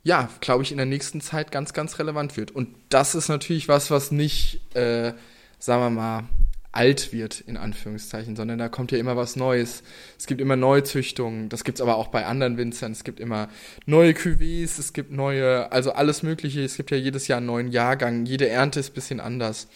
ja, 0.10 0.28
glaube 0.42 0.64
ich, 0.64 0.72
in 0.72 0.78
der 0.78 0.88
nächsten 0.88 1.22
Zeit 1.22 1.52
ganz, 1.52 1.72
ganz 1.74 2.00
relevant 2.00 2.36
wird. 2.36 2.50
Und 2.50 2.70
das 2.90 3.14
ist 3.14 3.30
natürlich 3.30 3.68
was, 3.68 3.92
was 3.92 4.10
nicht, 4.10 4.60
äh, 4.76 5.14
sagen 5.60 5.84
wir 5.84 5.90
mal, 5.92 6.24
alt 6.72 7.14
wird, 7.14 7.42
in 7.42 7.58
Anführungszeichen, 7.58 8.36
sondern 8.36 8.58
da 8.58 8.70
kommt 8.70 8.92
ja 8.92 8.98
immer 8.98 9.16
was 9.16 9.36
Neues. 9.36 9.84
Es 10.18 10.26
gibt 10.26 10.42
immer 10.42 10.56
Neuzüchtungen, 10.56 11.50
das 11.50 11.64
gibt 11.64 11.78
es 11.78 11.82
aber 11.84 11.98
auch 11.98 12.08
bei 12.08 12.26
anderen 12.26 12.58
Winzern. 12.58 12.92
Es 12.92 13.04
gibt 13.04 13.20
immer 13.20 13.50
neue 13.86 14.14
Cuvées, 14.14 14.80
es 14.80 14.94
gibt 14.94 15.12
neue, 15.12 15.72
also 15.72 15.92
alles 15.92 16.24
Mögliche. 16.24 16.64
Es 16.64 16.76
gibt 16.76 16.90
ja 16.90 16.98
jedes 16.98 17.28
Jahr 17.28 17.38
einen 17.38 17.46
neuen 17.46 17.68
Jahrgang, 17.68 18.26
jede 18.26 18.50
Ernte 18.50 18.80
ist 18.80 18.90
ein 18.92 18.96
bisschen 18.96 19.20
anders. 19.20 19.68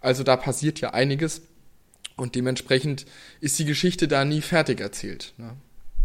Also 0.00 0.22
da 0.22 0.38
passiert 0.38 0.80
ja 0.80 0.94
einiges 0.94 1.42
und 2.16 2.34
dementsprechend 2.34 3.04
ist 3.42 3.58
die 3.58 3.66
Geschichte 3.66 4.08
da 4.08 4.24
nie 4.24 4.40
fertig 4.40 4.80
erzählt. 4.80 5.34
Ne? 5.36 5.54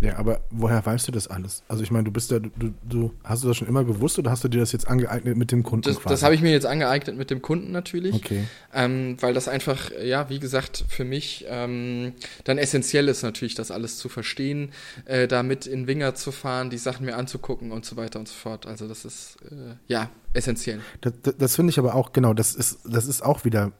Ja, 0.01 0.17
aber 0.17 0.41
woher 0.49 0.83
weißt 0.83 1.07
du 1.07 1.11
das 1.11 1.27
alles? 1.27 1.61
Also 1.67 1.83
ich 1.83 1.91
meine, 1.91 2.05
du 2.05 2.11
bist 2.11 2.31
da, 2.31 2.39
du, 2.39 2.73
du 2.83 3.13
hast 3.23 3.43
du 3.43 3.47
das 3.47 3.57
schon 3.57 3.67
immer 3.67 3.83
gewusst 3.83 4.17
oder 4.17 4.31
hast 4.31 4.43
du 4.43 4.47
dir 4.47 4.59
das 4.59 4.71
jetzt 4.71 4.87
angeeignet 4.87 5.37
mit 5.37 5.51
dem 5.51 5.61
Kunden? 5.61 5.87
Das, 5.87 6.01
das 6.03 6.23
habe 6.23 6.33
ich 6.33 6.41
mir 6.41 6.51
jetzt 6.51 6.65
angeeignet 6.65 7.15
mit 7.15 7.29
dem 7.29 7.43
Kunden 7.43 7.71
natürlich. 7.71 8.15
Okay. 8.15 8.45
Ähm, 8.73 9.15
weil 9.21 9.35
das 9.35 9.47
einfach, 9.47 9.91
ja, 10.03 10.27
wie 10.29 10.39
gesagt, 10.39 10.85
für 10.89 11.05
mich 11.05 11.45
ähm, 11.47 12.13
dann 12.45 12.57
essentiell 12.57 13.07
ist 13.09 13.21
natürlich, 13.21 13.53
das 13.53 13.69
alles 13.69 13.99
zu 13.99 14.09
verstehen, 14.09 14.71
äh, 15.05 15.27
da 15.27 15.43
mit 15.43 15.67
in 15.67 15.85
Winger 15.85 16.15
zu 16.15 16.31
fahren, 16.31 16.71
die 16.71 16.79
Sachen 16.79 17.05
mir 17.05 17.15
anzugucken 17.15 17.71
und 17.71 17.85
so 17.85 17.95
weiter 17.95 18.17
und 18.17 18.27
so 18.27 18.33
fort. 18.33 18.65
Also 18.65 18.87
das 18.87 19.05
ist 19.05 19.37
äh, 19.51 19.75
ja 19.85 20.09
essentiell. 20.33 20.81
Das, 21.01 21.13
das, 21.21 21.37
das 21.37 21.55
finde 21.55 21.69
ich 21.69 21.77
aber 21.77 21.93
auch, 21.93 22.11
genau, 22.11 22.33
das 22.33 22.55
ist, 22.55 22.79
das 22.85 23.05
ist 23.05 23.21
auch 23.21 23.45
wieder 23.45 23.71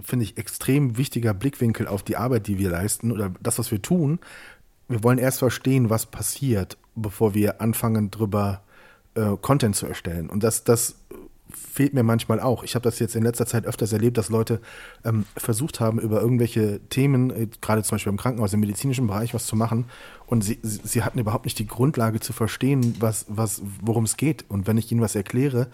finde 0.00 0.24
ich, 0.24 0.38
extrem 0.38 0.96
wichtiger 0.96 1.34
Blickwinkel 1.34 1.88
auf 1.88 2.02
die 2.02 2.16
Arbeit, 2.16 2.46
die 2.46 2.58
wir 2.58 2.70
leisten 2.70 3.10
oder 3.10 3.34
das, 3.42 3.58
was 3.58 3.70
wir 3.70 3.82
tun, 3.82 4.20
wir 4.88 5.02
wollen 5.04 5.18
erst 5.18 5.38
verstehen, 5.38 5.90
was 5.90 6.06
passiert, 6.06 6.78
bevor 6.94 7.34
wir 7.34 7.60
anfangen, 7.60 8.10
drüber 8.10 8.62
äh, 9.14 9.36
Content 9.40 9.76
zu 9.76 9.86
erstellen. 9.86 10.30
Und 10.30 10.42
das, 10.42 10.64
das 10.64 10.96
fehlt 11.50 11.94
mir 11.94 12.02
manchmal 12.02 12.40
auch. 12.40 12.62
Ich 12.62 12.74
habe 12.74 12.82
das 12.82 12.98
jetzt 12.98 13.16
in 13.16 13.22
letzter 13.22 13.46
Zeit 13.46 13.66
öfters 13.66 13.92
erlebt, 13.92 14.18
dass 14.18 14.28
Leute 14.28 14.60
ähm, 15.04 15.24
versucht 15.36 15.80
haben, 15.80 15.98
über 15.98 16.20
irgendwelche 16.20 16.80
Themen, 16.88 17.30
äh, 17.30 17.48
gerade 17.60 17.82
zum 17.82 17.96
Beispiel 17.96 18.12
im 18.12 18.18
Krankenhaus, 18.18 18.52
im 18.52 18.60
medizinischen 18.60 19.06
Bereich, 19.06 19.34
was 19.34 19.46
zu 19.46 19.56
machen. 19.56 19.86
Und 20.26 20.42
sie, 20.42 20.58
sie, 20.62 20.80
sie 20.84 21.02
hatten 21.02 21.18
überhaupt 21.18 21.44
nicht 21.44 21.58
die 21.58 21.66
Grundlage 21.66 22.20
zu 22.20 22.32
verstehen, 22.32 22.96
was, 23.00 23.26
was, 23.28 23.62
worum 23.82 24.04
es 24.04 24.16
geht. 24.16 24.44
Und 24.48 24.66
wenn 24.66 24.78
ich 24.78 24.90
ihnen 24.92 25.00
was 25.00 25.14
erkläre, 25.14 25.68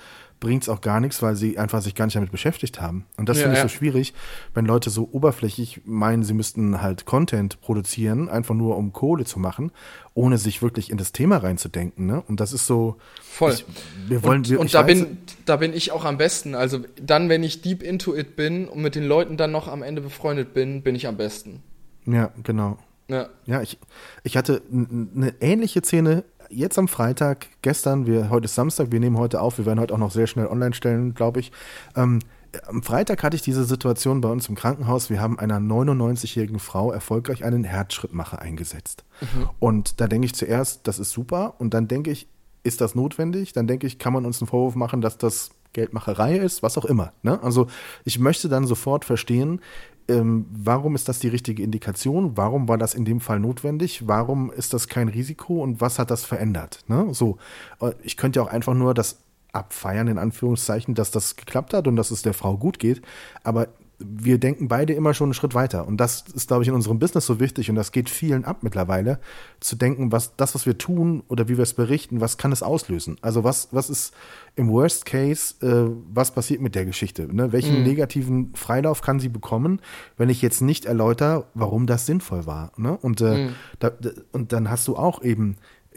bringt 0.45 0.63
es 0.63 0.69
auch 0.69 0.81
gar 0.81 1.01
nichts, 1.01 1.23
weil 1.23 1.35
sie 1.35 1.59
einfach 1.59 1.83
sich 1.83 1.95
gar 1.95 2.05
nicht 2.05 2.15
damit 2.15 2.31
beschäftigt 2.31 2.81
haben. 2.81 3.07
Und 3.17 3.29
das 3.29 3.39
ja, 3.39 3.45
finde 3.45 3.57
ich 3.57 3.63
ja. 3.63 3.69
so 3.69 3.75
schwierig, 3.75 4.15
wenn 4.53 4.67
Leute 4.67 4.91
so 4.91 5.09
oberflächlich 5.11 5.81
meinen, 5.85 6.23
sie 6.23 6.35
müssten 6.35 6.83
halt 6.83 7.07
Content 7.07 7.61
produzieren, 7.61 8.29
einfach 8.29 8.55
nur 8.55 8.77
um 8.77 8.93
Kohle 8.93 9.25
zu 9.25 9.41
machen, 9.41 9.73
ohne 10.13 10.39
sich 10.39 10.63
wirklich 10.63 10.91
in 10.91 10.99
das 10.99 11.13
Thema 11.13 11.39
reinzudenken. 11.39 12.07
Ne? 12.07 12.23
Und 12.29 12.41
das 12.41 12.53
ist 12.53 12.67
so. 12.67 12.97
Voll. 13.23 13.53
Ich, 13.53 13.65
wir 14.07 14.23
wollen, 14.23 14.39
und, 14.39 14.51
wir, 14.51 14.61
und 14.61 14.75
da, 14.75 14.83
bin, 14.83 15.19
da 15.47 15.57
bin 15.57 15.73
ich 15.73 15.91
auch 15.91 16.05
am 16.05 16.19
besten. 16.19 16.55
Also 16.55 16.81
dann, 17.01 17.29
wenn 17.29 17.43
ich 17.43 17.63
deep 17.63 17.83
into 17.83 18.15
it 18.15 18.37
bin 18.37 18.69
und 18.69 18.83
mit 18.83 18.95
den 18.95 19.05
Leuten 19.05 19.37
dann 19.37 19.51
noch 19.51 19.67
am 19.67 19.83
Ende 19.83 20.03
befreundet 20.03 20.53
bin, 20.53 20.83
bin 20.83 20.95
ich 20.95 21.09
am 21.09 21.17
besten. 21.17 21.63
Ja, 22.05 22.31
genau. 22.43 22.77
Ja, 23.09 23.29
ja 23.47 23.63
ich, 23.63 23.79
ich 24.23 24.37
hatte 24.37 24.63
eine 24.71 25.35
ähnliche 25.41 25.83
Szene 25.83 26.25
jetzt 26.55 26.79
am 26.79 26.89
Freitag, 26.89 27.47
gestern, 27.63 28.07
wir, 28.07 28.31
heute 28.31 28.47
ist 28.47 28.55
Samstag, 28.55 28.93
wir 28.93 29.01
nehmen 29.01 29.19
heute 29.19 29.41
auf, 29.41 29.59
wir 29.59 29.67
werden 29.67 29.81
heute 29.81 29.95
auch 29.95 29.99
noch 29.99 30.11
sehr 30.11 30.27
schnell 30.27 30.47
online 30.47 30.75
stellen, 30.75 31.15
glaube 31.15 31.41
ich. 31.41 31.53
Ähm, 31.97 32.21
am 32.69 32.83
Freitag 32.83 33.23
hatte 33.23 33.35
ich 33.35 33.43
diese 33.43 33.65
Situation 33.65 34.21
bei 34.21 34.29
uns 34.29 34.49
im 34.49 34.55
Krankenhaus. 34.55 35.11
Wir 35.11 35.21
haben 35.21 35.39
einer 35.39 35.59
99-jährigen 35.59 36.61
Frau 36.61 36.93
erfolgreich 36.93 37.45
einen 37.45 37.65
Herzschrittmacher 37.65 38.41
eingesetzt. 38.41 39.05
Mhm. 39.21 39.51
Und 39.59 40.01
da 40.01 40.07
denke 40.07 40.27
ich 40.27 40.35
zuerst, 40.35 40.87
das 40.87 41.01
ist 41.01 41.11
super. 41.11 41.55
Und 41.59 41.75
dann 41.75 41.89
denke 41.89 42.13
ich, 42.13 42.29
ist 42.63 42.81
das 42.81 42.95
notwendig? 42.95 43.53
Dann 43.53 43.67
denke 43.67 43.87
ich, 43.87 43.99
kann 43.99 44.13
man 44.13 44.25
uns 44.25 44.41
einen 44.41 44.49
Vorwurf 44.49 44.77
machen, 44.77 45.01
dass 45.01 45.19
das 45.19 45.51
Geldmacherei 45.73 46.37
ist, 46.37 46.63
was 46.63 46.79
auch 46.79 46.85
immer. 46.85 47.13
Ne? 47.23 47.43
Also 47.43 47.67
ich 48.05 48.19
möchte 48.19 48.49
dann 48.49 48.67
sofort 48.67 49.05
verstehen, 49.05 49.61
ähm, 50.09 50.47
warum 50.51 50.95
ist 50.95 51.09
das 51.09 51.19
die 51.19 51.29
richtige 51.29 51.63
Indikation? 51.63 52.37
Warum 52.37 52.69
war 52.69 52.79
das 52.79 52.95
in 52.95 53.05
dem 53.05 53.21
Fall 53.21 53.41
notwendig? 53.41 54.07
Warum 54.07 54.51
ist 54.53 54.75
das 54.75 54.89
kein 54.89 55.09
Risiko 55.09 55.63
und 55.63 55.81
was 55.81 55.99
hat 55.99 56.11
das 56.11 56.25
verändert? 56.25 56.81
Ne? 56.89 57.13
So, 57.13 57.39
äh, 57.81 57.93
ich 58.03 58.17
könnte 58.17 58.41
ja 58.41 58.45
auch 58.45 58.51
einfach 58.51 58.75
nur 58.75 58.95
das 58.95 59.19
abfeiern, 59.53 60.09
in 60.09 60.19
Anführungszeichen, 60.19 60.95
dass 60.95 61.11
das 61.11 61.37
geklappt 61.37 61.75
hat 61.75 61.87
und 61.87 61.97
dass 61.97 62.11
es 62.11 62.23
der 62.23 62.35
Frau 62.35 62.57
gut 62.57 62.79
geht. 62.79 63.03
Aber 63.45 63.69
wir 63.99 64.39
denken 64.39 64.69
beide 64.69 64.93
immer 64.93 65.15
schon 65.15 65.27
einen 65.27 65.35
Schritt 65.35 65.55
weiter. 65.55 65.87
Und 65.87 65.99
das 65.99 66.25
ist, 66.35 66.49
glaube 66.49 66.63
ich, 66.63 66.69
in 66.69 66.75
unserem 66.75 66.99
Business 66.99 67.27
so 67.27 67.39
wichtig 67.41 67.71
und 67.71 67.77
das 67.77 67.93
geht 67.93 68.11
vielen 68.11 68.45
ab 68.45 68.59
mittlerweile, 68.63 69.21
zu 69.61 69.77
denken, 69.77 70.11
was 70.11 70.37
das, 70.37 70.55
was 70.55 70.67
wir 70.67 70.79
tun 70.79 71.23
oder 71.29 71.49
wie 71.49 71.57
wir 71.57 71.63
es 71.63 71.75
berichten, 71.75 72.21
was 72.21 72.37
kann 72.37 72.53
es 72.53 72.63
auslösen? 72.63 73.17
Also 73.23 73.45
was, 73.45 73.69
was 73.71 73.91
ist 73.91 74.15
im 74.57 74.69
Worst 74.69 75.07
Case, 75.07 75.55
äh, 75.65 75.95
was 76.13 76.33
passiert 76.33 76.61
mit 76.61 76.75
der 76.75 76.85
Geschichte? 76.85 77.33
Ne? 77.33 77.53
Welchen 77.53 77.79
mhm. 77.79 77.85
negativen 77.85 78.53
Freilauf 78.55 79.01
kann 79.01 79.21
sie 79.21 79.29
bekommen, 79.29 79.81
wenn 80.17 80.29
ich 80.29 80.43
jetzt 80.43 80.61
nicht 80.61 80.87
erläutere, 80.87 81.47
warum 81.55 81.87
das 81.87 82.07
sinnvoll 82.07 82.47
war? 82.47 82.73
Ne? 82.77 82.97
Und, 82.97 83.21
äh, 83.21 83.47
mhm. 83.47 83.55
da, 83.79 83.93
und 84.33 84.53
dann 84.53 84.71
hast 84.71 84.89
du 84.89 84.97
auch 84.97 85.23
eben 85.23 85.57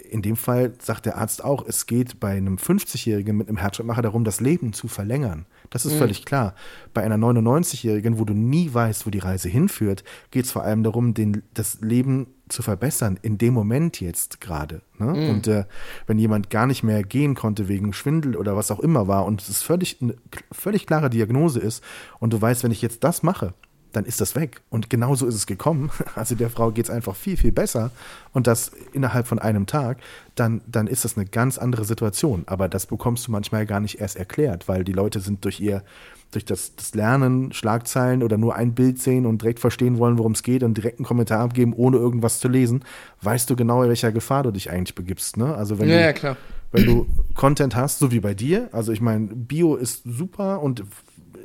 in 0.09 0.21
dem 0.21 0.35
Fall 0.35 0.73
sagt 0.79 1.05
der 1.05 1.17
Arzt 1.17 1.43
auch, 1.43 1.65
es 1.67 1.85
geht 1.87 2.19
bei 2.19 2.31
einem 2.31 2.57
50-Jährigen 2.57 3.35
mit 3.35 3.47
einem 3.47 3.57
Herzschrittmacher 3.57 4.03
darum, 4.03 4.23
das 4.23 4.39
Leben 4.39 4.71
zu 4.71 4.87
verlängern. 4.87 5.45
Das 5.70 5.86
ist 5.86 5.93
mhm. 5.93 5.97
völlig 5.99 6.26
klar. 6.26 6.53
Bei 6.93 7.03
einer 7.03 7.18
99-Jährigen, 7.18 8.20
wo 8.20 8.26
du 8.26 8.34
nie 8.34 8.74
weißt, 8.74 9.05
wo 9.05 9.09
die 9.09 9.20
Reise 9.20 9.49
hinführt, 9.49 10.03
geht 10.32 10.45
es 10.45 10.51
vor 10.51 10.63
allem 10.63 10.84
darum, 10.84 11.13
den, 11.13 11.43
das 11.53 11.82
Leben 11.82 12.28
zu 12.49 12.61
verbessern, 12.61 13.20
in 13.22 13.38
dem 13.38 13.53
Moment 13.53 13.99
jetzt 13.99 14.39
gerade. 14.41 14.82
Ne? 14.97 15.05
Mhm. 15.07 15.30
Und 15.30 15.47
äh, 15.47 15.65
wenn 16.05 16.18
jemand 16.18 16.49
gar 16.49 16.68
nicht 16.68 16.84
mehr 16.84 17.03
gehen 17.03 17.36
konnte 17.36 17.68
wegen 17.68 17.93
Schwindel 17.93 18.36
oder 18.36 18.55
was 18.55 18.72
auch 18.72 18.80
immer 18.80 19.07
war 19.07 19.26
und 19.26 19.41
es 19.41 19.61
völlig 19.61 20.01
eine 20.01 20.15
völlig 20.51 20.86
klare 20.86 21.09
Diagnose 21.09 21.59
ist 21.59 21.84
und 22.20 22.34
du 22.34 22.41
weißt, 22.41 22.63
wenn 22.63 22.72
ich 22.72 22.82
jetzt 22.82 23.03
das 23.03 23.24
mache, 23.24 23.53
dann 23.97 24.05
ist 24.05 24.21
das 24.21 24.35
weg. 24.35 24.61
Und 24.69 24.89
genauso 24.89 25.25
ist 25.27 25.35
es 25.35 25.45
gekommen. 25.47 25.89
Also 26.15 26.35
der 26.35 26.49
Frau 26.49 26.71
geht 26.71 26.85
es 26.85 26.91
einfach 26.91 27.15
viel, 27.15 27.35
viel 27.37 27.51
besser. 27.51 27.91
Und 28.33 28.47
das 28.47 28.71
innerhalb 28.93 29.27
von 29.27 29.39
einem 29.39 29.65
Tag, 29.65 29.97
dann, 30.35 30.61
dann 30.67 30.87
ist 30.87 31.03
das 31.05 31.17
eine 31.17 31.25
ganz 31.25 31.57
andere 31.57 31.83
Situation. 31.85 32.43
Aber 32.45 32.69
das 32.69 32.85
bekommst 32.85 33.27
du 33.27 33.31
manchmal 33.31 33.65
gar 33.65 33.79
nicht 33.79 33.99
erst 33.99 34.15
erklärt, 34.15 34.67
weil 34.67 34.83
die 34.83 34.93
Leute 34.93 35.19
sind 35.19 35.43
durch 35.45 35.59
ihr, 35.59 35.83
durch 36.31 36.45
das, 36.45 36.75
das 36.75 36.93
Lernen, 36.95 37.53
Schlagzeilen 37.53 38.23
oder 38.23 38.37
nur 38.37 38.55
ein 38.55 38.73
Bild 38.73 38.99
sehen 39.01 39.25
und 39.25 39.41
direkt 39.41 39.59
verstehen 39.59 39.97
wollen, 39.97 40.17
worum 40.17 40.33
es 40.33 40.43
geht 40.43 40.63
und 40.63 40.75
direkt 40.75 40.99
einen 40.99 41.05
Kommentar 41.05 41.39
abgeben, 41.41 41.73
ohne 41.73 41.97
irgendwas 41.97 42.39
zu 42.39 42.47
lesen, 42.47 42.83
weißt 43.21 43.49
du 43.49 43.55
genau, 43.55 43.81
in 43.83 43.89
welcher 43.89 44.11
Gefahr 44.11 44.43
du 44.43 44.51
dich 44.51 44.69
eigentlich 44.71 44.95
begibst. 44.95 45.37
Ne? 45.37 45.55
Also 45.55 45.79
wenn 45.79 45.89
Ja, 45.89 45.95
du, 45.97 46.01
ja, 46.01 46.13
klar. 46.13 46.37
wenn 46.71 46.85
du 46.85 47.07
Content 47.35 47.75
hast, 47.75 47.99
so 47.99 48.11
wie 48.11 48.19
bei 48.19 48.33
dir, 48.33 48.69
also 48.73 48.91
ich 48.91 49.01
meine, 49.01 49.27
Bio 49.27 49.75
ist 49.75 50.03
super 50.05 50.61
und 50.61 50.83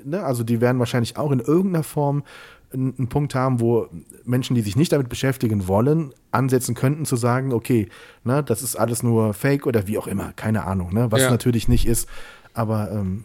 ne, 0.04 0.22
also 0.22 0.44
die 0.44 0.60
werden 0.60 0.78
wahrscheinlich 0.78 1.16
auch 1.16 1.30
in 1.30 1.40
irgendeiner 1.40 1.84
Form 1.84 2.24
einen, 2.72 3.08
Punkt 3.08 3.34
haben, 3.34 3.60
wo 3.60 3.88
Menschen, 4.24 4.54
die 4.54 4.62
sich 4.62 4.76
nicht 4.76 4.92
damit 4.92 5.08
beschäftigen 5.08 5.68
wollen, 5.68 6.14
ansetzen 6.30 6.74
könnten 6.74 7.04
zu 7.04 7.16
sagen, 7.16 7.52
okay, 7.52 7.88
ne, 8.24 8.42
das 8.42 8.62
ist 8.62 8.76
alles 8.76 9.02
nur 9.02 9.34
Fake 9.34 9.66
oder 9.66 9.86
wie 9.86 9.98
auch 9.98 10.06
immer, 10.06 10.32
keine 10.32 10.64
Ahnung, 10.64 10.92
ne, 10.92 11.10
was 11.10 11.22
Ja. 11.22 11.30
natürlich 11.30 11.68
nicht 11.68 11.86
ist, 11.86 12.08
aber 12.54 12.90
ähm, 12.90 13.24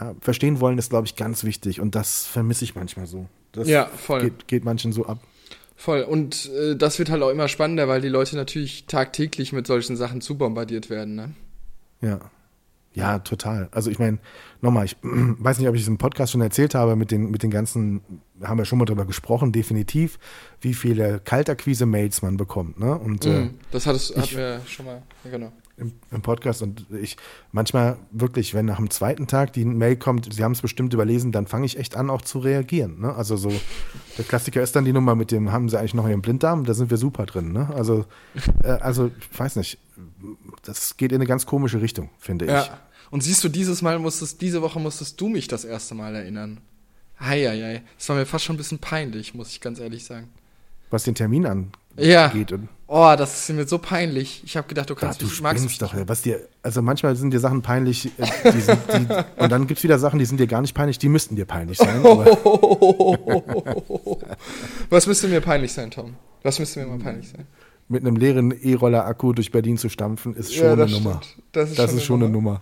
ja, 0.00 0.14
verstehen 0.20 0.60
wollen 0.60 0.78
ist, 0.78 0.90
glaube 0.90 1.06
ich, 1.06 1.16
ganz 1.16 1.44
wichtig 1.44 1.80
und 1.80 1.94
das 1.94 2.26
vermisse 2.26 2.64
ich 2.64 2.74
manchmal 2.74 3.06
so. 3.06 3.26
Das 3.52 3.68
Ja, 3.68 3.86
voll. 3.86 4.22
Geht, 4.22 4.48
geht 4.48 4.64
manchen 4.64 4.92
so 4.92 5.06
ab. 5.06 5.18
Voll. 5.76 6.02
Und 6.02 6.50
äh, 6.52 6.76
das 6.76 6.98
wird 6.98 7.08
halt 7.08 7.22
auch 7.22 7.30
immer 7.30 7.46
spannender, 7.46 7.86
weil 7.86 8.00
die 8.00 8.08
Leute 8.08 8.34
natürlich 8.34 8.86
tagtäglich 8.86 9.52
mit 9.52 9.66
solchen 9.66 9.96
Sachen 9.96 10.20
zubombardiert 10.20 10.90
werden, 10.90 11.14
ne? 11.14 11.30
Ja. 12.00 12.18
Ja, 12.98 13.18
total. 13.20 13.68
Also 13.72 13.90
ich 13.90 13.98
meine, 13.98 14.18
nochmal, 14.60 14.84
ich 14.86 14.96
weiß 15.02 15.58
nicht, 15.58 15.68
ob 15.68 15.74
ich 15.74 15.82
es 15.82 15.88
im 15.88 15.98
Podcast 15.98 16.32
schon 16.32 16.40
erzählt 16.40 16.74
habe, 16.74 16.96
mit 16.96 17.10
den, 17.10 17.30
mit 17.30 17.42
den 17.42 17.50
ganzen, 17.50 18.00
haben 18.42 18.58
wir 18.58 18.64
schon 18.64 18.78
mal 18.78 18.84
drüber 18.84 19.04
gesprochen, 19.04 19.52
definitiv, 19.52 20.18
wie 20.60 20.74
viele 20.74 21.20
Kaltakquise-Mails 21.20 22.22
man 22.22 22.36
bekommt, 22.36 22.78
ne? 22.80 22.96
Und 22.98 23.24
äh, 23.26 23.28
Mhm. 23.44 23.54
Das 23.70 23.86
hattest, 23.86 24.10
hatten 24.16 24.24
ich- 24.24 24.36
wir 24.36 24.60
schon 24.66 24.86
mal, 24.86 25.02
ja, 25.24 25.30
genau. 25.30 25.52
im, 25.76 25.92
im 26.10 26.22
Podcast 26.22 26.60
und 26.62 26.86
ich 26.90 27.16
manchmal 27.52 27.98
wirklich, 28.10 28.52
wenn 28.52 28.66
nach 28.66 28.78
dem 28.78 28.90
zweiten 28.90 29.28
Tag 29.28 29.52
die 29.52 29.64
Mail 29.64 29.94
kommt, 29.96 30.32
sie 30.32 30.42
haben 30.42 30.50
es 30.52 30.60
bestimmt 30.60 30.92
überlesen, 30.92 31.30
dann 31.30 31.46
fange 31.46 31.66
ich 31.66 31.78
echt 31.78 31.96
an, 31.96 32.10
auch 32.10 32.22
zu 32.22 32.40
reagieren. 32.40 33.00
Ne? 33.00 33.14
Also 33.14 33.36
so, 33.36 33.52
der 34.16 34.24
Klassiker 34.24 34.60
ist 34.60 34.74
dann 34.74 34.84
die 34.84 34.92
Nummer 34.92 35.14
mit 35.14 35.30
dem, 35.30 35.52
haben 35.52 35.68
sie 35.68 35.78
eigentlich 35.78 35.94
noch 35.94 36.08
ihren 36.08 36.20
Blinddarm? 36.22 36.64
Da 36.64 36.74
sind 36.74 36.90
wir 36.90 36.96
super 36.96 37.26
drin. 37.26 37.52
Ne? 37.52 37.68
Also, 37.72 38.06
äh, 38.64 38.68
also, 38.70 39.12
ich 39.30 39.38
weiß 39.38 39.54
nicht, 39.54 39.78
das 40.64 40.96
geht 40.96 41.12
in 41.12 41.18
eine 41.18 41.26
ganz 41.26 41.46
komische 41.46 41.80
Richtung, 41.80 42.10
finde 42.18 42.46
ich. 42.46 42.50
Ja. 43.08 43.10
Und 43.10 43.22
siehst 43.22 43.42
du, 43.44 43.48
dieses 43.48 43.82
Mal 43.82 43.98
musstest, 43.98 44.40
diese 44.40 44.62
Woche 44.62 44.80
musstest 44.80 45.20
du 45.20 45.28
mich 45.28 45.48
das 45.48 45.64
erste 45.64 45.94
Mal 45.94 46.14
erinnern. 46.14 46.60
Heieiei. 47.20 47.82
Das 47.96 48.08
war 48.08 48.16
mir 48.16 48.26
fast 48.26 48.44
schon 48.44 48.54
ein 48.54 48.58
bisschen 48.58 48.78
peinlich, 48.78 49.34
muss 49.34 49.50
ich 49.50 49.60
ganz 49.60 49.80
ehrlich 49.80 50.04
sagen. 50.04 50.28
Was 50.90 51.04
den 51.04 51.14
Termin 51.14 51.46
angeht. 51.46 51.74
Ja. 51.96 52.30
Und, 52.30 52.68
Oh, 52.90 53.14
das 53.18 53.38
ist 53.38 53.54
mir 53.54 53.68
so 53.68 53.76
peinlich. 53.76 54.40
Ich 54.46 54.56
habe 54.56 54.66
gedacht, 54.66 54.88
du 54.88 54.94
ja, 54.94 55.00
kannst 55.00 55.20
du 55.20 55.26
mich, 55.26 55.42
magst 55.42 55.62
mich 55.62 55.76
doch. 55.76 55.94
Was 56.06 56.22
dir, 56.22 56.40
also 56.62 56.80
manchmal 56.80 57.16
sind 57.16 57.32
dir 57.32 57.38
Sachen 57.38 57.60
peinlich, 57.60 58.06
äh, 58.18 58.50
die 58.50 58.62
sind, 58.62 58.78
die, 58.88 59.06
und 59.42 59.52
dann 59.52 59.66
gibt 59.66 59.76
es 59.76 59.84
wieder 59.84 59.98
Sachen, 59.98 60.18
die 60.18 60.24
sind 60.24 60.40
dir 60.40 60.46
gar 60.46 60.62
nicht 60.62 60.72
peinlich, 60.72 60.98
die 60.98 61.10
müssten 61.10 61.36
dir 61.36 61.44
peinlich 61.44 61.76
sein. 61.76 62.02
Was 64.88 65.06
müsste 65.06 65.28
mir 65.28 65.42
peinlich 65.42 65.74
sein, 65.74 65.90
Tom? 65.90 66.14
Was 66.42 66.58
müsste 66.58 66.80
mir 66.80 66.86
mal 66.86 66.98
peinlich 66.98 67.28
sein? 67.28 67.46
Mit 67.88 68.02
einem 68.04 68.16
leeren 68.16 68.50
E-Roller-Akku 68.52 69.32
durch 69.32 69.50
Berlin 69.50 69.78
zu 69.78 69.88
stampfen, 69.88 70.34
ist 70.34 70.54
schon 70.54 70.64
Ja, 70.66 70.72
eine 70.72 70.82
das 70.82 70.90
Nummer. 70.92 71.20
stimmt. 71.22 71.44
Das 71.52 71.70
ist 71.70 71.78
Das 71.78 71.90
schon 71.90 71.98
ist 71.98 72.04
schon 72.04 72.22
eine 72.22 72.30
Nummer. 72.30 72.60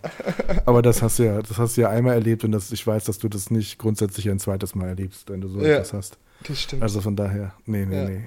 Aber 0.66 0.82
das 0.82 1.02
hast 1.02 1.18
du 1.18 1.24
ja, 1.24 1.42
das 1.42 1.58
hast 1.58 1.76
du 1.76 1.80
ja 1.82 1.90
einmal 1.90 2.14
erlebt 2.14 2.44
und 2.44 2.52
das, 2.52 2.70
ich 2.72 2.86
weiß, 2.86 3.04
dass 3.04 3.18
du 3.18 3.28
das 3.28 3.50
nicht 3.50 3.78
grundsätzlich 3.78 4.28
ein 4.30 4.38
zweites 4.38 4.74
Mal 4.74 4.86
erlebst, 4.88 5.28
wenn 5.28 5.40
du 5.40 5.48
so 5.48 5.60
Ja. 5.60 5.74
etwas 5.76 5.92
hast. 5.92 6.18
Das 6.46 6.60
stimmt. 6.62 6.82
Also 6.82 7.00
von 7.00 7.16
daher, 7.16 7.54
nee, 7.66 7.84
nee, 7.86 7.96
Ja. 7.96 8.08
nee. 8.08 8.24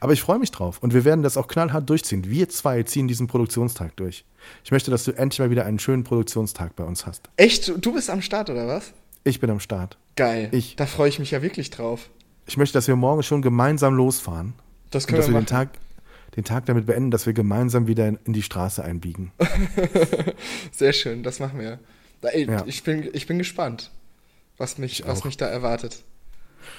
Aber 0.00 0.12
ich 0.12 0.20
freue 0.20 0.40
mich 0.40 0.50
drauf 0.50 0.78
und 0.82 0.92
wir 0.92 1.04
werden 1.04 1.22
das 1.22 1.36
auch 1.36 1.46
knallhart 1.46 1.88
durchziehen. 1.88 2.24
Wir 2.28 2.48
zwei 2.48 2.82
ziehen 2.82 3.06
diesen 3.06 3.28
Produktionstag 3.28 3.94
durch. 3.96 4.24
Ich 4.64 4.72
möchte, 4.72 4.90
dass 4.90 5.04
du 5.04 5.12
endlich 5.12 5.38
mal 5.38 5.50
wieder 5.50 5.66
einen 5.66 5.78
schönen 5.78 6.02
Produktionstag 6.02 6.74
bei 6.74 6.82
uns 6.82 7.06
hast. 7.06 7.30
Echt? 7.36 7.72
Du 7.80 7.92
bist 7.92 8.10
am 8.10 8.20
Start, 8.20 8.50
oder 8.50 8.66
was? 8.66 8.92
Ich 9.22 9.38
bin 9.38 9.50
am 9.50 9.60
Start. 9.60 9.96
Geil. 10.16 10.48
Ich. 10.50 10.74
Da 10.74 10.86
freue 10.86 11.08
ich 11.08 11.20
mich 11.20 11.30
ja 11.30 11.42
wirklich 11.42 11.70
drauf. 11.70 12.10
Ich 12.46 12.56
möchte, 12.56 12.72
dass 12.74 12.88
wir 12.88 12.96
morgen 12.96 13.22
schon 13.22 13.40
gemeinsam 13.40 13.94
losfahren 13.94 14.54
Das 14.90 15.06
können 15.06 15.18
dass 15.18 15.28
wir 15.28 15.34
wir 15.34 15.42
den. 15.42 15.46
Tag, 15.46 15.68
den 16.38 16.44
Tag 16.44 16.66
damit 16.66 16.86
beenden, 16.86 17.10
dass 17.10 17.26
wir 17.26 17.32
gemeinsam 17.32 17.88
wieder 17.88 18.06
in, 18.06 18.16
in 18.24 18.32
die 18.32 18.42
Straße 18.44 18.82
einbiegen. 18.84 19.32
Sehr 20.72 20.92
schön, 20.92 21.22
das 21.24 21.40
machen 21.40 21.58
wir. 21.58 21.80
Ey, 22.22 22.48
Ja. 22.48 22.62
ich, 22.66 22.84
bin, 22.84 23.08
ich 23.12 23.26
bin 23.26 23.38
gespannt, 23.38 23.90
was 24.56 24.78
mich, 24.78 25.00
Ich 25.00 25.06
was 25.08 25.20
auch. 25.20 25.24
mich 25.24 25.36
da 25.36 25.46
erwartet. 25.46 26.02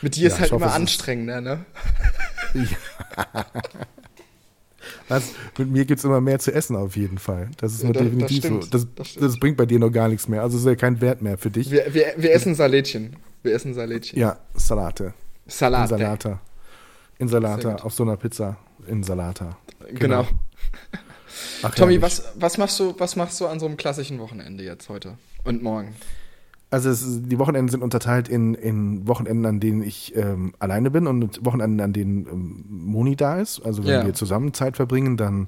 Mit 0.01 0.15
dir 0.15 0.23
Ja, 0.23 0.27
ist 0.29 0.39
halt 0.39 0.51
hoffe, 0.53 0.63
immer 0.63 0.73
anstrengender, 0.73 1.41
ne? 1.41 1.65
Was? 5.07 5.33
Mit 5.57 5.69
mir 5.71 5.85
gibt 5.85 5.99
es 5.99 6.05
immer 6.05 6.21
mehr 6.21 6.39
zu 6.39 6.53
essen 6.53 6.75
auf 6.75 6.95
jeden 6.95 7.17
Fall. 7.17 7.49
Das 7.57 7.73
ist 7.73 7.83
Ja, 7.83 7.89
das- 7.91 7.97
das 8.03 8.03
definitiv 8.11 8.37
stimmt, 8.37 8.63
so. 8.65 8.69
Das, 8.69 8.87
das 8.95 9.15
das 9.15 9.39
bringt 9.39 9.57
bei 9.57 9.65
dir 9.65 9.77
noch 9.79 9.89
gar 9.91 10.07
nichts 10.07 10.27
mehr. 10.27 10.41
Also 10.41 10.57
ist 10.57 10.65
ja 10.65 10.75
kein 10.75 11.01
Wert 11.01 11.21
mehr 11.21 11.37
für 11.37 11.51
dich. 11.51 11.69
Wir, 11.69 11.93
wir, 11.93 12.13
wir 12.17 12.31
essen 12.31 12.55
Salätchen. 12.55 13.15
Wir 13.43 13.53
essen 13.53 13.73
Salätchen. 13.73 14.17
Ja, 14.19 14.37
Salate. 14.55 15.13
Salat. 15.47 15.91
Insalata. 15.91 16.39
Insalata 17.17 17.75
auf 17.77 17.93
so 17.93 18.03
einer 18.03 18.15
Pizza. 18.17 18.57
Insalata. 18.89 19.57
Genau. 19.93 20.25
Ach, 21.63 21.73
Tommy, 21.75 21.93
herrlich. 21.93 22.01
was, 22.01 22.23
was, 22.35 22.57
machst 22.57 22.79
du, 22.79 22.95
was 22.97 23.15
machst 23.15 23.39
du 23.39 23.47
an 23.47 23.59
so 23.59 23.65
einem 23.65 23.77
klassischen 23.77 24.19
Wochenende 24.19 24.63
jetzt 24.63 24.89
heute 24.89 25.17
und 25.43 25.63
morgen? 25.63 25.95
Also 26.71 26.89
es, 26.89 27.03
die 27.23 27.39
Wochenenden 27.39 27.69
sind 27.69 27.81
unterteilt 27.81 28.27
in, 28.29 28.53
in 28.53 29.07
Wochenenden, 29.07 29.45
an 29.45 29.59
denen 29.59 29.81
ich 29.81 30.15
ähm, 30.15 30.53
alleine 30.59 30.91
bin 30.91 31.07
und 31.07 31.43
Wochenenden, 31.43 31.81
an 31.81 31.93
denen 31.93 32.27
ähm, 32.27 32.65
Moni 32.69 33.15
da 33.15 33.39
ist. 33.39 33.61
Also 33.65 33.83
wenn 33.85 33.91
Ja. 34.01 34.05
wir 34.05 34.13
zusammen 34.13 34.53
Zeit 34.53 34.75
verbringen, 34.75 35.17
dann, 35.17 35.47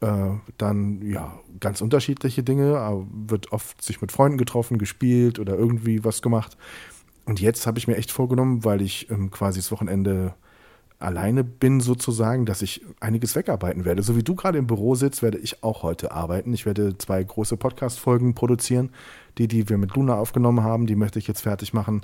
äh, 0.00 0.32
dann 0.58 1.00
ja, 1.02 1.32
ganz 1.60 1.80
unterschiedliche 1.80 2.42
Dinge. 2.42 2.78
Aber 2.78 3.06
wird 3.10 3.52
oft 3.52 3.82
sich 3.82 4.02
mit 4.02 4.12
Freunden 4.12 4.36
getroffen, 4.36 4.76
gespielt 4.76 5.38
oder 5.38 5.56
irgendwie 5.56 6.04
was 6.04 6.20
gemacht. 6.20 6.58
Und 7.24 7.40
jetzt 7.40 7.66
habe 7.66 7.78
ich 7.78 7.86
mir 7.88 7.96
echt 7.96 8.12
vorgenommen, 8.12 8.62
weil 8.64 8.82
ich 8.82 9.10
ähm, 9.10 9.30
quasi 9.30 9.60
das 9.60 9.70
Wochenende 9.72 10.34
alleine 11.00 11.42
bin 11.42 11.80
sozusagen, 11.80 12.46
dass 12.46 12.62
ich 12.62 12.82
einiges 13.00 13.34
wegarbeiten 13.34 13.84
werde. 13.84 14.02
So 14.02 14.16
wie 14.16 14.22
du 14.22 14.34
gerade 14.34 14.58
im 14.58 14.66
Büro 14.66 14.94
sitzt, 14.94 15.22
werde 15.22 15.38
ich 15.38 15.64
auch 15.64 15.82
heute 15.82 16.12
arbeiten. 16.12 16.52
Ich 16.52 16.66
werde 16.66 16.96
zwei 16.98 17.24
große 17.24 17.56
Podcast-Folgen 17.56 18.34
produzieren. 18.34 18.90
Die, 19.38 19.48
die 19.48 19.68
wir 19.68 19.78
mit 19.78 19.94
Luna 19.94 20.16
aufgenommen 20.16 20.62
haben, 20.62 20.86
die 20.86 20.96
möchte 20.96 21.18
ich 21.18 21.26
jetzt 21.26 21.40
fertig 21.40 21.72
machen. 21.72 22.02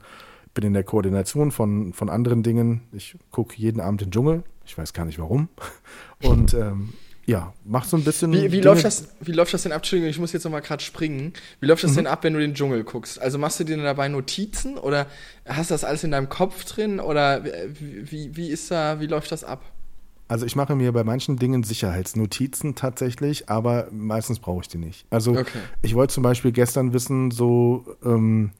Bin 0.55 0.64
in 0.64 0.72
der 0.72 0.84
Koordination 0.84 1.51
von, 1.51 1.92
von 1.92 2.09
anderen 2.09 2.42
Dingen. 2.42 2.82
Ich 2.92 3.16
gucke 3.30 3.55
jeden 3.57 3.80
Abend 3.80 4.01
den 4.01 4.11
Dschungel. 4.11 4.42
Ich 4.64 4.76
weiß 4.76 4.94
gar 4.94 5.05
nicht 5.05 5.18
warum. 5.18 5.49
Und 6.22 6.55
ähm, 6.55 6.94
ja, 7.27 7.53
mach 7.64 7.85
so 7.85 7.97
ein 7.97 8.05
bisschen. 8.05 8.33
Wie, 8.33 8.45
wie, 8.45 8.49
Dinge- 8.61 8.64
läuft 8.64 8.85
das, 8.85 9.09
wie 9.20 9.33
läuft 9.33 9.53
das 9.53 9.64
denn 9.64 9.72
ab? 9.72 9.79
Entschuldigung, 9.79 10.11
ich 10.11 10.18
muss 10.18 10.33
jetzt 10.33 10.45
nochmal 10.45 10.62
gerade 10.62 10.83
springen. 10.83 11.33
Wie 11.61 11.66
läuft 11.66 11.83
das 11.85 11.91
Mhm. 11.93 11.97
denn 11.97 12.07
ab, 12.07 12.22
wenn 12.24 12.33
du 12.35 12.39
den 12.41 12.55
Dschungel 12.55 12.85
guckst? 12.85 13.20
Also 13.20 13.37
machst 13.39 13.59
du 13.61 13.64
dir 13.64 13.77
dabei 13.77 14.09
Notizen 14.09 14.79
oder 14.79 15.07
hast 15.45 15.70
du 15.70 15.74
das 15.74 15.85
alles 15.85 16.05
in 16.05 16.12
deinem 16.12 16.29
Kopf 16.29 16.64
drin 16.64 17.01
oder 17.01 17.45
wie, 17.45 18.11
wie, 18.11 18.37
wie 18.37 18.49
ist 18.49 18.70
da, 18.70 19.01
wie 19.01 19.07
läuft 19.07 19.33
das 19.33 19.45
ab? 19.45 19.62
Also 20.29 20.45
ich 20.45 20.57
mache 20.57 20.74
mir 20.74 20.91
bei 20.93 21.05
manchen 21.05 21.37
Dingen 21.37 21.62
Sicherheitsnotizen 21.62 22.74
tatsächlich, 22.74 23.49
aber 23.49 23.89
meistens 23.93 24.41
brauche 24.41 24.62
ich 24.62 24.68
die 24.68 24.79
nicht. 24.79 25.07
Also 25.11 25.33
Okay. 25.33 25.59
ich 25.83 25.95
wollte 25.95 26.14
zum 26.14 26.22
Beispiel 26.24 26.51
gestern 26.53 26.93
wissen, 26.93 27.31
so 27.31 27.85
ähm, 28.05 28.51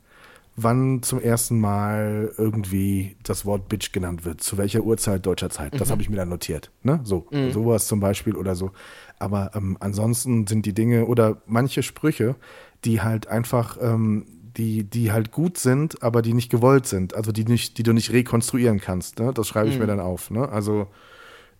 wann 0.57 1.03
zum 1.03 1.21
ersten 1.21 1.61
Mal 1.61 2.33
irgendwie 2.39 3.17
das 3.23 3.45
Wort 3.45 3.69
Bitch 3.69 3.93
genannt 3.93 4.25
wird, 4.25 4.41
zu 4.41 4.57
welcher 4.57 4.83
Uhrzeit 4.83 5.25
deutscher 5.27 5.51
Zeit. 5.51 5.79
Das 5.79 5.91
habe 5.91 6.01
ich 6.01 6.09
mir 6.09 6.17
dann 6.17 6.31
notiert. 6.31 6.71
Ne? 6.83 7.01
So, 7.05 7.27
sowas 7.53 7.87
zum 7.87 8.01
Beispiel 8.01 8.35
oder 8.35 8.57
so. 8.57 8.73
Aber 9.19 9.51
ähm, 9.55 9.77
ansonsten 9.81 10.47
sind 10.47 10.65
die 10.65 10.73
Dinge 10.73 11.07
oder 11.07 11.43
manche 11.47 11.83
Sprüche, 11.83 12.37
die 12.85 13.03
halt 13.03 13.27
einfach, 13.27 13.77
ähm, 13.81 14.25
die, 14.57 14.85
die 14.85 15.13
halt 15.13 15.31
gut 15.31 15.59
sind, 15.59 16.03
aber 16.03 16.23
die 16.23 16.33
nicht 16.33 16.51
gewollt 16.51 16.87
sind, 16.87 17.15
also 17.15 17.33
die 17.33 17.45
nicht, 17.45 17.77
die 17.77 17.83
du 17.83 17.93
nicht 17.93 18.11
rekonstruieren 18.13 18.81
kannst. 18.81 19.19
Ne? 19.19 19.33
Das 19.35 19.47
schreibe 19.49 19.69
ich 19.69 19.79
mir 19.79 19.87
dann 19.87 20.01
auf. 20.01 20.31
Ne? 20.31 20.49
Also 20.49 20.89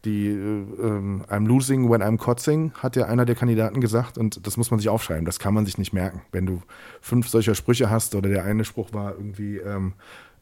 die 0.07 0.29
äh, 0.29 0.33
ähm, 0.33 1.25
I'm 1.29 1.47
losing 1.47 1.91
when 1.91 2.03
I'm 2.03 2.17
kotzing, 2.17 2.73
hat 2.75 2.97
ja 2.97 3.05
einer 3.05 3.27
der 3.27 3.35
Kandidaten 3.35 3.81
gesagt 3.81 4.17
und 4.17 4.47
das 4.47 4.57
muss 4.57 4.71
man 4.71 4.81
sich 4.81 4.89
aufschreiben, 4.89 5.27
das 5.27 5.39
kann 5.39 5.53
man 5.53 5.67
sich 5.67 5.77
nicht 5.77 5.93
merken. 5.93 6.23
Wenn 6.33 6.47
du 6.47 6.63
fünf 7.03 7.29
solcher 7.29 7.55
Sprüche 7.55 7.91
hast 7.91 8.15
oder 8.15 8.31
der 8.31 8.45
eine 8.45 8.65
Spruch 8.65 8.93
war 8.95 9.13
irgendwie, 9.13 9.59
ähm, 9.59 9.93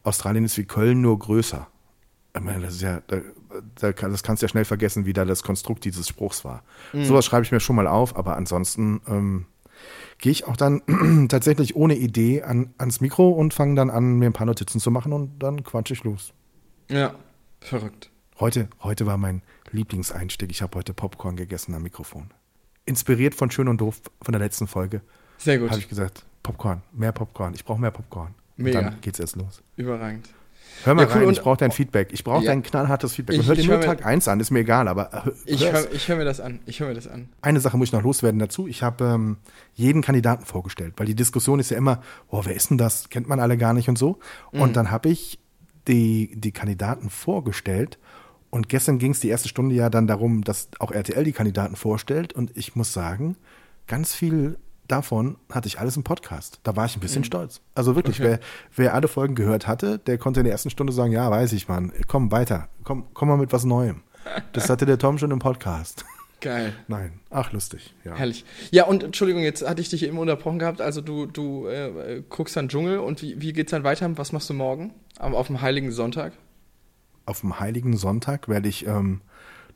Australien 0.05 0.45
ist 0.45 0.57
wie 0.59 0.65
Köln, 0.65 1.01
nur 1.01 1.19
größer. 1.19 1.67
Ich 2.37 2.43
meine, 2.43 2.61
das 2.61 2.75
ist 2.75 2.83
ja, 2.83 3.01
da, 3.07 3.19
da 3.77 3.93
das 3.93 4.23
kannst 4.23 4.43
du 4.43 4.45
ja 4.47 4.49
schnell 4.49 4.65
vergessen, 4.65 5.07
wie 5.07 5.13
da 5.13 5.25
das 5.25 5.43
Konstrukt 5.43 5.85
dieses 5.85 6.09
Spruchs 6.09 6.45
war. 6.45 6.63
Sowas 6.93 7.25
schreibe 7.25 7.45
ich 7.45 7.53
mir 7.53 7.61
schon 7.61 7.77
mal 7.77 7.87
auf, 7.87 8.17
aber 8.17 8.37
ansonsten 8.37 9.01
ähm, 9.07 9.47
gehe 10.19 10.33
ich 10.33 10.47
auch 10.47 10.57
dann 10.57 10.83
tatsächlich 11.29 11.77
ohne 11.77 11.97
Idee 11.97 12.43
an, 12.43 12.75
ans 12.79 13.01
Mikro 13.01 13.31
und 13.31 13.55
fange 13.55 13.77
dann 13.77 13.89
an, 13.89 14.19
mir 14.19 14.27
ein 14.27 14.33
paar 14.33 14.47
Notizen 14.47 14.81
zu 14.81 14.91
machen 14.91 15.13
und 15.13 15.39
dann 15.39 15.63
quatsch 15.63 15.93
ich 15.93 16.03
los. 16.03 16.33
Ja, 16.91 17.15
verrückt. 17.61 18.11
Heute, 18.41 18.69
heute 18.83 19.07
war 19.07 19.17
mein 19.17 19.43
Lieblingseinstieg. 19.71 20.51
Ich 20.51 20.63
habe 20.63 20.77
heute 20.79 20.93
Popcorn 20.93 21.37
gegessen 21.37 21.75
am 21.75 21.83
Mikrofon. 21.83 22.31
Inspiriert 22.85 23.35
von 23.35 23.51
Schön 23.51 23.69
und 23.69 23.81
Doof 23.81 24.01
von 24.23 24.33
der 24.33 24.41
letzten 24.41 24.67
Folge 24.67 25.03
Sehr 25.39 25.59
gut. 25.59 25.71
habe 25.71 25.81
ich 25.81 25.89
gesagt, 25.89 26.25
Popcorn, 26.43 26.83
mehr 26.93 27.13
Popcorn. 27.13 27.55
Ich 27.55 27.65
brauche 27.65 27.81
mehr 27.81 27.91
Popcorn. 27.93 28.35
Und 28.59 28.65
Mega. 28.65 28.83
dann 28.83 29.01
geht's 29.01 29.19
erst 29.21 29.37
los. 29.37 29.63
Überragend. 29.77 30.29
Hör 30.83 30.95
mal 30.95 31.03
Ja, 31.03 31.09
cool, 31.09 31.19
rein, 31.19 31.27
und- 31.29 31.33
ich 31.35 31.41
brauche 31.43 31.57
dein 31.57 31.71
Feedback. 31.71 32.09
Ich 32.13 32.25
brauche 32.25 32.45
Ja. 32.45 32.51
dein 32.51 32.63
knallhartes 32.63 33.15
Feedback. 33.15 33.37
Ich- 33.37 33.41
und 33.43 33.47
hör 33.47 33.55
dir 33.55 33.67
nur 33.67 33.81
Tag 33.81 34.05
1 34.05 34.27
an, 34.29 34.41
ist 34.41 34.51
mir 34.51 34.61
egal, 34.61 34.89
aber 34.89 35.33
Ich 35.47 35.65
höre 35.65 35.91
ich 35.93 36.09
hör 36.09 36.17
mir 36.17 36.25
das 36.25 36.41
an. 36.41 36.59
Ich 36.67 36.81
höre 36.81 36.89
mir 36.89 36.95
das 36.95 37.07
an. 37.07 37.29
Eine 37.41 37.61
Sache 37.61 37.77
muss 37.79 37.89
ich 37.89 37.93
noch 37.93 38.03
loswerden 38.03 38.39
dazu. 38.41 38.67
Ich 38.67 38.83
habe 38.83 39.05
ähm, 39.05 39.37
jeden 39.75 40.03
Kandidaten 40.03 40.45
vorgestellt, 40.45 40.95
weil 40.97 41.07
die 41.07 41.15
Diskussion 41.15 41.61
ist 41.61 41.71
ja 41.71 41.77
immer, 41.79 42.03
oh, 42.29 42.43
wer 42.45 42.55
ist 42.55 42.71
denn 42.71 42.79
das? 42.79 43.09
Kennt 43.09 43.29
man 43.29 43.39
alle 43.41 43.57
gar 43.57 43.73
nicht 43.73 43.89
und 43.89 43.97
so. 43.97 44.19
Mhm. 44.53 44.61
Und 44.63 44.77
dann 44.77 44.91
habe 44.91 45.09
ich 45.09 45.39
die, 45.87 46.33
die 46.35 46.53
Kandidaten 46.53 47.09
vorgestellt. 47.11 47.99
Und 48.55 48.69
gestern 48.69 48.99
ging 48.99 49.11
es 49.11 49.19
die 49.19 49.31
erste 49.31 49.49
Stunde 49.49 49.75
ja 49.75 49.91
dann 49.91 50.07
darum, 50.07 50.45
dass 50.45 50.69
auch 50.79 50.93
RTL 50.93 51.25
die 51.25 51.33
Kandidaten 51.33 51.75
vorstellt. 51.75 52.35
Und 52.35 52.57
ich 52.57 52.77
muss 52.77 52.93
sagen, 52.93 53.37
ganz 53.89 54.15
viel 54.15 54.59
davon 54.87 55.39
hatte 55.51 55.67
ich 55.67 55.81
alles 55.81 55.97
im 55.97 56.05
Podcast. 56.05 56.61
Da 56.63 56.77
war 56.77 56.87
ich 56.87 56.97
ein 56.97 57.01
bisschen 57.01 57.23
Mhm. 57.23 57.25
stolz. 57.25 57.63
Also 57.75 57.97
wirklich, 57.97 58.21
wer, 58.21 58.39
wer 58.77 58.95
alle 58.95 59.09
Folgen 59.09 59.35
gehört 59.35 59.67
hatte, 59.67 59.99
der 59.99 60.19
konnte 60.19 60.39
in 60.39 60.45
der 60.45 60.53
ersten 60.53 60.71
Stunde 60.71 60.93
sagen, 60.93 61.11
ja, 61.11 61.29
weiß 61.29 61.53
ich, 61.53 61.67
Mann, 61.67 61.93
komm 62.07 62.31
weiter, 62.31 62.69
komm, 62.85 63.07
komm 63.13 63.27
mal 63.27 63.39
mit 63.39 63.53
was 63.53 63.65
Neuem. 63.65 64.03
Das 64.53 64.71
hatte 64.71 64.87
der 64.87 64.99
Tom 64.99 65.19
schon 65.19 65.33
im 65.33 65.41
Podcast. 65.41 66.05
Geil. 66.41 66.75
Nein. 66.87 67.19
Ach, 67.31 67.51
lustig. 67.51 67.93
Ja. 68.05 68.15
Herrlich. 68.15 68.45
Ja, 68.71 68.85
und 68.85 69.03
Entschuldigung, 69.03 69.43
jetzt 69.43 69.67
hatte 69.69 69.81
ich 69.81 69.89
dich 69.89 70.05
eben 70.05 70.19
unterbrochen 70.19 70.61
gehabt. 70.61 70.81
Also 70.81 71.01
du, 71.01 71.27
du 71.27 71.67
äh, 71.67 72.23
guckst 72.29 72.57
dann 72.57 72.69
Dschungel 72.69 72.99
und 73.01 73.21
wie, 73.21 73.41
wie 73.41 73.53
geht's 73.53 73.73
dann 73.73 73.83
weiter? 73.83 74.17
Was 74.17 74.31
machst 74.31 74.49
du 74.49 74.55
morgen? 74.55 74.95
Am, 75.19 75.35
auf 75.35 75.49
dem 75.49 75.61
Heiligen 75.61 75.91
Sonntag? 75.91 76.35
Auf 77.27 77.41
dem 77.41 77.59
Heiligen 77.61 77.97
Sonntag 77.97 78.49
werde 78.49 78.69
ich 78.69 78.87
ähm, 78.87 79.21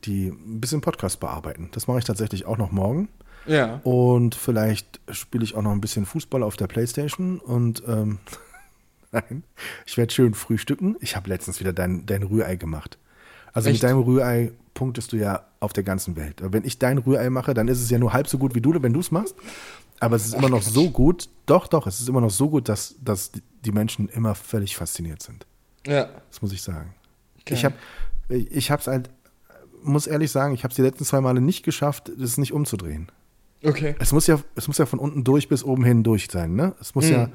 die 0.05 0.27
ein 0.27 0.61
bisschen 0.61 0.81
Podcast 0.81 1.19
bearbeiten. 1.19 1.69
Das 1.71 1.87
mache 1.87 1.99
ich 1.99 2.05
tatsächlich 2.05 2.45
auch 2.45 2.57
noch 2.57 2.71
morgen. 2.71 3.09
Ja. 3.45 3.79
Und 3.83 4.35
vielleicht 4.35 4.99
spiele 5.09 5.43
ich 5.43 5.55
auch 5.55 5.61
noch 5.61 5.71
ein 5.71 5.81
bisschen 5.81 6.05
Fußball 6.05 6.43
auf 6.43 6.55
der 6.55 6.67
Playstation. 6.67 7.39
Und 7.39 7.83
ähm, 7.87 8.19
nein, 9.11 9.43
ich 9.85 9.97
werde 9.97 10.13
schön 10.13 10.33
frühstücken. 10.33 10.95
Ich 10.99 11.15
habe 11.15 11.29
letztens 11.29 11.59
wieder 11.59 11.73
dein, 11.73 12.05
dein 12.05 12.23
Rührei 12.23 12.55
gemacht. 12.55 12.97
Also 13.53 13.69
Echt? 13.69 13.81
mit 13.81 13.89
deinem 13.89 13.99
Rührei 13.99 14.51
punktest 14.73 15.11
du 15.11 15.17
ja 15.17 15.45
auf 15.59 15.73
der 15.73 15.83
ganzen 15.83 16.15
Welt. 16.15 16.41
Wenn 16.41 16.63
ich 16.63 16.79
dein 16.79 16.99
Rührei 16.99 17.29
mache, 17.29 17.53
dann 17.53 17.67
ist 17.67 17.81
es 17.81 17.89
ja 17.89 17.97
nur 17.97 18.13
halb 18.13 18.27
so 18.27 18.37
gut 18.37 18.55
wie 18.55 18.61
du, 18.61 18.81
wenn 18.81 18.93
du 18.93 18.99
es 18.99 19.11
machst. 19.11 19.35
Aber 19.99 20.15
es 20.15 20.25
ist 20.25 20.33
immer 20.33 20.49
noch 20.49 20.61
so 20.61 20.89
gut, 20.89 21.27
doch, 21.45 21.67
doch, 21.67 21.85
es 21.85 21.99
ist 21.99 22.07
immer 22.07 22.21
noch 22.21 22.29
so 22.29 22.49
gut, 22.49 22.69
dass, 22.69 22.95
dass 23.03 23.31
die 23.65 23.71
Menschen 23.71 24.07
immer 24.07 24.33
völlig 24.35 24.77
fasziniert 24.77 25.21
sind. 25.21 25.45
Ja. 25.85 26.09
Das 26.29 26.41
muss 26.41 26.53
ich 26.53 26.61
sagen. 26.61 26.93
Geil. 27.49 27.57
Ich 27.57 27.65
habe 27.65 27.75
ich 28.29 28.71
hab's 28.71 28.87
halt, 28.87 29.09
muss 29.83 30.07
ehrlich 30.07 30.31
sagen, 30.31 30.53
ich 30.53 30.63
habe 30.63 30.71
es 30.71 30.75
die 30.75 30.81
letzten 30.81 31.03
zwei 31.05 31.21
Male 31.21 31.41
nicht 31.41 31.63
geschafft, 31.63 32.11
das 32.17 32.37
nicht 32.37 32.53
umzudrehen. 32.53 33.11
Okay. 33.63 33.95
Es 33.99 34.11
muss 34.13 34.27
ja, 34.27 34.39
es 34.55 34.67
muss 34.67 34.77
ja 34.77 34.85
von 34.85 34.99
unten 34.99 35.23
durch 35.23 35.49
bis 35.49 35.63
oben 35.63 35.83
hin 35.83 36.03
durch 36.03 36.27
sein, 36.31 36.55
ne? 36.55 36.73
Es 36.79 36.95
muss 36.95 37.05
Mhm. 37.05 37.11
ja 37.11 37.29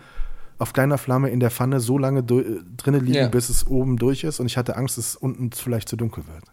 auf 0.58 0.72
kleiner 0.72 0.98
Flamme 0.98 1.30
in 1.30 1.40
der 1.40 1.50
Pfanne 1.50 1.80
so 1.80 1.98
lange 1.98 2.20
äh, 2.20 2.60
drinnen 2.76 3.04
liegen, 3.04 3.14
Ja. 3.18 3.28
bis 3.28 3.48
es 3.48 3.66
oben 3.66 3.96
durch 3.96 4.22
ist. 4.24 4.38
Und 4.40 4.46
ich 4.46 4.56
hatte 4.56 4.76
Angst, 4.76 4.96
dass 4.98 5.08
es 5.08 5.16
unten 5.16 5.50
vielleicht 5.52 5.88
zu 5.88 5.96
dunkel 5.96 6.24
wird. 6.28 6.44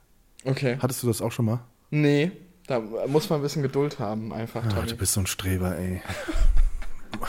Okay. 0.43 0.78
Hattest 0.82 1.03
du 1.03 1.07
das 1.07 1.22
auch 1.22 1.32
schon 1.32 1.45
mal? 1.45 1.59
Nee, 1.91 2.32
da 2.68 2.80
muss 3.07 3.30
man 3.30 3.39
ein 3.39 3.43
bisschen 3.43 3.62
Geduld 3.62 3.99
haben, 3.99 4.34
einfach. 4.34 4.68
Tommy. 4.68 4.88
du 4.88 4.95
bist 4.97 5.14
so 5.14 5.20
ein 5.22 5.28
Streber, 5.28 5.78
ey. 5.78 6.01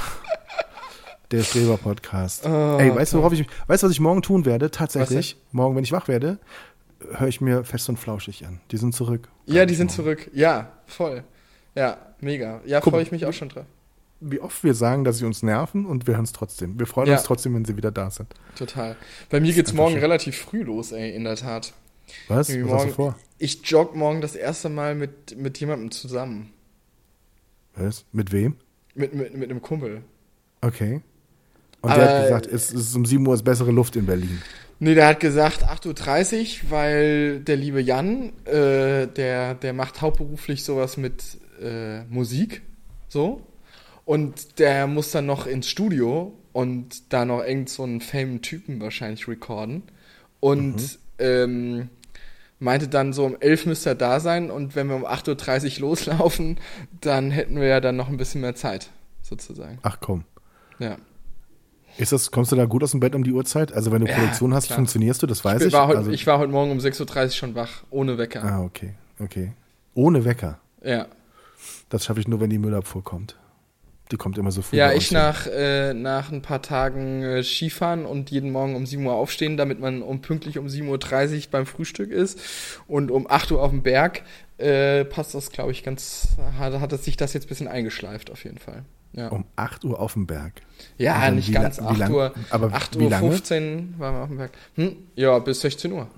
Der 1.32 1.42
Streber-Podcast. 1.42 2.44
Oh, 2.46 2.76
ey, 2.78 2.94
weißt 2.94 3.14
du, 3.14 3.18
worauf 3.18 3.32
ich, 3.32 3.46
weißt 3.66 3.82
du, 3.82 3.86
was 3.86 3.92
ich 3.92 4.00
morgen 4.00 4.22
tun 4.22 4.44
werde? 4.44 4.70
Tatsächlich. 4.70 5.36
Morgen, 5.50 5.74
wenn 5.76 5.84
ich 5.84 5.92
wach 5.92 6.06
werde, 6.08 6.38
höre 7.14 7.28
ich 7.28 7.40
mir 7.40 7.64
fest 7.64 7.88
und 7.88 7.98
flauschig 7.98 8.46
an. 8.46 8.60
Die 8.70 8.76
sind 8.76 8.94
zurück. 8.94 9.28
ja, 9.46 9.64
die 9.66 9.74
sind 9.74 9.90
zurück. 9.90 10.30
Ja, 10.34 10.72
voll. 10.86 11.24
Ja, 11.74 11.96
mega. 12.20 12.60
Ja, 12.66 12.80
freue 12.82 13.02
ich 13.02 13.10
mich 13.12 13.24
auch 13.26 13.32
schon 13.32 13.48
drauf. 13.48 13.64
wie 14.20 14.40
oft 14.40 14.62
wir 14.62 14.74
sagen, 14.74 15.02
dass 15.04 15.18
sie 15.18 15.24
uns 15.24 15.42
nerven 15.42 15.86
und 15.86 16.06
wir 16.06 16.14
hören 16.14 16.24
es 16.24 16.32
trotzdem. 16.32 16.78
Wir 16.78 16.86
freuen 16.86 17.08
Ja. 17.08 17.14
uns 17.14 17.24
trotzdem, 17.24 17.54
wenn 17.54 17.64
sie 17.64 17.76
wieder 17.76 17.90
da 17.90 18.10
sind. 18.10 18.32
Total. 18.54 18.94
Bei 19.30 19.40
mir 19.40 19.52
geht's 19.52 19.70
einfach 19.70 19.82
morgen 19.84 19.94
schön. 19.94 20.02
relativ 20.02 20.36
früh 20.38 20.62
los, 20.62 20.92
ey, 20.92 21.10
in 21.16 21.24
der 21.24 21.36
Tat. 21.36 21.72
Was? 22.28 22.50
Irgendwie 22.50 22.70
Was 22.70 22.74
hast 22.74 22.82
du 22.82 23.02
morgen- 23.02 23.14
vor? 23.14 23.16
Ich 23.38 23.66
jogge 23.68 23.96
morgen 23.98 24.20
das 24.20 24.36
erste 24.36 24.68
Mal 24.68 24.94
mit, 24.94 25.36
mit 25.38 25.58
jemandem 25.58 25.90
zusammen. 25.90 26.52
Was? 27.74 28.04
Mit 28.12 28.32
wem? 28.32 28.56
Mit, 28.94 29.14
mit, 29.14 29.34
mit 29.34 29.50
einem 29.50 29.62
Kumpel. 29.62 30.02
Okay. 30.60 31.00
Und 31.82 31.90
Aber- 31.90 32.02
der 32.02 32.14
hat 32.16 32.22
gesagt, 32.24 32.46
es 32.46 32.72
ist 32.72 32.94
um 32.96 33.04
7 33.04 33.26
Uhr 33.26 33.34
ist 33.34 33.42
bessere 33.44 33.70
Luft 33.72 33.96
in 33.96 34.06
Berlin. 34.06 34.40
Nee, 34.78 34.94
der 34.94 35.06
hat 35.08 35.20
gesagt 35.20 35.64
8.30 35.64 36.64
Uhr, 36.64 36.70
weil 36.70 37.40
der 37.40 37.56
liebe 37.56 37.80
Jan, 37.80 38.32
äh, 38.46 39.06
der, 39.06 39.54
der 39.54 39.72
macht 39.72 40.00
hauptberuflich 40.00 40.64
sowas 40.64 40.96
mit 40.96 41.22
äh, 41.62 42.02
Musik. 42.04 42.62
So. 43.08 43.42
Und 44.04 44.58
der 44.58 44.86
muss 44.88 45.12
dann 45.12 45.26
noch 45.26 45.46
ins 45.46 45.68
Studio 45.68 46.32
und 46.52 47.12
da 47.12 47.24
noch 47.24 47.44
irgend 47.44 47.68
so 47.68 47.84
einen 47.84 48.00
famen 48.00 48.42
Typen 48.42 48.80
wahrscheinlich 48.80 49.28
recorden. 49.28 49.84
Und 50.40 50.98
ähm, 51.20 51.88
meinte 52.58 52.88
dann 52.88 53.12
so 53.12 53.24
um 53.24 53.36
11 53.38 53.66
müsste 53.66 53.90
er 53.90 53.94
da 53.94 54.18
sein 54.18 54.50
und 54.50 54.74
wenn 54.74 54.88
wir 54.88 54.96
um 54.96 55.06
8.30 55.06 55.74
Uhr 55.76 55.88
loslaufen, 55.88 56.58
dann 57.00 57.30
hätten 57.30 57.60
wir 57.60 57.68
ja 57.68 57.80
dann 57.80 57.96
noch 57.96 58.08
ein 58.08 58.16
bisschen 58.16 58.40
mehr 58.40 58.54
Zeit, 58.56 58.90
sozusagen. 59.22 59.78
Ach 59.82 59.98
komm. 60.00 60.24
Ja. 60.80 60.96
Ist 61.98 62.12
das, 62.12 62.30
kommst 62.30 62.52
du 62.52 62.56
da 62.56 62.64
gut 62.64 62.82
aus 62.82 62.92
dem 62.92 63.00
Bett 63.00 63.14
um 63.14 63.22
die 63.24 63.32
Uhrzeit? 63.32 63.72
Also 63.72 63.92
wenn 63.92 64.02
du 64.04 64.08
Ja, 64.10 64.16
Produktion 64.16 64.54
hast, 64.54 64.66
klar. 64.66 64.76
funktionierst 64.76 65.22
du, 65.22 65.26
das 65.26 65.44
weiß 65.44 65.60
Ich 65.62 65.68
ich. 65.68 65.72
war, 65.72 65.86
heute, 65.88 65.98
also, 65.98 66.10
ich 66.10 66.26
war 66.26 66.38
heute 66.38 66.50
Morgen 66.52 66.70
um 66.70 66.78
6.30 66.78 67.24
Uhr 67.24 67.30
schon 67.30 67.54
wach, 67.54 67.82
ohne 67.90 68.18
Wecker. 68.18 68.42
ah, 68.44 68.62
okay, 68.62 68.94
okay. 69.20 69.52
Ohne 69.94 70.24
Wecker. 70.24 70.58
Ja. 70.82 71.06
Das 71.90 72.04
schaffe 72.04 72.20
ich 72.20 72.28
nur, 72.28 72.40
wenn 72.40 72.50
die 72.50 72.58
Müllabfuhr 72.58 73.04
kommt. 73.04 73.36
Die 74.10 74.16
kommt 74.16 74.36
immer 74.36 74.50
so 74.50 74.60
früh. 74.62 74.76
Ja, 74.76 74.92
ich 74.92 75.10
nach, 75.10 75.46
äh, 75.46 75.94
nach 75.94 76.30
ein 76.32 76.42
paar 76.42 76.60
Tagen 76.60 77.22
äh, 77.22 77.42
Skifahren 77.42 78.04
und 78.04 78.30
jeden 78.30 78.50
Morgen 78.52 78.74
um 78.74 78.84
7 78.84 79.04
Uhr 79.06 79.14
aufstehen, 79.14 79.56
damit 79.56 79.80
man 79.80 80.02
um 80.02 80.20
pünktlich 80.20 80.58
um 80.58 80.66
7.30 80.66 81.36
Uhr 81.36 81.42
beim 81.50 81.64
Frühstück 81.66 82.10
ist 82.10 82.38
und 82.86 83.10
um 83.10 83.26
8 83.30 83.52
Uhr 83.52 83.62
auf 83.62 83.70
dem 83.70 83.82
Berg, 83.82 84.22
äh, 84.58 85.04
passt 85.06 85.34
das, 85.34 85.50
glaube 85.50 85.72
ich, 85.72 85.82
ganz, 85.82 86.28
hat, 86.58 86.78
hat 86.78 87.02
sich 87.02 87.16
das 87.16 87.32
jetzt 87.32 87.46
ein 87.46 87.48
bisschen 87.48 87.68
eingeschleift 87.68 88.30
auf 88.30 88.44
jeden 88.44 88.58
Fall. 88.58 88.84
Ja, 89.14 89.28
Um 89.28 89.44
8 89.56 89.84
Uhr 89.84 90.00
auf 90.00 90.14
dem 90.14 90.26
Berg. 90.26 90.62
ja 90.96 91.30
nicht 91.30 91.52
ganz, 91.52 91.78
wie 91.78 91.84
8 91.84 91.98
lang- 91.98 92.12
Uhr, 92.12 92.32
aber 92.50 92.72
8 92.72 92.98
wie 92.98 93.04
Uhr 93.04 93.10
lange? 93.10 93.28
15 93.30 93.94
waren 93.98 94.14
wir 94.14 94.20
auf 94.22 94.28
dem 94.28 94.38
Berg. 94.38 94.52
Hm? 94.76 94.96
Ja, 95.16 95.38
bis 95.38 95.60
16 95.60 95.92
Uhr. 95.92 96.08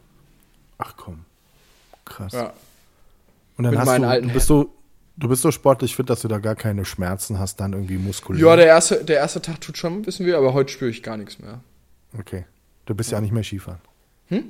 Ach 0.78 0.94
komm. 0.96 1.24
Krass. 2.04 2.32
Ja. 2.32 2.52
Und 3.56 3.64
dann 3.64 3.72
Mit 3.72 3.80
hast 3.80 3.86
meinen 3.86 4.02
du, 4.02 4.08
alten 4.08 4.28
du 4.28 4.34
bist 4.34 4.46
so, 4.46 4.72
du 5.16 5.28
bist 5.28 5.42
so 5.42 5.50
sportlich 5.50 5.96
fit, 5.96 6.08
dass 6.08 6.22
du 6.22 6.28
da 6.28 6.38
gar 6.38 6.54
keine 6.54 6.84
Schmerzen 6.84 7.38
hast, 7.38 7.58
dann 7.60 7.72
irgendwie 7.72 7.98
muskulär. 7.98 8.40
Ja, 8.46 8.56
der 8.56 8.66
erste, 8.66 9.04
der 9.04 9.16
erste 9.16 9.40
Tag 9.42 9.60
tut 9.60 9.76
schon 9.76 9.94
ein 9.94 10.02
bisschen 10.02 10.26
weh, 10.26 10.34
aber 10.34 10.54
heute 10.54 10.72
spüre 10.72 10.90
ich 10.90 11.02
gar 11.02 11.16
nichts 11.16 11.38
mehr. 11.38 11.60
Okay. 12.18 12.44
Du 12.86 12.94
bist 12.94 13.10
ja, 13.10 13.18
auch 13.18 13.22
nicht 13.22 13.32
mehr 13.32 13.42
Skifahren. 13.44 13.80
Hm? 14.28 14.44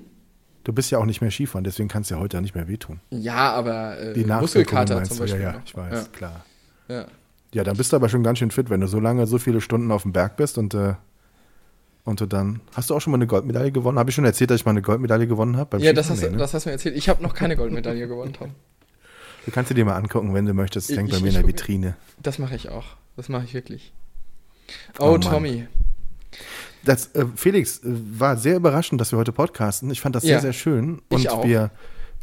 Du 0.65 0.73
bist 0.73 0.91
ja 0.91 0.99
auch 0.99 1.05
nicht 1.07 1.21
mehr 1.21 1.31
Skifahren, 1.31 1.65
deswegen 1.65 1.89
kannst 1.89 2.11
du 2.11 2.15
ja 2.17 2.21
heute 2.21 2.39
auch 2.39 2.43
nicht 2.43 2.55
mehr 2.55 2.69
wehtun. 2.69 3.01
Ja, 3.11 3.53
aber 3.53 3.99
äh, 3.99 4.13
Die 4.15 4.25
Muskelkater 4.25 4.97
meinst 4.97 5.11
zum 5.13 5.19
du? 5.19 5.23
Beispiel. 5.25 5.43
Ja, 5.43 5.53
ja, 5.53 5.63
ich 5.65 5.77
weiß, 5.77 6.13
klar. 6.13 6.45
Ja. 6.89 7.07
Ja. 7.55 7.65
Dann 7.65 7.77
bist 7.77 7.93
du 7.93 7.97
aber 7.97 8.09
schon 8.09 8.23
ganz 8.23 8.39
schön 8.39 8.51
fit, 8.51 8.69
wenn 8.71 8.81
du 8.81 8.87
so 8.87 9.01
lange, 9.01 9.27
so 9.27 9.39
viele 9.39 9.61
Stunden 9.61 9.91
auf 9.91 10.03
dem 10.03 10.13
Berg 10.13 10.37
bist 10.37 10.59
und, 10.59 10.75
äh, 10.75 10.95
und 12.05 12.21
du 12.21 12.27
dann. 12.27 12.61
Hast 12.75 12.91
du 12.91 12.95
auch 12.95 13.01
schon 13.01 13.11
mal 13.13 13.17
eine 13.19 13.27
Goldmedaille 13.27 13.73
gewonnen? 13.73 13.99
Habe 13.99 14.11
ich 14.11 14.15
schon 14.17 14.25
erzählt, 14.27 14.51
dass 14.51 14.61
ich 14.61 14.65
mal 14.67 14.73
eine 14.73 14.83
Goldmedaille 14.83 15.27
gewonnen 15.27 15.57
habe? 15.57 15.79
Ja, 15.79 15.93
das 15.93 16.11
hast, 16.11 16.23
Nee, 16.23 16.31
ne? 16.31 16.37
das 16.37 16.53
hast 16.53 16.67
du 16.67 16.69
mir 16.69 16.73
erzählt. 16.75 16.97
Ich 16.97 17.09
habe 17.09 17.23
noch 17.23 17.35
keine 17.35 17.57
Goldmedaille 17.57 18.07
gewonnen, 18.07 18.33
Tom. 18.35 18.51
Du 19.47 19.51
kannst 19.51 19.71
dir 19.71 19.75
die 19.75 19.85
mal 19.85 19.97
angucken, 19.97 20.33
wenn 20.35 20.47
du 20.47 20.55
möchtest. 20.55 20.91
Ich- 20.91 20.97
Denk 20.97 21.11
bei 21.11 21.17
ich- 21.17 21.23
mir 21.23 21.29
in 21.29 21.35
ich 21.35 21.41
der 21.41 21.49
Vitrine. 21.49 21.97
Das 22.23 22.39
mache 22.39 22.55
ich 22.57 22.69
auch. 22.71 22.85
Das 23.17 23.29
mache 23.29 23.45
ich 23.45 23.55
wirklich. 23.55 23.93
Oh 24.99 25.13
Oh. 25.15 25.19
Tommy. 25.19 25.67
Das, 26.85 27.15
äh, 27.15 27.25
Felix, 27.37 27.79
äh, 27.79 27.83
war 27.85 28.37
sehr 28.37 28.57
überraschend, 28.57 29.01
dass 29.01 29.13
wir 29.13 29.19
heute 29.19 29.33
podcasten. 29.33 29.91
Ich 29.91 30.01
fand 30.01 30.15
das 30.15 30.23
sehr, 30.23 30.33
Ja, 30.37 30.41
sehr 30.41 30.53
schön. 30.53 31.01
ich 31.11 31.17
Und 31.17 31.29
auch. 31.31 31.45
Wir, 31.47 31.71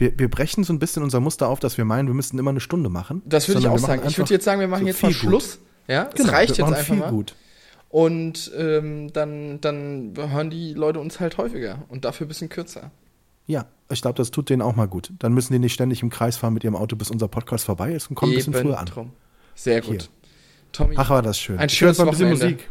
wir, 0.01 0.17
wir 0.17 0.29
brechen 0.29 0.63
so 0.63 0.73
ein 0.73 0.79
bisschen 0.79 1.03
unser 1.03 1.19
Muster 1.19 1.47
auf, 1.47 1.59
dass 1.59 1.77
wir 1.77 1.85
meinen, 1.85 2.07
wir 2.07 2.15
müssten 2.15 2.39
immer 2.39 2.49
eine 2.49 2.59
Stunde 2.59 2.89
machen. 2.89 3.21
Das 3.25 3.47
würde 3.47 3.61
ich 3.61 3.67
auch 3.67 3.77
sagen. 3.77 4.01
Ich 4.07 4.17
würde 4.17 4.33
jetzt 4.33 4.43
sagen, 4.43 4.59
wir 4.59 4.67
machen 4.67 4.81
so 4.81 4.87
jetzt 4.87 5.01
mal 5.03 5.09
viel 5.09 5.17
Schluss. 5.17 5.59
Ja, 5.87 6.05
Gut. 6.05 6.15
Genau, 6.15 6.31
reicht 6.31 6.57
wir 6.57 6.65
jetzt 6.65 6.73
einfach 6.73 6.85
viel 6.85 6.95
mal. 6.97 7.11
gut. 7.11 7.35
Und 7.89 8.51
ähm, 8.57 9.13
dann, 9.13 9.61
dann 9.61 10.13
hören 10.15 10.49
die 10.49 10.73
Leute 10.73 10.99
uns 10.99 11.19
halt 11.19 11.37
häufiger 11.37 11.83
und 11.89 12.03
dafür 12.05 12.25
ein 12.25 12.29
bisschen 12.29 12.49
kürzer. 12.49 12.89
Ja, 13.45 13.65
ich 13.91 14.01
glaube, 14.01 14.17
das 14.17 14.31
tut 14.31 14.49
denen 14.49 14.61
auch 14.61 14.75
mal 14.75 14.87
gut. 14.87 15.11
Dann 15.19 15.33
müssen 15.33 15.53
die 15.53 15.59
nicht 15.59 15.73
ständig 15.73 16.01
im 16.01 16.09
Kreis 16.09 16.37
fahren 16.37 16.53
mit 16.53 16.63
ihrem 16.63 16.75
Auto, 16.75 16.95
bis 16.95 17.11
unser 17.11 17.27
Podcast 17.27 17.65
vorbei 17.65 17.91
ist 17.93 18.09
und 18.09 18.15
kommen 18.15 18.31
ein 18.31 18.35
bisschen 18.35 18.53
Eben 18.53 18.61
früher 18.63 18.79
an. 18.79 18.85
drum. 18.87 19.11
Sehr 19.55 19.81
gut. 19.81 19.89
Hier. 20.03 20.09
Tommy. 20.71 20.95
Ach, 20.97 21.09
war 21.09 21.21
das 21.21 21.37
schön. 21.37 21.59
Ein 21.59 21.67
Ich 21.69 21.79
höre 21.81 21.89
jetzt 21.89 21.97
schönes 21.97 21.97
mal 21.99 22.05
ein 22.05 22.09
bisschen 22.11 22.31
Wochenende. 22.31 22.55
Musik. 22.55 22.69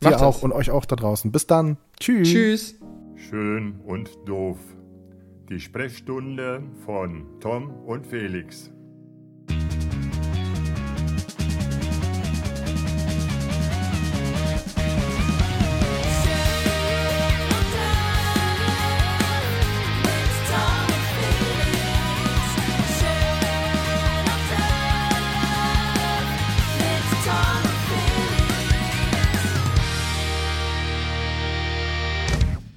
Macht 0.00 0.14
Dir 0.14 0.20
auch 0.26 0.34
das. 0.34 0.42
und 0.42 0.52
euch 0.52 0.70
auch 0.70 0.84
da 0.84 0.96
draußen. 0.96 1.32
Bis 1.32 1.46
dann. 1.46 1.76
Tschüss. 2.00 2.28
Tschüss. 2.28 2.74
Schön 3.30 3.80
und 3.86 4.10
doof. 4.26 4.58
Die 5.48 5.60
Sprechstunde 5.60 6.60
von 6.84 7.38
Tom 7.38 7.70
und 7.86 8.04
Felix. 8.04 8.75